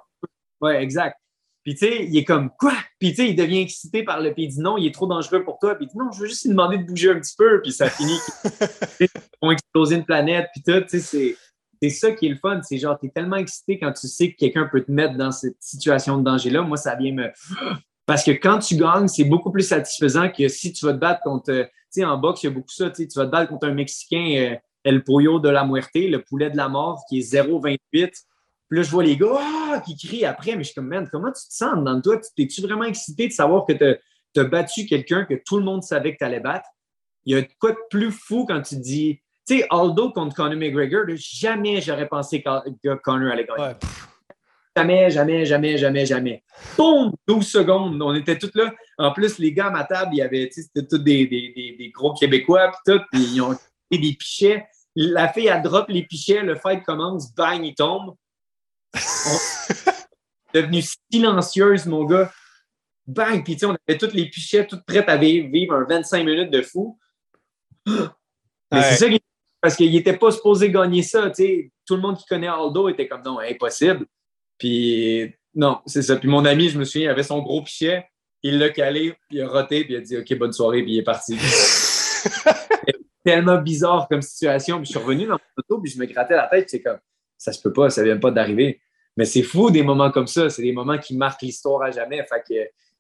Ouais, 0.62 0.82
exact. 0.82 1.18
Puis 1.64 1.76
tu 1.76 1.86
sais, 1.86 2.06
il 2.06 2.18
est 2.18 2.24
comme 2.24 2.50
quoi? 2.58 2.74
Puis 3.00 3.12
tu 3.12 3.18
sais, 3.18 3.30
il 3.30 3.36
devient 3.36 3.60
excité 3.60 4.04
par 4.04 4.20
le, 4.20 4.34
puis 4.34 4.44
il 4.46 4.48
dit 4.50 4.60
non, 4.60 4.78
il 4.78 4.88
est 4.88 4.94
trop 4.94 5.06
dangereux 5.06 5.44
pour 5.44 5.60
toi. 5.60 5.76
Puis 5.76 5.86
il 5.86 5.90
dit 5.90 5.98
non, 5.98 6.12
je 6.12 6.22
veux 6.22 6.28
juste 6.28 6.44
lui 6.44 6.52
demander 6.52 6.80
de 6.80 6.84
bouger 6.84 7.12
un 7.12 7.20
petit 7.20 7.36
peu. 7.38 7.62
Puis 7.62 7.72
ça 7.72 7.90
finit 7.90 8.18
qu'ils 8.98 9.08
vont 9.42 9.52
exploser 9.52 9.96
une 9.96 10.06
planète. 10.06 10.48
Puis 10.54 10.64
tout, 10.64 10.82
tu 10.82 10.90
sais, 10.90 11.00
c'est 11.00 11.38
c'est 11.82 11.90
ça 11.90 12.12
qui 12.12 12.28
est 12.28 12.30
le 12.30 12.36
fun. 12.36 12.62
C'est 12.64 12.78
genre, 12.78 12.98
tu 13.00 13.08
es 13.08 13.10
tellement 13.10 13.38
excité 13.38 13.80
quand 13.80 13.92
tu 13.94 14.08
sais 14.08 14.32
que 14.32 14.38
quelqu'un 14.38 14.70
peut 14.72 14.84
te 14.84 14.92
mettre 14.92 15.16
dans 15.16 15.32
cette 15.32 15.58
situation 15.60 16.18
de 16.18 16.24
danger-là. 16.24 16.62
Moi, 16.62 16.78
ça 16.78 16.96
vient 16.96 17.14
me. 17.14 17.32
Parce 18.06 18.24
que 18.24 18.32
quand 18.32 18.60
tu 18.60 18.76
gagnes, 18.76 19.08
c'est 19.08 19.24
beaucoup 19.24 19.52
plus 19.52 19.68
satisfaisant 19.68 20.30
que 20.30 20.48
si 20.48 20.74
tu 20.74 20.86
vas 20.86 20.94
te 20.94 21.00
battre 21.00 21.22
contre. 21.22 21.52
Tu 21.54 22.02
sais, 22.02 22.06
en 22.06 22.18
boxe, 22.18 22.44
il 22.44 22.48
y 22.48 22.50
a 22.50 22.54
beaucoup 22.54 22.72
ça. 22.72 22.90
Tu 22.90 23.08
vas 23.16 23.26
te 23.26 23.32
battre 23.32 23.50
contre 23.50 23.68
un 23.68 23.74
Mexicain, 23.74 24.54
euh, 24.54 24.56
El 24.84 25.04
Pollo 25.04 25.40
de 25.40 25.50
la 25.50 25.66
Muerte, 25.66 25.90
le 25.96 26.18
poulet 26.20 26.50
de 26.50 26.58
la 26.58 26.70
mort, 26.70 27.04
qui 27.10 27.20
est 27.20 27.34
0,28. 27.34 28.12
Puis 28.72 28.80
là, 28.80 28.84
je 28.84 28.92
vois 28.92 29.04
les 29.04 29.18
gars 29.18 29.38
ah! 29.38 29.82
qui 29.86 29.98
crient 29.98 30.24
après, 30.24 30.56
mais 30.56 30.64
je 30.64 30.70
suis 30.70 30.76
comme, 30.76 30.88
man, 30.88 31.06
comment 31.12 31.28
tu 31.28 31.46
te 31.46 31.54
sens 31.54 31.84
dans 31.84 32.00
toi? 32.00 32.22
Es-tu 32.38 32.62
vraiment 32.62 32.86
excité 32.86 33.28
de 33.28 33.34
savoir 33.34 33.66
que 33.66 33.74
tu 33.74 34.40
as 34.40 34.44
battu 34.46 34.86
quelqu'un 34.86 35.26
que 35.26 35.34
tout 35.46 35.58
le 35.58 35.66
monde 35.66 35.84
savait 35.84 36.14
que 36.14 36.20
tu 36.20 36.24
allais 36.24 36.40
battre? 36.40 36.70
Il 37.26 37.36
y 37.36 37.38
a 37.38 37.44
quoi 37.60 37.74
de 37.74 37.78
plus 37.90 38.12
fou 38.12 38.46
quand 38.48 38.62
tu 38.62 38.78
dis, 38.78 39.20
tu 39.46 39.58
sais, 39.58 39.68
Aldo 39.70 40.12
contre 40.12 40.38
Conor 40.38 40.56
McGregor, 40.56 41.04
jamais 41.18 41.82
j'aurais 41.82 42.08
pensé 42.08 42.42
que 42.42 42.96
Conor 43.04 43.34
allait 43.34 43.46
gagner. 43.46 43.74
Jamais, 44.74 45.10
jamais, 45.10 45.46
jamais, 45.46 45.78
jamais, 45.78 46.06
jamais. 46.06 46.44
Boum! 46.78 47.12
12 47.28 47.46
secondes. 47.46 48.02
On 48.02 48.16
était 48.16 48.38
tous 48.38 48.52
là. 48.56 48.72
En 48.98 49.12
plus, 49.12 49.38
les 49.38 49.52
gars 49.52 49.68
à 49.68 49.72
ma 49.72 49.84
table, 49.84 50.12
il 50.14 50.20
y 50.20 50.22
avait, 50.22 50.50
c'était 50.50 50.88
tous 50.88 50.98
des, 50.98 51.28
des, 51.28 51.76
des, 51.78 51.90
gros 51.90 52.14
Québécois, 52.14 52.72
puis 52.72 52.96
tout, 52.96 53.04
ils 53.12 53.42
ont 53.42 53.54
fait 53.54 53.98
des 53.98 54.14
pichets. 54.14 54.66
La 54.96 55.28
fille, 55.28 55.48
elle 55.48 55.62
drop 55.62 55.90
les 55.90 56.04
pichets, 56.04 56.42
le 56.42 56.56
fight 56.56 56.84
commence, 56.84 57.36
bang, 57.36 57.66
il 57.66 57.76
tombe. 57.76 58.16
Devenue 60.54 60.82
silencieuse, 60.82 61.86
mon 61.86 62.06
gars. 62.06 62.32
Bang! 63.08 63.44
Puis, 63.44 63.54
tu 63.54 63.60
sais, 63.60 63.66
on 63.66 63.78
avait 63.88 63.98
tous 63.98 64.14
les 64.14 64.30
pichets, 64.30 64.66
toutes 64.68 64.86
prêtes 64.86 65.10
à 65.10 65.18
vivre, 65.18 65.74
un 65.74 65.86
25 65.86 66.26
minutes 66.26 66.52
de 66.52 66.62
fou. 66.62 66.98
Mais 67.88 68.84
c'est 68.84 68.96
ça 68.96 69.18
parce 69.62 69.76
qu'il 69.76 69.92
n'était 69.92 70.18
pas 70.18 70.32
supposé 70.32 70.72
gagner 70.72 71.04
ça. 71.04 71.30
Tu 71.30 71.36
sais. 71.36 71.72
Tout 71.86 71.96
le 71.96 72.02
monde 72.02 72.18
qui 72.18 72.26
connaît 72.26 72.48
Aldo 72.48 72.90
était 72.90 73.08
comme 73.08 73.22
non, 73.22 73.40
impossible. 73.40 74.06
Puis 74.58 75.34
non, 75.54 75.82
c'est 75.86 76.02
ça. 76.02 76.16
Puis 76.16 76.28
mon 76.28 76.46
ami, 76.46 76.70
je 76.70 76.80
me 76.80 76.84
souviens, 76.84 77.10
il 77.10 77.12
avait 77.12 77.24
son 77.24 77.42
gros 77.42 77.62
pichet, 77.62 78.06
il 78.42 78.58
l'a 78.58 78.70
calé, 78.70 79.14
puis 79.30 79.38
il 79.38 79.42
a 79.42 79.48
roté, 79.48 79.84
puis 79.84 79.94
il 79.94 79.98
a 79.98 80.02
dit 80.02 80.18
OK, 80.18 80.34
bonne 80.38 80.54
soirée, 80.54 80.82
puis 80.82 80.94
il 80.94 81.00
est 81.00 81.04
parti. 81.04 81.38
tellement 83.24 83.58
bizarre 83.62 84.08
comme 84.10 84.22
situation. 84.22 84.78
Puis 84.78 84.88
je 84.88 84.92
suis 84.92 85.00
revenu 85.00 85.26
dans 85.26 85.34
mon 85.34 85.40
auto, 85.58 85.80
puis 85.80 85.92
je 85.92 86.00
me 86.00 86.06
grattais 86.06 86.36
la 86.36 86.48
tête, 86.48 86.70
c'est 86.70 86.82
comme 86.82 86.98
ça 87.42 87.52
se 87.52 87.60
peut 87.60 87.74
pas, 87.74 87.90
ça 87.90 88.04
vient 88.04 88.18
pas 88.18 88.30
d'arriver. 88.30 88.80
Mais 89.18 89.26
c'est 89.26 89.42
fou 89.42 89.72
des 89.72 89.82
moments 89.82 90.12
comme 90.12 90.28
ça, 90.28 90.48
c'est 90.52 90.62
des 90.62 90.74
moments 90.74 91.00
qui 91.00 91.18
marquent 91.18 91.42
l'histoire 91.42 91.82
à 91.82 91.90
jamais. 91.90 92.24
Que 92.48 92.54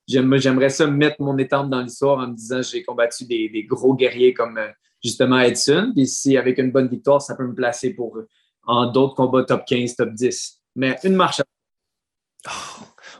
j'aimerais 0.07 0.69
ça 0.69 0.87
mettre 0.87 1.17
mon 1.21 1.37
étampe 1.37 1.69
dans 1.69 1.81
l'histoire 1.81 2.17
en 2.17 2.27
me 2.27 2.35
disant 2.35 2.63
j'ai 2.63 2.81
combattu 2.81 3.25
des, 3.25 3.65
gros 3.69 3.93
guerriers 3.93 4.33
comme 4.33 4.57
euh, 4.57 4.69
justement 5.03 5.39
Edson. 5.39 5.91
Puis 5.95 6.07
si 6.07 6.37
avec 6.37 6.57
une 6.57 6.71
bonne 6.71 6.87
victoire, 6.87 7.21
ça 7.21 7.35
peut 7.35 7.45
me 7.45 7.53
placer 7.53 7.93
pour 7.93 8.17
en 8.65 8.87
d'autres 8.87 9.13
combats 9.13 9.43
top 9.43 9.63
15, 9.67 9.95
top 9.95 10.11
10 10.11 10.57
mais 10.75 10.97
une 11.03 11.15
marche. 11.15 11.41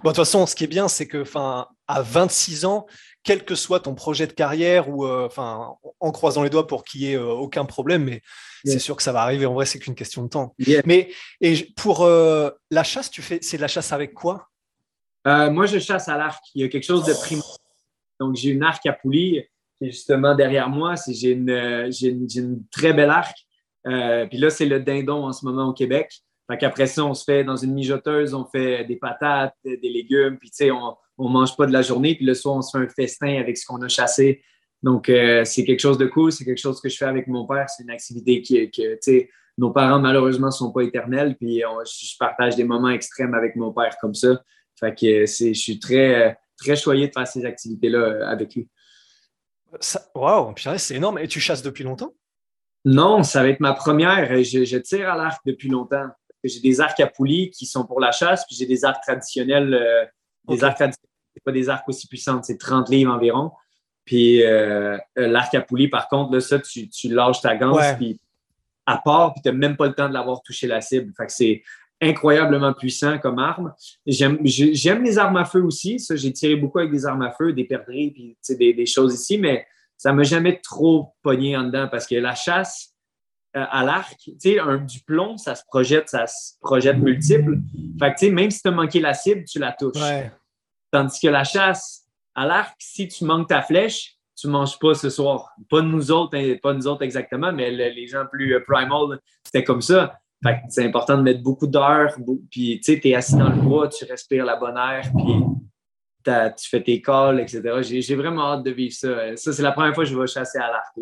Bon, 0.04 0.10
de 0.10 0.16
toute 0.16 0.16
façon, 0.16 0.48
ce 0.48 0.56
qui 0.56 0.64
est 0.64 0.68
bien, 0.68 0.88
c'est 0.88 1.06
que 1.06 1.24
à 1.36 2.02
26 2.02 2.66
ans, 2.66 2.88
quel 3.24 3.46
que 3.46 3.54
soit 3.54 3.82
ton 3.82 3.94
projet 3.94 4.26
de 4.26 4.32
carrière, 4.32 4.90
ou 4.90 5.06
euh, 5.06 5.30
en 5.38 6.12
croisant 6.12 6.42
les 6.42 6.50
doigts 6.50 6.66
pour 6.66 6.84
qu'il 6.84 7.02
n'y 7.02 7.12
ait 7.12 7.18
euh, 7.18 7.28
aucun 7.28 7.66
problème, 7.66 8.06
mais 8.06 8.22
c'est 8.64 8.80
sûr 8.80 8.96
que 8.96 9.04
ça 9.04 9.12
va 9.12 9.22
arriver. 9.22 9.46
En 9.46 9.54
vrai, 9.54 9.66
c'est 9.66 9.80
qu'une 9.80 9.96
question 9.96 10.24
de 10.24 10.30
temps. 10.30 10.56
Mais 10.86 11.10
et 11.40 11.68
pour 11.76 12.04
euh, 12.04 12.50
la 12.70 12.84
chasse, 12.84 13.10
tu 13.10 13.22
fais, 13.22 13.40
c'est 13.42 13.58
de 13.58 13.62
la 13.62 13.68
chasse 13.68 13.92
avec 13.92 14.14
quoi? 14.14 14.48
Moi, 15.26 15.66
je 15.66 15.80
chasse 15.80 16.08
à 16.08 16.18
l'arc. 16.18 16.44
Il 16.56 16.62
y 16.62 16.66
a 16.66 16.68
quelque 16.68 16.86
chose 16.86 17.06
de 17.06 17.14
primo. 17.14 17.44
Donc, 18.20 18.36
j'ai 18.36 18.50
une 18.50 18.64
arc 18.64 18.86
à 18.86 18.94
poulie 18.94 19.44
qui 19.78 19.88
est 19.88 19.92
justement 19.92 20.36
derrière 20.36 20.70
moi. 20.70 20.96
J'ai 21.08 21.32
une, 21.32 21.50
une, 21.50 22.28
une, 22.36 22.64
très 22.72 22.94
belle 22.94 23.10
arc. 23.10 23.38
puis 23.84 24.38
là, 24.38 24.50
c'est 24.50 24.66
le 24.66 24.80
dindon 24.80 25.26
en 25.26 25.34
ce 25.34 25.46
moment 25.46 25.70
au 25.70 25.74
Québec. 25.74 26.12
Fait 26.52 26.58
qu'après 26.58 26.88
ça, 26.88 27.06
on 27.06 27.14
se 27.14 27.24
fait 27.24 27.46
dans 27.46 27.56
une 27.56 27.74
mijoteuse, 27.74 28.34
on 28.34 28.44
fait 28.46 28.84
des 28.84 28.98
patates, 28.98 29.56
des 29.64 29.78
légumes, 29.90 30.38
puis 30.38 30.50
tu 30.50 30.66
sais, 30.66 30.72
on 30.72 30.98
ne 31.18 31.30
mange 31.30 31.56
pas 31.56 31.66
de 31.66 31.72
la 31.72 31.82
journée, 31.82 32.16
puis 32.16 32.26
le 32.26 32.34
soir, 32.34 32.56
on 32.56 32.62
se 32.62 32.78
fait 32.78 32.84
un 32.84 32.90
festin 32.90 33.40
avec 33.40 33.58
ce 33.58 33.66
qu'on 33.66 33.82
a 33.82 33.88
chassé. 33.88 34.44
Donc, 34.84 35.10
euh, 35.10 35.46
c'est 35.46 35.64
quelque 35.64 35.80
chose 35.80 35.98
de 35.98 36.08
cool, 36.08 36.32
c'est 36.32 36.44
quelque 36.44 36.60
chose 36.60 36.82
que 36.82 36.90
je 36.90 36.98
fais 36.98 37.06
avec 37.06 37.28
mon 37.28 37.46
père. 37.46 37.70
C'est 37.70 37.84
une 37.84 37.92
activité 37.92 38.42
qui, 38.42 38.70
que, 38.72 38.94
tu 38.94 38.98
sais, 39.02 39.30
nos 39.58 39.72
parents, 39.72 40.00
malheureusement, 40.00 40.48
ne 40.48 40.52
sont 40.52 40.72
pas 40.72 40.82
éternels, 40.82 41.36
puis 41.38 41.60
je 41.60 42.18
partage 42.18 42.56
des 42.56 42.64
moments 42.64 42.90
extrêmes 42.90 43.34
avec 43.34 43.56
mon 43.56 43.72
père 43.72 43.96
comme 44.00 44.16
ça. 44.16 44.42
Fait 44.80 44.96
que 44.96 45.26
je 45.26 45.54
suis 45.54 45.80
très, 45.80 46.38
très 46.58 46.76
choyé 46.76 47.08
de 47.08 47.14
faire 47.14 47.28
ces 47.28 47.46
activités-là 47.46 48.00
euh, 48.00 48.28
avec 48.28 48.56
lui. 48.56 48.68
Waouh, 50.16 50.54
c'est 50.78 50.96
énorme. 50.96 51.20
Et 51.20 51.28
tu 51.28 51.40
chasses 51.40 51.62
depuis 51.62 51.84
longtemps? 51.84 52.14
Non, 52.84 53.22
ça 53.22 53.44
va 53.44 53.50
être 53.50 53.60
ma 53.60 53.74
première. 53.74 54.44
Je, 54.44 54.66
je 54.66 54.78
tire 54.78 55.10
à 55.10 55.16
l'arc 55.16 55.42
depuis 55.46 55.70
longtemps 55.70 56.10
j'ai 56.44 56.60
des 56.60 56.82
arcs 56.82 57.00
à 57.00 57.08
poulies 57.08 57.52
qui 57.52 57.66
sont 57.66 57.86
pour 57.86 58.00
la 58.00 58.12
chasse, 58.12 58.46
puis 58.46 58.56
j'ai 58.56 58.66
des 58.66 58.86
arcs 58.86 59.04
traditionnels. 59.04 59.74
Euh, 59.74 60.06
des 60.48 60.64
arcs 60.64 60.76
traditionnels, 60.76 61.10
c'est 61.34 61.44
pas 61.44 61.52
des 61.52 61.70
arcs 61.70 61.88
aussi 61.88 62.08
puissants, 62.08 62.42
c'est 62.44 62.58
30 62.58 62.90
livres 62.90 63.14
environ. 63.14 63.52
Puis 64.06 64.44
euh, 64.44 64.98
euh, 65.18 65.28
l'arc 65.28 65.54
à 65.56 65.62
poulie, 65.62 65.88
par 65.88 66.08
contre, 66.08 66.34
là, 66.34 66.42
ça, 66.42 66.60
tu, 66.60 66.90
tu 66.90 67.10
lâches 67.14 67.42
ta 67.42 67.56
ganse, 67.56 67.94
puis 67.98 68.20
à 68.86 68.98
part, 68.98 69.34
puis 69.34 69.42
tu 69.44 69.50
n'as 69.50 69.56
même 69.56 69.78
pas 69.78 69.88
le 69.88 69.94
temps 69.94 70.10
de 70.10 70.14
l'avoir 70.14 70.42
touché 70.42 70.68
la 70.68 70.82
cible. 70.82 71.14
Fait 71.16 71.28
que 71.28 71.32
c'est 71.32 71.64
incroyablement 72.02 72.74
puissant 72.74 73.20
comme 73.20 73.38
arme. 73.38 73.74
J'aime, 74.08 74.40
les 74.42 75.20
armes 75.20 75.38
à 75.38 75.46
feu 75.46 75.64
aussi. 75.64 76.00
Ça, 76.00 76.16
j'ai 76.16 76.34
tiré 76.34 76.56
beaucoup 76.56 76.80
avec 76.80 76.92
des 76.92 77.06
armes 77.06 77.22
à 77.22 77.32
feu, 77.32 77.54
des 77.54 77.64
perdrix, 77.64 78.12
puis 78.12 78.38
des, 78.58 78.74
des 78.74 78.86
choses 78.88 79.14
ici, 79.14 79.38
mais 79.38 79.66
ça 79.98 80.12
m'a 80.14 80.24
jamais 80.24 80.60
trop 80.60 81.14
pogné 81.22 81.56
en 81.56 81.66
dedans 81.66 81.88
parce 81.88 82.08
que 82.08 82.16
la 82.16 82.34
chasse, 82.34 82.96
euh, 83.56 83.64
à 83.70 83.84
l'arc, 83.84 84.18
tu 84.18 84.34
sais, 84.40 84.58
du 84.88 85.02
plomb, 85.02 85.38
ça 85.38 85.54
se 85.54 85.64
projette, 85.68 86.10
ça 86.10 86.26
se 86.26 86.54
projette 86.60 86.98
multiple. 86.98 87.60
Fait 88.00 88.14
que, 88.14 88.20
tu 88.20 88.26
sais, 88.26 88.32
même 88.32 88.50
si 88.50 88.62
tu 88.64 88.70
as 88.70 88.72
manqué 88.72 89.00
la 89.00 89.14
cible, 89.14 89.44
tu 89.44 89.60
la 89.60 89.74
touches. 89.74 90.02
Tandis 90.90 91.20
que 91.20 91.28
la 91.28 91.44
chasse 91.44 92.01
à 92.36 92.46
l'arc, 92.46 92.76
si 92.80 93.08
tu 93.08 93.26
manques 93.26 93.50
ta 93.50 93.62
flèche, 93.62 94.16
tu 94.36 94.48
ne 94.48 94.54
manges 94.54 94.80
pas 94.80 94.94
ce 94.94 95.10
soir. 95.10 95.54
Pas 95.70 95.82
nous 95.82 96.12
autres, 96.12 96.38
hein, 96.38 96.56
pas 96.62 96.74
nous 96.74 96.88
autres 96.88 97.04
exactement, 97.04 97.52
mais 97.52 97.70
les 97.72 98.08
gens 98.08 98.26
plus 98.32 98.56
euh, 98.56 98.64
primal, 98.66 99.20
c'était 99.44 99.64
comme 99.64 99.82
ça. 99.82 100.16
Fait 100.44 100.60
c'est 100.70 100.86
important 100.86 101.18
de 101.18 101.22
mettre 101.22 101.44
beaucoup 101.44 101.68
d'heures, 101.68 102.16
puis 102.50 102.80
tu 102.80 102.94
sais, 102.94 103.00
tu 103.00 103.10
es 103.10 103.16
assis 103.16 103.36
dans 103.36 103.50
le 103.50 103.62
bois, 103.62 103.88
tu 103.90 104.06
respires 104.06 104.44
la 104.44 104.56
bonne 104.56 104.78
air, 104.78 105.04
puis 105.16 105.34
tu 106.58 106.70
fais 106.70 106.82
tes 106.82 107.02
calls, 107.02 107.40
etc. 107.40 107.62
J'ai 107.82 108.16
vraiment 108.16 108.54
hâte 108.54 108.64
de 108.64 108.72
vivre 108.72 108.94
ça. 108.94 109.36
Ça, 109.36 109.54
c'est 109.54 109.62
la 109.62 109.72
première 109.72 109.94
fois 109.94 110.04
que 110.04 110.10
je 110.10 110.18
vais 110.18 110.28
chasser 110.28 110.58
à 110.58 110.72
l'arc 110.72 110.96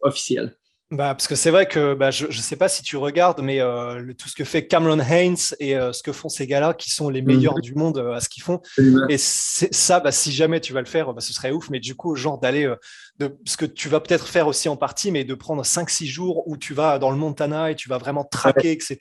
officiel. 0.00 0.56
Bah, 0.90 1.14
parce 1.14 1.28
que 1.28 1.34
c'est 1.34 1.50
vrai 1.50 1.66
que 1.66 1.92
bah, 1.92 2.10
je 2.10 2.26
ne 2.26 2.32
sais 2.32 2.56
pas 2.56 2.68
si 2.68 2.82
tu 2.82 2.96
regardes, 2.96 3.42
mais 3.42 3.60
euh, 3.60 4.14
tout 4.16 4.26
ce 4.26 4.34
que 4.34 4.44
fait 4.44 4.66
Cameron 4.66 4.98
Haynes 4.98 5.36
et 5.60 5.76
euh, 5.76 5.92
ce 5.92 6.02
que 6.02 6.12
font 6.12 6.30
ces 6.30 6.46
gars-là, 6.46 6.72
qui 6.72 6.90
sont 6.90 7.10
les 7.10 7.20
meilleurs 7.20 7.56
mhm. 7.56 7.60
du 7.60 7.74
monde 7.74 7.98
euh, 7.98 8.14
à 8.14 8.20
ce 8.20 8.30
qu'ils 8.30 8.42
font. 8.42 8.62
Et 9.10 9.18
ça, 9.18 10.00
bah, 10.00 10.12
si 10.12 10.32
jamais 10.32 10.60
tu 10.60 10.72
vas 10.72 10.80
le 10.80 10.86
faire, 10.86 11.12
bah, 11.12 11.20
ce 11.20 11.34
serait 11.34 11.50
ouf. 11.50 11.68
Mais 11.68 11.78
du 11.78 11.94
coup, 11.94 12.16
genre 12.16 12.38
d'aller, 12.38 12.72
de 13.18 13.36
ce 13.44 13.58
que 13.58 13.66
tu 13.66 13.90
vas 13.90 14.00
peut-être 14.00 14.26
faire 14.26 14.46
aussi 14.46 14.70
en 14.70 14.76
partie, 14.76 15.12
mais 15.12 15.24
de 15.24 15.34
prendre 15.34 15.62
5-6 15.62 16.06
jours 16.06 16.48
où 16.48 16.56
tu 16.56 16.72
vas 16.72 16.98
dans 16.98 17.10
le 17.10 17.18
Montana 17.18 17.70
et 17.70 17.74
tu 17.74 17.90
vas 17.90 17.98
vraiment 17.98 18.24
traquer, 18.24 18.72
etc. 18.72 18.96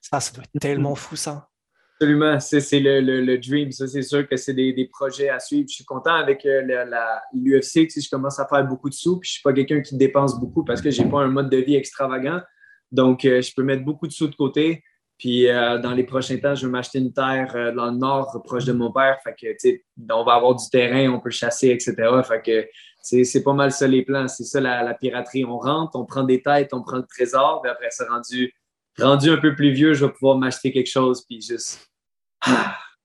Ça, 0.00 0.18
ça 0.18 0.32
doit 0.32 0.42
être 0.42 0.60
tellement 0.60 0.96
fou, 0.96 1.14
ça. 1.14 1.50
Absolument, 2.02 2.40
c'est 2.40 2.80
le, 2.80 3.00
le, 3.00 3.38
dream. 3.38 3.70
Ça, 3.70 3.86
c'est 3.86 4.02
sûr 4.02 4.26
que 4.26 4.36
c'est 4.36 4.54
des, 4.54 4.72
des, 4.72 4.86
projets 4.86 5.28
à 5.28 5.38
suivre. 5.38 5.68
Je 5.68 5.74
suis 5.76 5.84
content 5.84 6.14
avec 6.14 6.44
euh, 6.44 6.60
l'UFC. 7.32 7.86
Tu 7.86 7.90
sais, 7.90 8.00
je 8.00 8.10
commence 8.10 8.40
à 8.40 8.46
faire 8.48 8.66
beaucoup 8.66 8.88
de 8.88 8.94
sous. 8.94 9.20
Puis 9.20 9.28
je 9.28 9.32
suis 9.34 9.42
pas 9.42 9.52
quelqu'un 9.52 9.80
qui 9.82 9.96
dépense 9.96 10.40
beaucoup 10.40 10.64
parce 10.64 10.82
que 10.82 10.90
j'ai 10.90 11.04
pas 11.04 11.20
un 11.20 11.28
mode 11.28 11.48
de 11.48 11.58
vie 11.58 11.76
extravagant. 11.76 12.40
Donc, 12.90 13.24
euh, 13.24 13.40
je 13.40 13.54
peux 13.54 13.62
mettre 13.62 13.84
beaucoup 13.84 14.08
de 14.08 14.12
sous 14.12 14.26
de 14.26 14.34
côté. 14.34 14.82
Puis 15.16 15.48
euh, 15.48 15.78
dans 15.78 15.92
les 15.92 16.02
prochains 16.02 16.38
temps, 16.38 16.56
je 16.56 16.66
vais 16.66 16.72
m'acheter 16.72 16.98
une 16.98 17.12
terre 17.12 17.72
dans 17.76 17.92
le 17.92 17.96
nord, 17.96 18.42
proche 18.42 18.64
de 18.64 18.72
mon 18.72 18.90
père. 18.90 19.20
Fait 19.22 19.36
que, 19.40 19.52
tu 19.52 19.56
sais, 19.58 19.84
on 20.10 20.24
va 20.24 20.32
avoir 20.32 20.56
du 20.56 20.68
terrain, 20.72 21.08
on 21.08 21.20
peut 21.20 21.30
chasser, 21.30 21.68
etc. 21.68 21.94
Fait 22.26 22.42
que 22.42 22.68
c'est 23.00 23.44
pas 23.44 23.52
mal 23.52 23.70
ça 23.70 23.86
les 23.86 24.02
plans. 24.02 24.26
C'est 24.26 24.42
ça 24.42 24.60
la, 24.60 24.82
la, 24.82 24.94
piraterie. 24.94 25.44
On 25.44 25.58
rentre, 25.58 25.94
on 25.94 26.04
prend 26.04 26.24
des 26.24 26.42
têtes, 26.42 26.74
on 26.74 26.82
prend 26.82 26.96
le 26.96 27.06
trésor. 27.06 27.60
Puis 27.62 27.70
après, 27.70 27.90
c'est 27.90 28.08
rendu 28.08 28.52
rendu 28.98 29.30
un 29.30 29.38
peu 29.38 29.54
plus 29.54 29.72
vieux, 29.72 29.94
je 29.94 30.04
vais 30.04 30.12
pouvoir 30.12 30.36
m'acheter 30.36 30.72
quelque 30.72 30.90
chose 30.90 31.24
puis 31.24 31.40
juste 31.40 31.91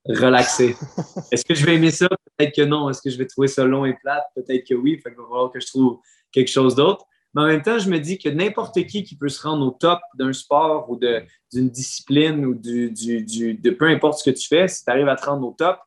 relaxer. 0.08 0.76
Est-ce 1.32 1.46
que 1.46 1.54
je 1.54 1.66
vais 1.66 1.76
aimer 1.76 1.92
ça? 1.92 2.08
Peut-être 2.38 2.56
que 2.56 2.62
non. 2.64 2.90
Est-ce 2.90 3.02
que 3.02 3.10
je 3.10 3.18
vais 3.18 3.26
trouver 3.26 3.48
ça 3.48 3.66
long 3.66 3.86
et 3.86 3.94
plate? 3.94 4.26
Peut-être 4.36 4.68
que 4.68 4.74
oui. 4.74 5.00
Fait 5.04 5.10
qu'il 5.10 5.20
va 5.20 5.26
falloir 5.26 5.52
que 5.52 5.60
je 5.60 5.68
trouve 5.68 6.00
quelque 6.32 6.50
chose 6.50 6.76
d'autre. 6.76 7.06
Mais 7.34 7.42
en 7.42 7.48
même 7.48 7.62
temps, 7.62 7.78
je 7.78 7.90
me 7.90 8.00
dis 8.00 8.18
que 8.18 8.30
n'importe 8.30 8.84
qui 8.88 9.04
qui 9.04 9.16
peut 9.16 9.30
se 9.30 9.42
rendre 9.46 9.66
au 9.66 9.72
top 9.72 10.00
d'un 10.16 10.34
sport 10.34 10.90
ou 10.90 10.98
d'une 10.98 11.70
discipline 11.70 12.46
ou 12.46 12.56
du, 12.56 12.90
de 12.92 13.70
peu 13.72 13.86
importe 13.86 14.20
ce 14.20 14.30
que 14.30 14.36
tu 14.36 14.48
fais, 14.48 14.68
si 14.68 14.84
tu 14.84 14.90
arrives 14.90 15.10
à 15.10 15.16
te 15.16 15.26
rendre 15.26 15.48
au 15.48 15.52
top, 15.52 15.78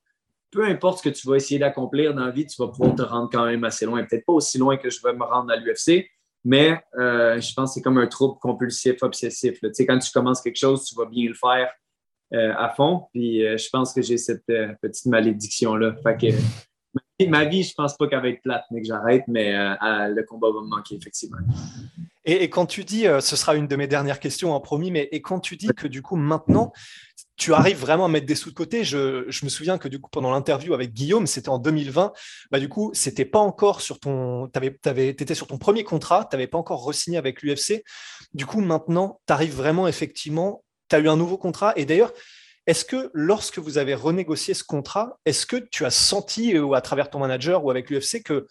peu 0.51 0.65
importe 0.65 0.99
ce 0.99 1.09
que 1.09 1.15
tu 1.15 1.27
vas 1.29 1.37
essayer 1.37 1.59
d'accomplir 1.59 2.15
dans 2.15 2.27
la 2.27 2.31
vie, 2.31 2.47
tu 2.47 2.61
vas 2.61 2.69
pouvoir 2.69 2.95
te 2.95 3.03
rendre 3.03 3.31
quand 3.33 3.47
même 3.47 3.65
assez 3.65 3.87
loin. 3.87 4.05
Peut-être 4.05 4.27
pas 4.27 4.33
aussi 4.33 4.59
loin 4.59 4.77
que 4.77 4.91
je 4.91 5.01
vais 5.03 5.13
me 5.13 5.25
rendre 5.25 5.53
à 5.53 5.57
l'UFC, 5.57 6.09
mais 6.45 6.81
euh, 6.99 7.41
je 7.41 7.53
pense 7.55 7.71
que 7.71 7.75
c'est 7.75 7.83
comme 7.83 7.99
un 7.99 8.07
trouble 8.07 8.39
compulsif, 8.41 9.03
obsessif. 9.03 9.61
Tu 9.61 9.71
sais, 9.73 9.87
quand 9.87 9.99
tu 9.99 10.11
commences 10.13 10.41
quelque 10.41 10.59
chose, 10.59 10.85
tu 10.85 10.95
vas 10.95 11.07
bien 11.07 11.29
le 11.29 11.35
faire 11.35 11.71
euh, 12.33 12.53
à 12.57 12.71
fond. 12.71 13.07
Puis 13.13 13.45
euh, 13.45 13.57
je 13.57 13.69
pense 13.71 13.93
que 13.93 14.03
j'ai 14.03 14.17
cette 14.17 14.49
euh, 14.51 14.73
petite 14.81 15.07
malédiction-là. 15.07 15.97
Fait 16.03 16.17
que 16.17 17.27
ma 17.29 17.45
vie, 17.45 17.65
je 17.65 17.75
pense 17.75 17.97
pas 17.97 18.07
qu'elle 18.07 18.23
va 18.23 18.29
être 18.29 18.43
plate, 18.43 18.65
mais 18.71 18.83
que 18.83 18.87
j'arrête, 18.87 19.25
mais 19.29 19.53
le 19.53 20.23
combat 20.23 20.49
va 20.49 20.63
me 20.63 20.69
manquer, 20.69 20.97
effectivement. 20.97 21.37
Et, 22.25 22.49
quand 22.49 22.67
tu 22.67 22.85
dis, 22.85 23.05
ce 23.21 23.37
sera 23.37 23.57
une 23.57 23.67
de 23.67 23.77
mes 23.77 23.87
dernières 23.87 24.21
questions, 24.21 24.55
en 24.55 24.61
promis, 24.61 24.91
mais 24.91 25.09
et 25.13 25.21
quand 25.21 25.39
tu 25.41 25.57
dis 25.57 25.69
que 25.69 25.87
du 25.87 26.01
coup, 26.01 26.17
maintenant, 26.17 26.73
tu 27.41 27.55
arrives 27.55 27.79
vraiment 27.79 28.05
à 28.05 28.09
mettre 28.09 28.27
des 28.27 28.35
sous 28.35 28.51
de 28.51 28.55
côté. 28.55 28.85
Je, 28.85 29.45
me 29.45 29.49
souviens 29.49 29.79
que 29.79 29.89
du 29.89 29.99
coup, 29.99 30.11
pendant 30.11 30.31
l'interview 30.31 30.75
avec 30.75 30.93
Guillaume, 30.93 31.27
c'était 31.27 31.49
en 31.49 31.59
2020. 31.59 32.13
Bah, 32.51 32.61
du 32.61 32.69
coup, 32.69 32.91
c'était 32.93 33.25
pas 33.25 33.39
encore 33.39 33.81
sur 33.81 33.99
ton. 33.99 34.49
Tu 34.49 34.99
étais 34.99 35.35
sur 35.35 35.47
ton 35.47 35.59
premier 35.59 35.83
contrat, 35.83 36.27
tu 36.31 36.37
n'avais 36.37 36.47
pas 36.47 36.59
encore 36.59 36.85
re-signé 36.85 37.17
avec 37.17 37.43
l'UFC. 37.43 37.83
Du 38.35 38.45
coup, 38.47 38.61
maintenant, 38.61 39.21
tu 39.27 39.33
arrives 39.33 39.55
vraiment 39.55 39.89
effectivement 39.89 40.63
tu 40.91 40.97
as 40.97 40.99
eu 40.99 41.09
un 41.09 41.17
nouveau 41.17 41.39
contrat. 41.39 41.73
Et 41.77 41.87
d'ailleurs, 41.87 42.13
Est-ce 42.67 42.85
que 42.85 43.11
lorsque 43.15 43.59
vous 43.59 43.79
avez 43.79 43.95
renégocié 43.95 44.55
ce 44.55 44.63
contrat, 44.63 45.19
est-ce 45.25 45.47
que 45.47 45.57
tu 45.57 45.85
as 45.85 45.91
senti, 45.91 46.59
ou 46.59 46.75
à 46.75 46.81
travers 46.81 47.11
ton 47.11 47.19
manager 47.19 47.65
ou 47.65 47.71
avec 47.71 47.91
l'UFC, 47.91 48.23
que 48.23 48.47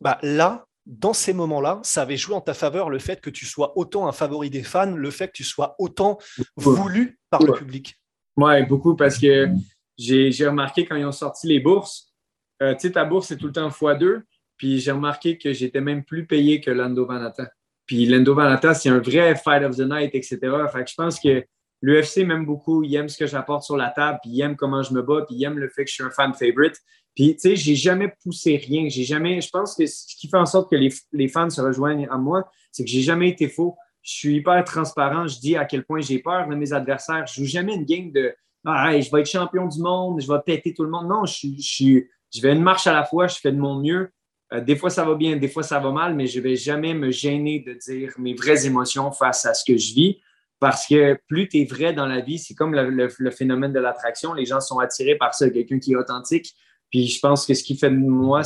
bah, 0.00 0.18
là, 0.22 0.66
dans 0.86 1.14
ces 1.14 1.32
moments-là, 1.32 1.80
ça 1.82 2.02
avait 2.02 2.16
joué 2.16 2.34
en 2.34 2.40
ta 2.40 2.52
faveur 2.52 2.90
le 2.90 2.98
fait 2.98 3.20
que 3.20 3.30
tu 3.30 3.46
sois 3.46 3.78
autant 3.78 4.06
un 4.06 4.12
favori 4.12 4.50
des 4.50 4.62
fans, 4.62 4.94
le 4.94 5.10
fait 5.10 5.28
que 5.28 5.32
tu 5.32 5.44
sois 5.44 5.76
autant 5.78 6.18
voulu 6.56 7.18
par 7.30 7.42
le 7.42 7.52
public? 7.52 7.98
Oui, 8.36 8.64
beaucoup, 8.66 8.96
parce 8.96 9.18
que 9.18 9.48
j'ai 9.96 10.46
remarqué 10.46 10.84
quand 10.84 10.96
ils 10.96 11.06
ont 11.06 11.12
sorti 11.12 11.46
les 11.46 11.60
bourses, 11.60 12.12
euh, 12.60 12.74
tu 12.74 12.80
sais, 12.80 12.92
ta 12.92 13.04
bourse, 13.04 13.28
c'est 13.28 13.36
tout 13.36 13.46
le 13.46 13.52
temps 13.52 13.68
x2, 13.68 14.22
puis 14.56 14.78
j'ai 14.80 14.90
remarqué 14.90 15.38
que 15.38 15.52
j'étais 15.52 15.80
même 15.80 16.04
plus 16.04 16.26
payé 16.26 16.60
que 16.60 16.70
Lando 16.70 17.06
Vanata. 17.06 17.50
Puis 17.86 18.04
Lando 18.06 18.34
Vanata, 18.34 18.74
c'est 18.74 18.88
un 18.88 18.98
vrai 18.98 19.36
fight 19.36 19.62
of 19.62 19.76
the 19.76 19.88
night, 19.88 20.14
etc. 20.14 20.38
Fait 20.72 20.84
que 20.84 20.90
je 20.90 20.94
pense 20.96 21.18
que 21.20 21.44
l'UFC 21.82 22.18
m'aime 22.18 22.46
beaucoup, 22.46 22.82
il 22.82 22.94
aime 22.94 23.08
ce 23.08 23.18
que 23.18 23.26
j'apporte 23.26 23.64
sur 23.64 23.76
la 23.76 23.90
table, 23.90 24.18
il 24.24 24.40
aime 24.40 24.56
comment 24.56 24.82
je 24.82 24.92
me 24.92 25.02
bats, 25.02 25.24
puis 25.26 25.36
il 25.36 25.44
aime 25.44 25.58
le 25.58 25.68
fait 25.68 25.84
que 25.84 25.90
je 25.90 25.94
suis 25.94 26.04
un 26.04 26.10
fan 26.10 26.32
favorite. 26.34 26.80
Puis, 27.14 27.34
tu 27.34 27.40
sais, 27.40 27.56
j'ai 27.56 27.76
jamais 27.76 28.12
poussé 28.22 28.56
rien. 28.56 28.88
J'ai 28.88 29.04
jamais, 29.04 29.40
je 29.40 29.48
pense 29.50 29.76
que 29.76 29.86
ce 29.86 30.16
qui 30.16 30.28
fait 30.28 30.36
en 30.36 30.46
sorte 30.46 30.70
que 30.70 30.76
les, 30.76 30.92
les 31.12 31.28
fans 31.28 31.50
se 31.50 31.60
rejoignent 31.60 32.08
à 32.10 32.18
moi, 32.18 32.50
c'est 32.72 32.84
que 32.84 32.90
j'ai 32.90 33.02
jamais 33.02 33.28
été 33.28 33.48
faux. 33.48 33.76
Je 34.02 34.12
suis 34.12 34.36
hyper 34.36 34.64
transparent. 34.64 35.28
Je 35.28 35.38
dis 35.38 35.56
à 35.56 35.64
quel 35.64 35.84
point 35.84 36.00
j'ai 36.00 36.18
peur 36.18 36.48
de 36.48 36.54
mes 36.56 36.72
adversaires. 36.72 37.24
Je 37.26 37.34
joue 37.34 37.46
jamais 37.46 37.74
une 37.74 37.84
game 37.84 38.10
de 38.10 38.34
ah, 38.64 38.98
je 38.98 39.10
vais 39.10 39.20
être 39.20 39.30
champion 39.30 39.66
du 39.66 39.80
monde, 39.80 40.20
je 40.20 40.26
vais 40.26 40.38
péter 40.44 40.72
tout 40.72 40.84
le 40.84 40.90
monde. 40.90 41.08
Non, 41.08 41.26
je, 41.26 41.48
je, 41.58 42.00
je 42.34 42.40
vais 42.40 42.52
une 42.52 42.62
marche 42.62 42.86
à 42.86 42.92
la 42.92 43.04
fois, 43.04 43.26
je 43.26 43.36
fais 43.36 43.52
de 43.52 43.58
mon 43.58 43.80
mieux. 43.80 44.10
Euh, 44.52 44.60
des 44.60 44.76
fois, 44.76 44.90
ça 44.90 45.04
va 45.04 45.14
bien, 45.14 45.36
des 45.36 45.48
fois, 45.48 45.62
ça 45.62 45.78
va 45.78 45.90
mal, 45.90 46.14
mais 46.14 46.26
je 46.26 46.40
vais 46.40 46.56
jamais 46.56 46.94
me 46.94 47.10
gêner 47.10 47.60
de 47.60 47.74
dire 47.74 48.14
mes 48.18 48.34
vraies 48.34 48.66
émotions 48.66 49.12
face 49.12 49.44
à 49.44 49.54
ce 49.54 49.64
que 49.64 49.76
je 49.76 49.94
vis. 49.94 50.20
Parce 50.60 50.86
que 50.86 51.18
plus 51.28 51.48
tu 51.48 51.60
es 51.60 51.64
vrai 51.64 51.92
dans 51.92 52.06
la 52.06 52.20
vie, 52.20 52.38
c'est 52.38 52.54
comme 52.54 52.74
le, 52.74 53.30
phénomène 53.30 53.72
de 53.72 53.80
l'attraction. 53.80 54.32
Les 54.32 54.46
gens 54.46 54.60
sont 54.60 54.78
attirés 54.78 55.16
par 55.16 55.34
ça, 55.34 55.50
quelqu'un 55.50 55.78
qui 55.78 55.92
est 55.92 55.96
authentique. 55.96 56.54
Puis 56.90 57.08
je 57.08 57.20
pense 57.20 57.44
que 57.44 57.54
ce 57.54 57.62
qui 57.62 57.76
fait 57.76 57.90
de 57.90 57.96
moi 57.96 58.42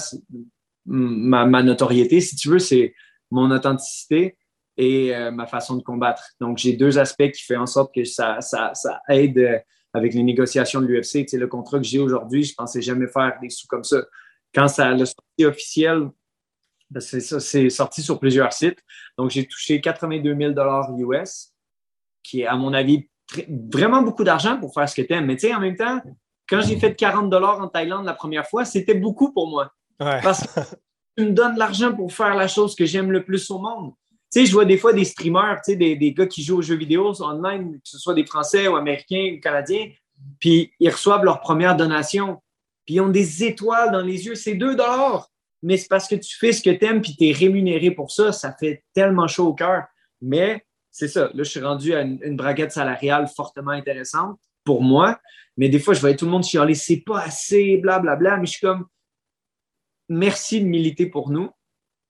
ma, 0.86 1.62
notoriété, 1.62 2.20
si 2.20 2.36
tu 2.36 2.48
veux, 2.48 2.58
c'est 2.58 2.94
mon 3.30 3.50
authenticité 3.50 4.36
et 4.76 5.14
euh, 5.14 5.30
ma 5.30 5.46
façon 5.46 5.76
de 5.76 5.82
combattre. 5.82 6.22
Donc, 6.40 6.58
j'ai 6.58 6.72
deux 6.72 6.98
aspects 6.98 7.30
qui 7.30 7.42
font 7.42 7.60
en 7.60 7.66
sorte 7.66 7.94
que 7.94 8.04
ça, 8.04 8.38
aide 9.08 9.38
euh, 9.38 9.58
avec 9.92 10.14
les 10.14 10.22
négociations 10.22 10.80
de 10.80 10.86
l'UFC. 10.86 11.24
Tu 11.24 11.28
sais, 11.28 11.36
le 11.36 11.48
contrat 11.48 11.78
que 11.78 11.84
j'ai 11.84 11.98
aujourd'hui, 11.98 12.44
je 12.44 12.54
pensais 12.54 12.80
jamais 12.80 13.08
faire 13.08 13.36
des 13.42 13.50
sous 13.50 13.66
comme 13.66 13.84
ça. 13.84 14.02
Quand 14.54 14.68
ça 14.68 14.92
le 14.92 15.04
sorti 15.04 15.44
officiel, 15.44 16.08
ben, 16.90 17.00
c'est 17.00 17.70
sorti 17.70 18.02
sur 18.02 18.18
plusieurs 18.18 18.52
sites. 18.52 18.82
Donc, 19.18 19.30
j'ai 19.30 19.46
touché 19.46 19.80
82 19.80 20.34
000 20.34 20.54
US 21.12 21.52
qui 22.28 22.42
est, 22.42 22.46
à 22.46 22.56
mon 22.56 22.72
avis, 22.72 23.08
vraiment 23.72 24.02
beaucoup 24.02 24.24
d'argent 24.24 24.58
pour 24.58 24.72
faire 24.72 24.88
ce 24.88 24.94
que 24.94 25.02
tu 25.02 25.12
aimes. 25.12 25.26
Mais 25.26 25.36
tu 25.36 25.48
sais, 25.48 25.54
en 25.54 25.60
même 25.60 25.76
temps, 25.76 26.00
quand 26.48 26.60
j'ai 26.62 26.78
fait 26.78 26.94
40 26.94 27.30
dollars 27.30 27.60
en 27.60 27.68
Thaïlande 27.68 28.04
la 28.04 28.14
première 28.14 28.46
fois, 28.46 28.64
c'était 28.64 28.94
beaucoup 28.94 29.32
pour 29.32 29.48
moi. 29.48 29.72
Parce 29.98 30.46
que 30.46 30.60
tu 31.16 31.24
me 31.24 31.30
donnes 31.30 31.56
l'argent 31.56 31.94
pour 31.94 32.12
faire 32.12 32.34
la 32.34 32.48
chose 32.48 32.74
que 32.74 32.86
j'aime 32.86 33.10
le 33.10 33.24
plus 33.24 33.50
au 33.50 33.58
monde. 33.58 33.92
Tu 34.32 34.40
sais, 34.40 34.46
je 34.46 34.52
vois 34.52 34.66
des 34.66 34.76
fois 34.76 34.92
des 34.92 35.04
streamers, 35.04 35.60
tu 35.64 35.72
sais, 35.72 35.76
des, 35.76 35.96
des, 35.96 36.12
gars 36.12 36.26
qui 36.26 36.42
jouent 36.42 36.58
aux 36.58 36.62
jeux 36.62 36.76
vidéo 36.76 37.12
online, 37.20 37.74
que 37.76 37.88
ce 37.88 37.98
soit 37.98 38.14
des 38.14 38.26
Français 38.26 38.68
ou 38.68 38.76
Américains 38.76 39.34
ou 39.36 39.40
Canadiens, 39.40 39.88
puis 40.38 40.72
ils 40.80 40.90
reçoivent 40.90 41.24
leur 41.24 41.40
première 41.40 41.76
donation, 41.76 42.42
puis 42.84 42.96
ils 42.96 43.00
ont 43.00 43.08
des 43.08 43.44
étoiles 43.44 43.90
dans 43.90 44.02
les 44.02 44.26
yeux. 44.26 44.34
C'est 44.34 44.54
2 44.54 44.76
dollars, 44.76 45.28
mais 45.62 45.78
c'est 45.78 45.88
parce 45.88 46.06
que 46.06 46.14
tu 46.14 46.36
fais 46.36 46.52
ce 46.52 46.62
que 46.62 46.70
tu 46.70 46.84
aimes, 46.84 47.00
puis 47.00 47.16
tu 47.16 47.28
es 47.28 47.32
rémunéré 47.32 47.90
pour 47.90 48.10
ça. 48.10 48.32
Ça 48.32 48.54
fait 48.58 48.84
tellement 48.94 49.28
chaud 49.28 49.48
au 49.48 49.54
cœur. 49.54 49.84
Mais 50.20 50.64
c'est 50.98 51.06
ça. 51.08 51.26
Là, 51.26 51.30
je 51.44 51.44
suis 51.44 51.60
rendu 51.60 51.94
à 51.94 52.02
une, 52.02 52.36
braquette 52.36 52.72
salariale 52.72 53.28
fortement 53.28 53.70
intéressante 53.70 54.40
pour 54.64 54.82
moi. 54.82 55.20
Mais 55.56 55.68
des 55.68 55.78
fois, 55.78 55.94
je 55.94 56.00
vois 56.00 56.12
tout 56.14 56.24
le 56.24 56.32
monde 56.32 56.44
chialer, 56.44 56.74
c'est 56.74 57.02
pas 57.06 57.20
assez, 57.20 57.76
blablabla. 57.76 58.16
Bla, 58.16 58.30
bla. 58.30 58.36
Mais 58.38 58.46
je 58.46 58.52
suis 58.52 58.66
comme, 58.66 58.86
merci 60.08 60.60
de 60.60 60.66
militer 60.66 61.06
pour 61.06 61.30
nous. 61.30 61.50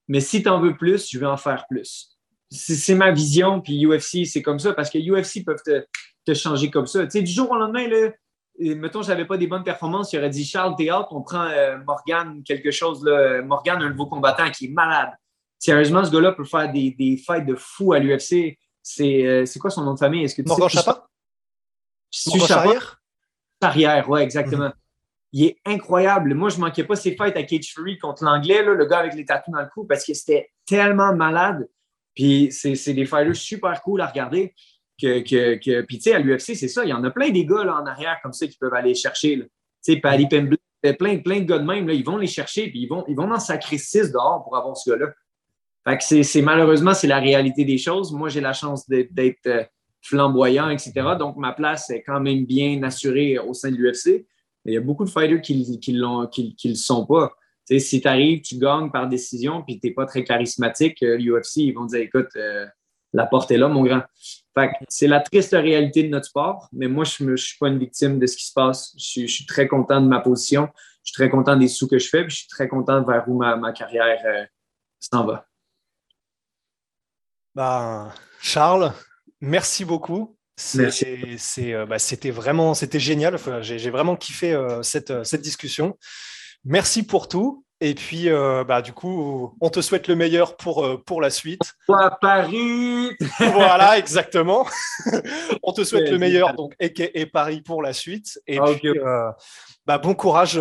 Mais 0.09 0.21
si 0.21 0.43
tu 0.43 0.49
en 0.49 0.59
veux 0.59 0.75
plus, 0.75 1.11
je 1.11 1.19
vais 1.19 1.27
en 1.27 1.37
faire 1.37 1.67
plus. 1.69 2.17
C'est 2.51 2.95
ma 2.95 3.11
vision. 3.11 3.61
Puis 3.61 3.85
UFC, 3.85 4.25
c'est 4.25 4.41
comme 4.41 4.59
ça 4.59 4.73
parce 4.73 4.89
que 4.89 4.99
UFC 4.99 5.45
peuvent 5.45 5.63
te, 5.63 5.85
te 6.25 6.33
changer 6.33 6.71
comme 6.71 6.87
ça. 6.87 7.05
Tu 7.05 7.11
sais, 7.11 7.23
du 7.23 7.31
jour 7.31 7.51
au 7.51 7.57
lendemain, 7.59 7.87
là, 7.89 8.11
mettons, 8.59 9.03
je 9.03 9.09
n'avais 9.09 9.27
pas 9.27 9.37
des 9.37 9.47
bonnes 9.47 9.65
performances, 9.65 10.15
il 10.15 10.19
aurait 10.19 10.31
dit 10.31 10.47
Charles, 10.47 10.75
Théâtre, 10.77 11.09
on 11.11 11.21
prend 11.21 11.45
euh, 11.45 11.77
Morgan, 11.87 12.43
quelque 12.43 12.71
chose, 12.71 13.05
là, 13.05 13.43
Morgan, 13.43 13.83
un 13.83 13.91
nouveau 13.91 14.07
combattant 14.07 14.51
qui 14.51 14.67
est 14.67 14.71
malade. 14.71 15.11
Sérieusement, 15.59 16.05
ce 16.05 16.11
gars-là 16.11 16.33
peut 16.33 16.45
faire 16.45 16.73
des, 16.73 16.93
des 16.93 17.17
fights 17.19 17.47
de 17.47 17.55
fou 17.55 17.93
à 17.93 17.99
l'UFC. 17.99 18.59
Euh, 19.01 19.47
c'est 19.47 19.59
quoi 19.59 19.71
son 19.71 19.83
nom 19.83 19.95
de 19.95 19.99
famille? 19.99 20.25
Est-ce 20.25 20.35
que 20.35 20.43
tu 20.43 20.49
Morgan 20.49 20.69
Chapa? 20.69 21.09
Charrière? 22.11 23.01
Charrière, 23.63 24.09
oui, 24.09 24.21
exactement. 24.21 24.73
Il 25.33 25.45
est 25.45 25.59
incroyable. 25.67 26.35
Moi, 26.35 26.49
je 26.49 26.57
ne 26.57 26.63
manquais 26.63 26.85
pas 26.85 26.97
ses 26.97 27.15
fights 27.15 27.37
à 27.37 27.43
Cage 27.43 27.73
Fury 27.75 27.99
contre 27.99 28.25
l'anglais, 28.25 28.63
le 28.63 28.87
gars 28.87 29.01
avec 29.01 29.15
les 29.15 29.27
tatous 29.27 29.53
dans 29.53 29.61
le 29.61 29.69
cou, 29.69 29.85
parce 29.85 30.05
que 30.05 30.15
c'était 30.15 30.51
tellement 30.67 31.15
malade. 31.15 31.69
Puis 32.15 32.51
c'est 32.51 32.95
des 32.95 33.05
fighters 33.05 33.37
super 33.37 33.83
cool 33.83 34.01
à 34.01 34.07
regarder. 34.07 34.55
Que, 35.01 35.21
que, 35.21 35.55
que... 35.63 35.83
Puis 35.83 35.99
tu 35.99 36.05
sais, 36.05 36.15
à 36.15 36.19
l'UFC, 36.19 36.57
c'est 36.57 36.69
ça. 36.69 36.85
Il 36.85 36.89
y 36.89 36.93
en 36.93 37.05
a 37.05 37.11
plein 37.11 37.31
des 37.31 37.45
gars 37.45 37.63
là, 37.63 37.81
en 37.81 37.87
arrière 37.87 38.19
comme 38.23 38.33
ça 38.33 38.47
qui 38.47 38.57
peuvent 38.57 38.75
aller 38.75 38.95
chercher. 38.95 39.39
Tu 39.39 39.49
sais, 39.81 39.97
Paddy 40.01 40.27
plein, 40.27 41.19
plein 41.19 41.41
de 41.41 41.45
gars 41.45 41.59
de 41.59 41.65
même, 41.65 41.87
là, 41.87 41.95
ils 41.95 42.05
vont 42.05 42.17
les 42.17 42.27
chercher, 42.27 42.69
puis 42.71 42.83
ils 42.83 42.89
vont, 42.89 43.05
ils 43.07 43.17
vont 43.17 43.31
en 43.31 43.39
sacrer 43.39 43.79
six 43.79 44.11
dehors 44.11 44.43
pour 44.43 44.57
avoir 44.57 44.77
ce 44.77 44.91
gars-là. 44.91 45.13
Fait 45.89 45.97
que 45.97 46.23
c'est 46.23 46.43
malheureusement, 46.43 46.93
c'est 46.93 47.07
la 47.07 47.19
réalité 47.19 47.65
des 47.65 47.79
choses. 47.79 48.13
Moi, 48.13 48.29
j'ai 48.29 48.43
la 48.43 48.53
chance 48.53 48.87
d'être 48.89 49.47
euh, 49.47 49.65
flamboyant, 50.03 50.69
etc. 50.69 50.93
Donc, 51.19 51.37
ma 51.37 51.53
place 51.53 51.89
est 51.89 52.03
quand 52.03 52.21
même 52.21 52.45
bien 52.45 52.83
assurée 52.83 53.39
au 53.39 53.55
sein 53.55 53.71
de 53.71 53.77
l'UFC. 53.77 54.27
Il 54.67 54.75
y 54.75 54.77
a 54.77 54.83
beaucoup 54.83 55.07
de 55.07 55.11
fighters 55.11 55.41
qui 55.41 55.57
ne 55.57 56.27
qui, 56.27 56.55
qui, 56.57 56.69
le 56.69 56.75
sont 56.75 57.07
pas. 57.07 57.33
si 57.65 58.01
tu 58.03 58.07
arrives, 58.07 58.43
tu 58.43 58.59
gagnes 58.59 58.91
par 58.91 59.09
décision, 59.09 59.63
puis 59.63 59.81
tu 59.81 59.87
n'es 59.87 59.95
pas 59.95 60.05
très 60.05 60.25
charismatique, 60.25 60.99
l'UFC, 61.01 61.59
euh, 61.59 61.63
ils 61.63 61.73
vont 61.73 61.87
dire 61.87 62.01
écoute, 62.01 62.29
euh, 62.37 62.67
la 63.15 63.25
porte 63.25 63.51
est 63.51 63.57
là, 63.57 63.69
mon 63.69 63.83
grand. 63.83 64.03
c'est 64.89 65.07
la 65.07 65.21
triste 65.21 65.53
réalité 65.53 66.03
de 66.03 66.09
notre 66.09 66.27
sport, 66.27 66.69
mais 66.71 66.89
moi, 66.89 67.05
je 67.05 67.25
ne 67.25 67.35
suis 67.35 67.57
pas 67.59 67.69
une 67.69 67.79
victime 67.79 68.19
de 68.19 68.27
ce 68.27 68.37
qui 68.37 68.45
se 68.45 68.53
passe. 68.53 68.95
Je, 68.99 69.27
suis 69.27 69.47
très 69.47 69.67
content 69.67 70.03
de 70.03 70.07
ma 70.07 70.21
position, 70.21 70.69
je 71.03 71.13
suis 71.13 71.15
très 71.15 71.31
content 71.31 71.57
des 71.57 71.69
sous 71.69 71.89
que 71.89 71.99
je 71.99 72.11
fais, 72.11 72.25
puis 72.25 72.33
je 72.33 72.41
suis 72.41 72.49
très 72.49 72.69
content 72.69 73.03
vers 73.03 73.27
où 73.27 73.39
ma, 73.39 73.73
carrière 73.73 74.19
s'en 75.01 75.25
va. 75.25 75.48
Ben, 77.59 78.13
Charles, 78.41 78.93
merci 79.41 79.85
beaucoup. 79.85 80.37
Euh, 80.77 81.87
bah, 81.87 81.99
c'était 81.99 82.31
vraiment 82.31 82.73
c'était 82.73 83.01
génial. 83.01 83.37
J'ai 83.63 83.91
vraiment 83.91 84.15
kiffé 84.15 84.53
euh, 84.53 84.85
cette, 84.85 85.25
cette, 85.25 85.43
discussion. 85.43 85.99
Merci 86.65 87.05
pour 87.05 87.27
tout. 87.27 87.65
Et 87.81 87.97
puis, 87.97 88.29
euh, 88.29 88.63
bah, 88.63 88.81
du 88.81 88.93
coup, 88.93 89.57
on 89.61 89.71
te 89.71 89.81
souhaite 89.81 90.07
le 90.07 90.15
meilleur 90.15 90.57
pour, 90.57 91.03
pour 91.05 91.21
la 91.21 91.31
suite. 91.31 91.75
À 91.89 92.13
Paris 92.13 93.17
Voilà, 93.41 93.99
exactement. 93.99 94.65
on 95.65 95.73
te 95.73 95.83
souhaite 95.83 96.13
le 96.13 96.19
meilleur, 96.19 96.55
donc, 96.55 96.77
et, 96.79 97.21
et, 97.21 97.27
Paris 97.27 97.61
pour 97.61 97.83
la 97.83 97.93
suite. 97.93 98.41
Et 98.47 98.61
ah, 98.61 98.67
puis, 98.73 98.89
bah, 99.85 99.99
bon 99.99 100.15
courage 100.15 100.61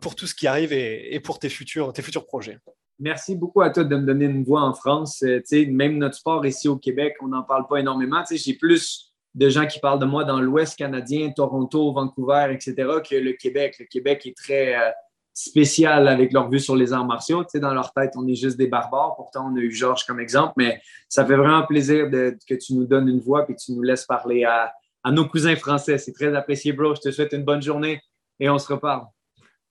pour 0.00 0.14
tout 0.14 0.28
ce 0.28 0.34
qui 0.36 0.46
arrive 0.46 0.72
et, 0.72 1.12
et 1.12 1.18
pour 1.18 1.40
tes 1.40 1.48
futurs, 1.48 1.92
tes 1.92 2.02
futurs 2.02 2.24
projets. 2.24 2.60
Merci 2.98 3.36
beaucoup 3.36 3.60
à 3.60 3.70
toi 3.70 3.84
de 3.84 3.94
me 3.94 4.06
donner 4.06 4.24
une 4.24 4.44
voix 4.44 4.62
en 4.62 4.72
France. 4.72 5.22
Euh, 5.22 5.40
même 5.68 5.98
notre 5.98 6.16
sport 6.16 6.44
ici 6.46 6.68
au 6.68 6.76
Québec, 6.76 7.14
on 7.20 7.28
n'en 7.28 7.42
parle 7.42 7.66
pas 7.66 7.78
énormément. 7.78 8.22
J'ai 8.30 8.54
plus 8.54 9.12
de 9.34 9.48
gens 9.50 9.66
qui 9.66 9.78
parlent 9.80 9.98
de 9.98 10.06
moi 10.06 10.24
dans 10.24 10.40
l'Ouest 10.40 10.78
canadien, 10.78 11.30
Toronto, 11.30 11.92
Vancouver, 11.92 12.48
etc., 12.52 12.74
que 13.08 13.16
le 13.16 13.32
Québec. 13.32 13.76
Le 13.78 13.84
Québec 13.84 14.24
est 14.24 14.36
très 14.36 14.74
euh, 14.76 14.90
spécial 15.34 16.08
avec 16.08 16.32
leur 16.32 16.48
vue 16.48 16.58
sur 16.58 16.74
les 16.74 16.94
arts 16.94 17.04
martiaux. 17.04 17.44
dans 17.54 17.74
leur 17.74 17.92
tête, 17.92 18.12
on 18.16 18.26
est 18.26 18.34
juste 18.34 18.56
des 18.56 18.66
barbares. 18.66 19.14
Pourtant, 19.16 19.50
on 19.52 19.56
a 19.56 19.60
eu 19.60 19.70
Georges 19.70 20.04
comme 20.06 20.18
exemple, 20.18 20.54
mais 20.56 20.80
ça 21.10 21.26
fait 21.26 21.36
vraiment 21.36 21.66
plaisir 21.66 22.08
que 22.10 22.54
tu 22.54 22.72
nous 22.72 22.86
donnes 22.86 23.08
une 23.08 23.20
voix 23.20 23.44
et 23.46 23.52
que 23.52 23.58
tu 23.58 23.72
nous 23.72 23.82
laisses 23.82 24.06
parler 24.06 24.44
à, 24.44 24.72
à 25.04 25.12
nos 25.12 25.28
cousins 25.28 25.54
français. 25.56 25.98
C'est 25.98 26.12
très 26.12 26.34
apprécié, 26.34 26.72
bro. 26.72 26.94
Je 26.94 27.02
te 27.02 27.10
souhaite 27.10 27.34
une 27.34 27.44
bonne 27.44 27.62
journée 27.62 28.00
et 28.40 28.48
on 28.48 28.58
se 28.58 28.72
reparle. 28.72 29.04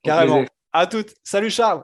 Carrément. 0.04 0.46
À 0.72 0.86
toutes. 0.86 1.14
Salut, 1.24 1.50
Charles. 1.50 1.84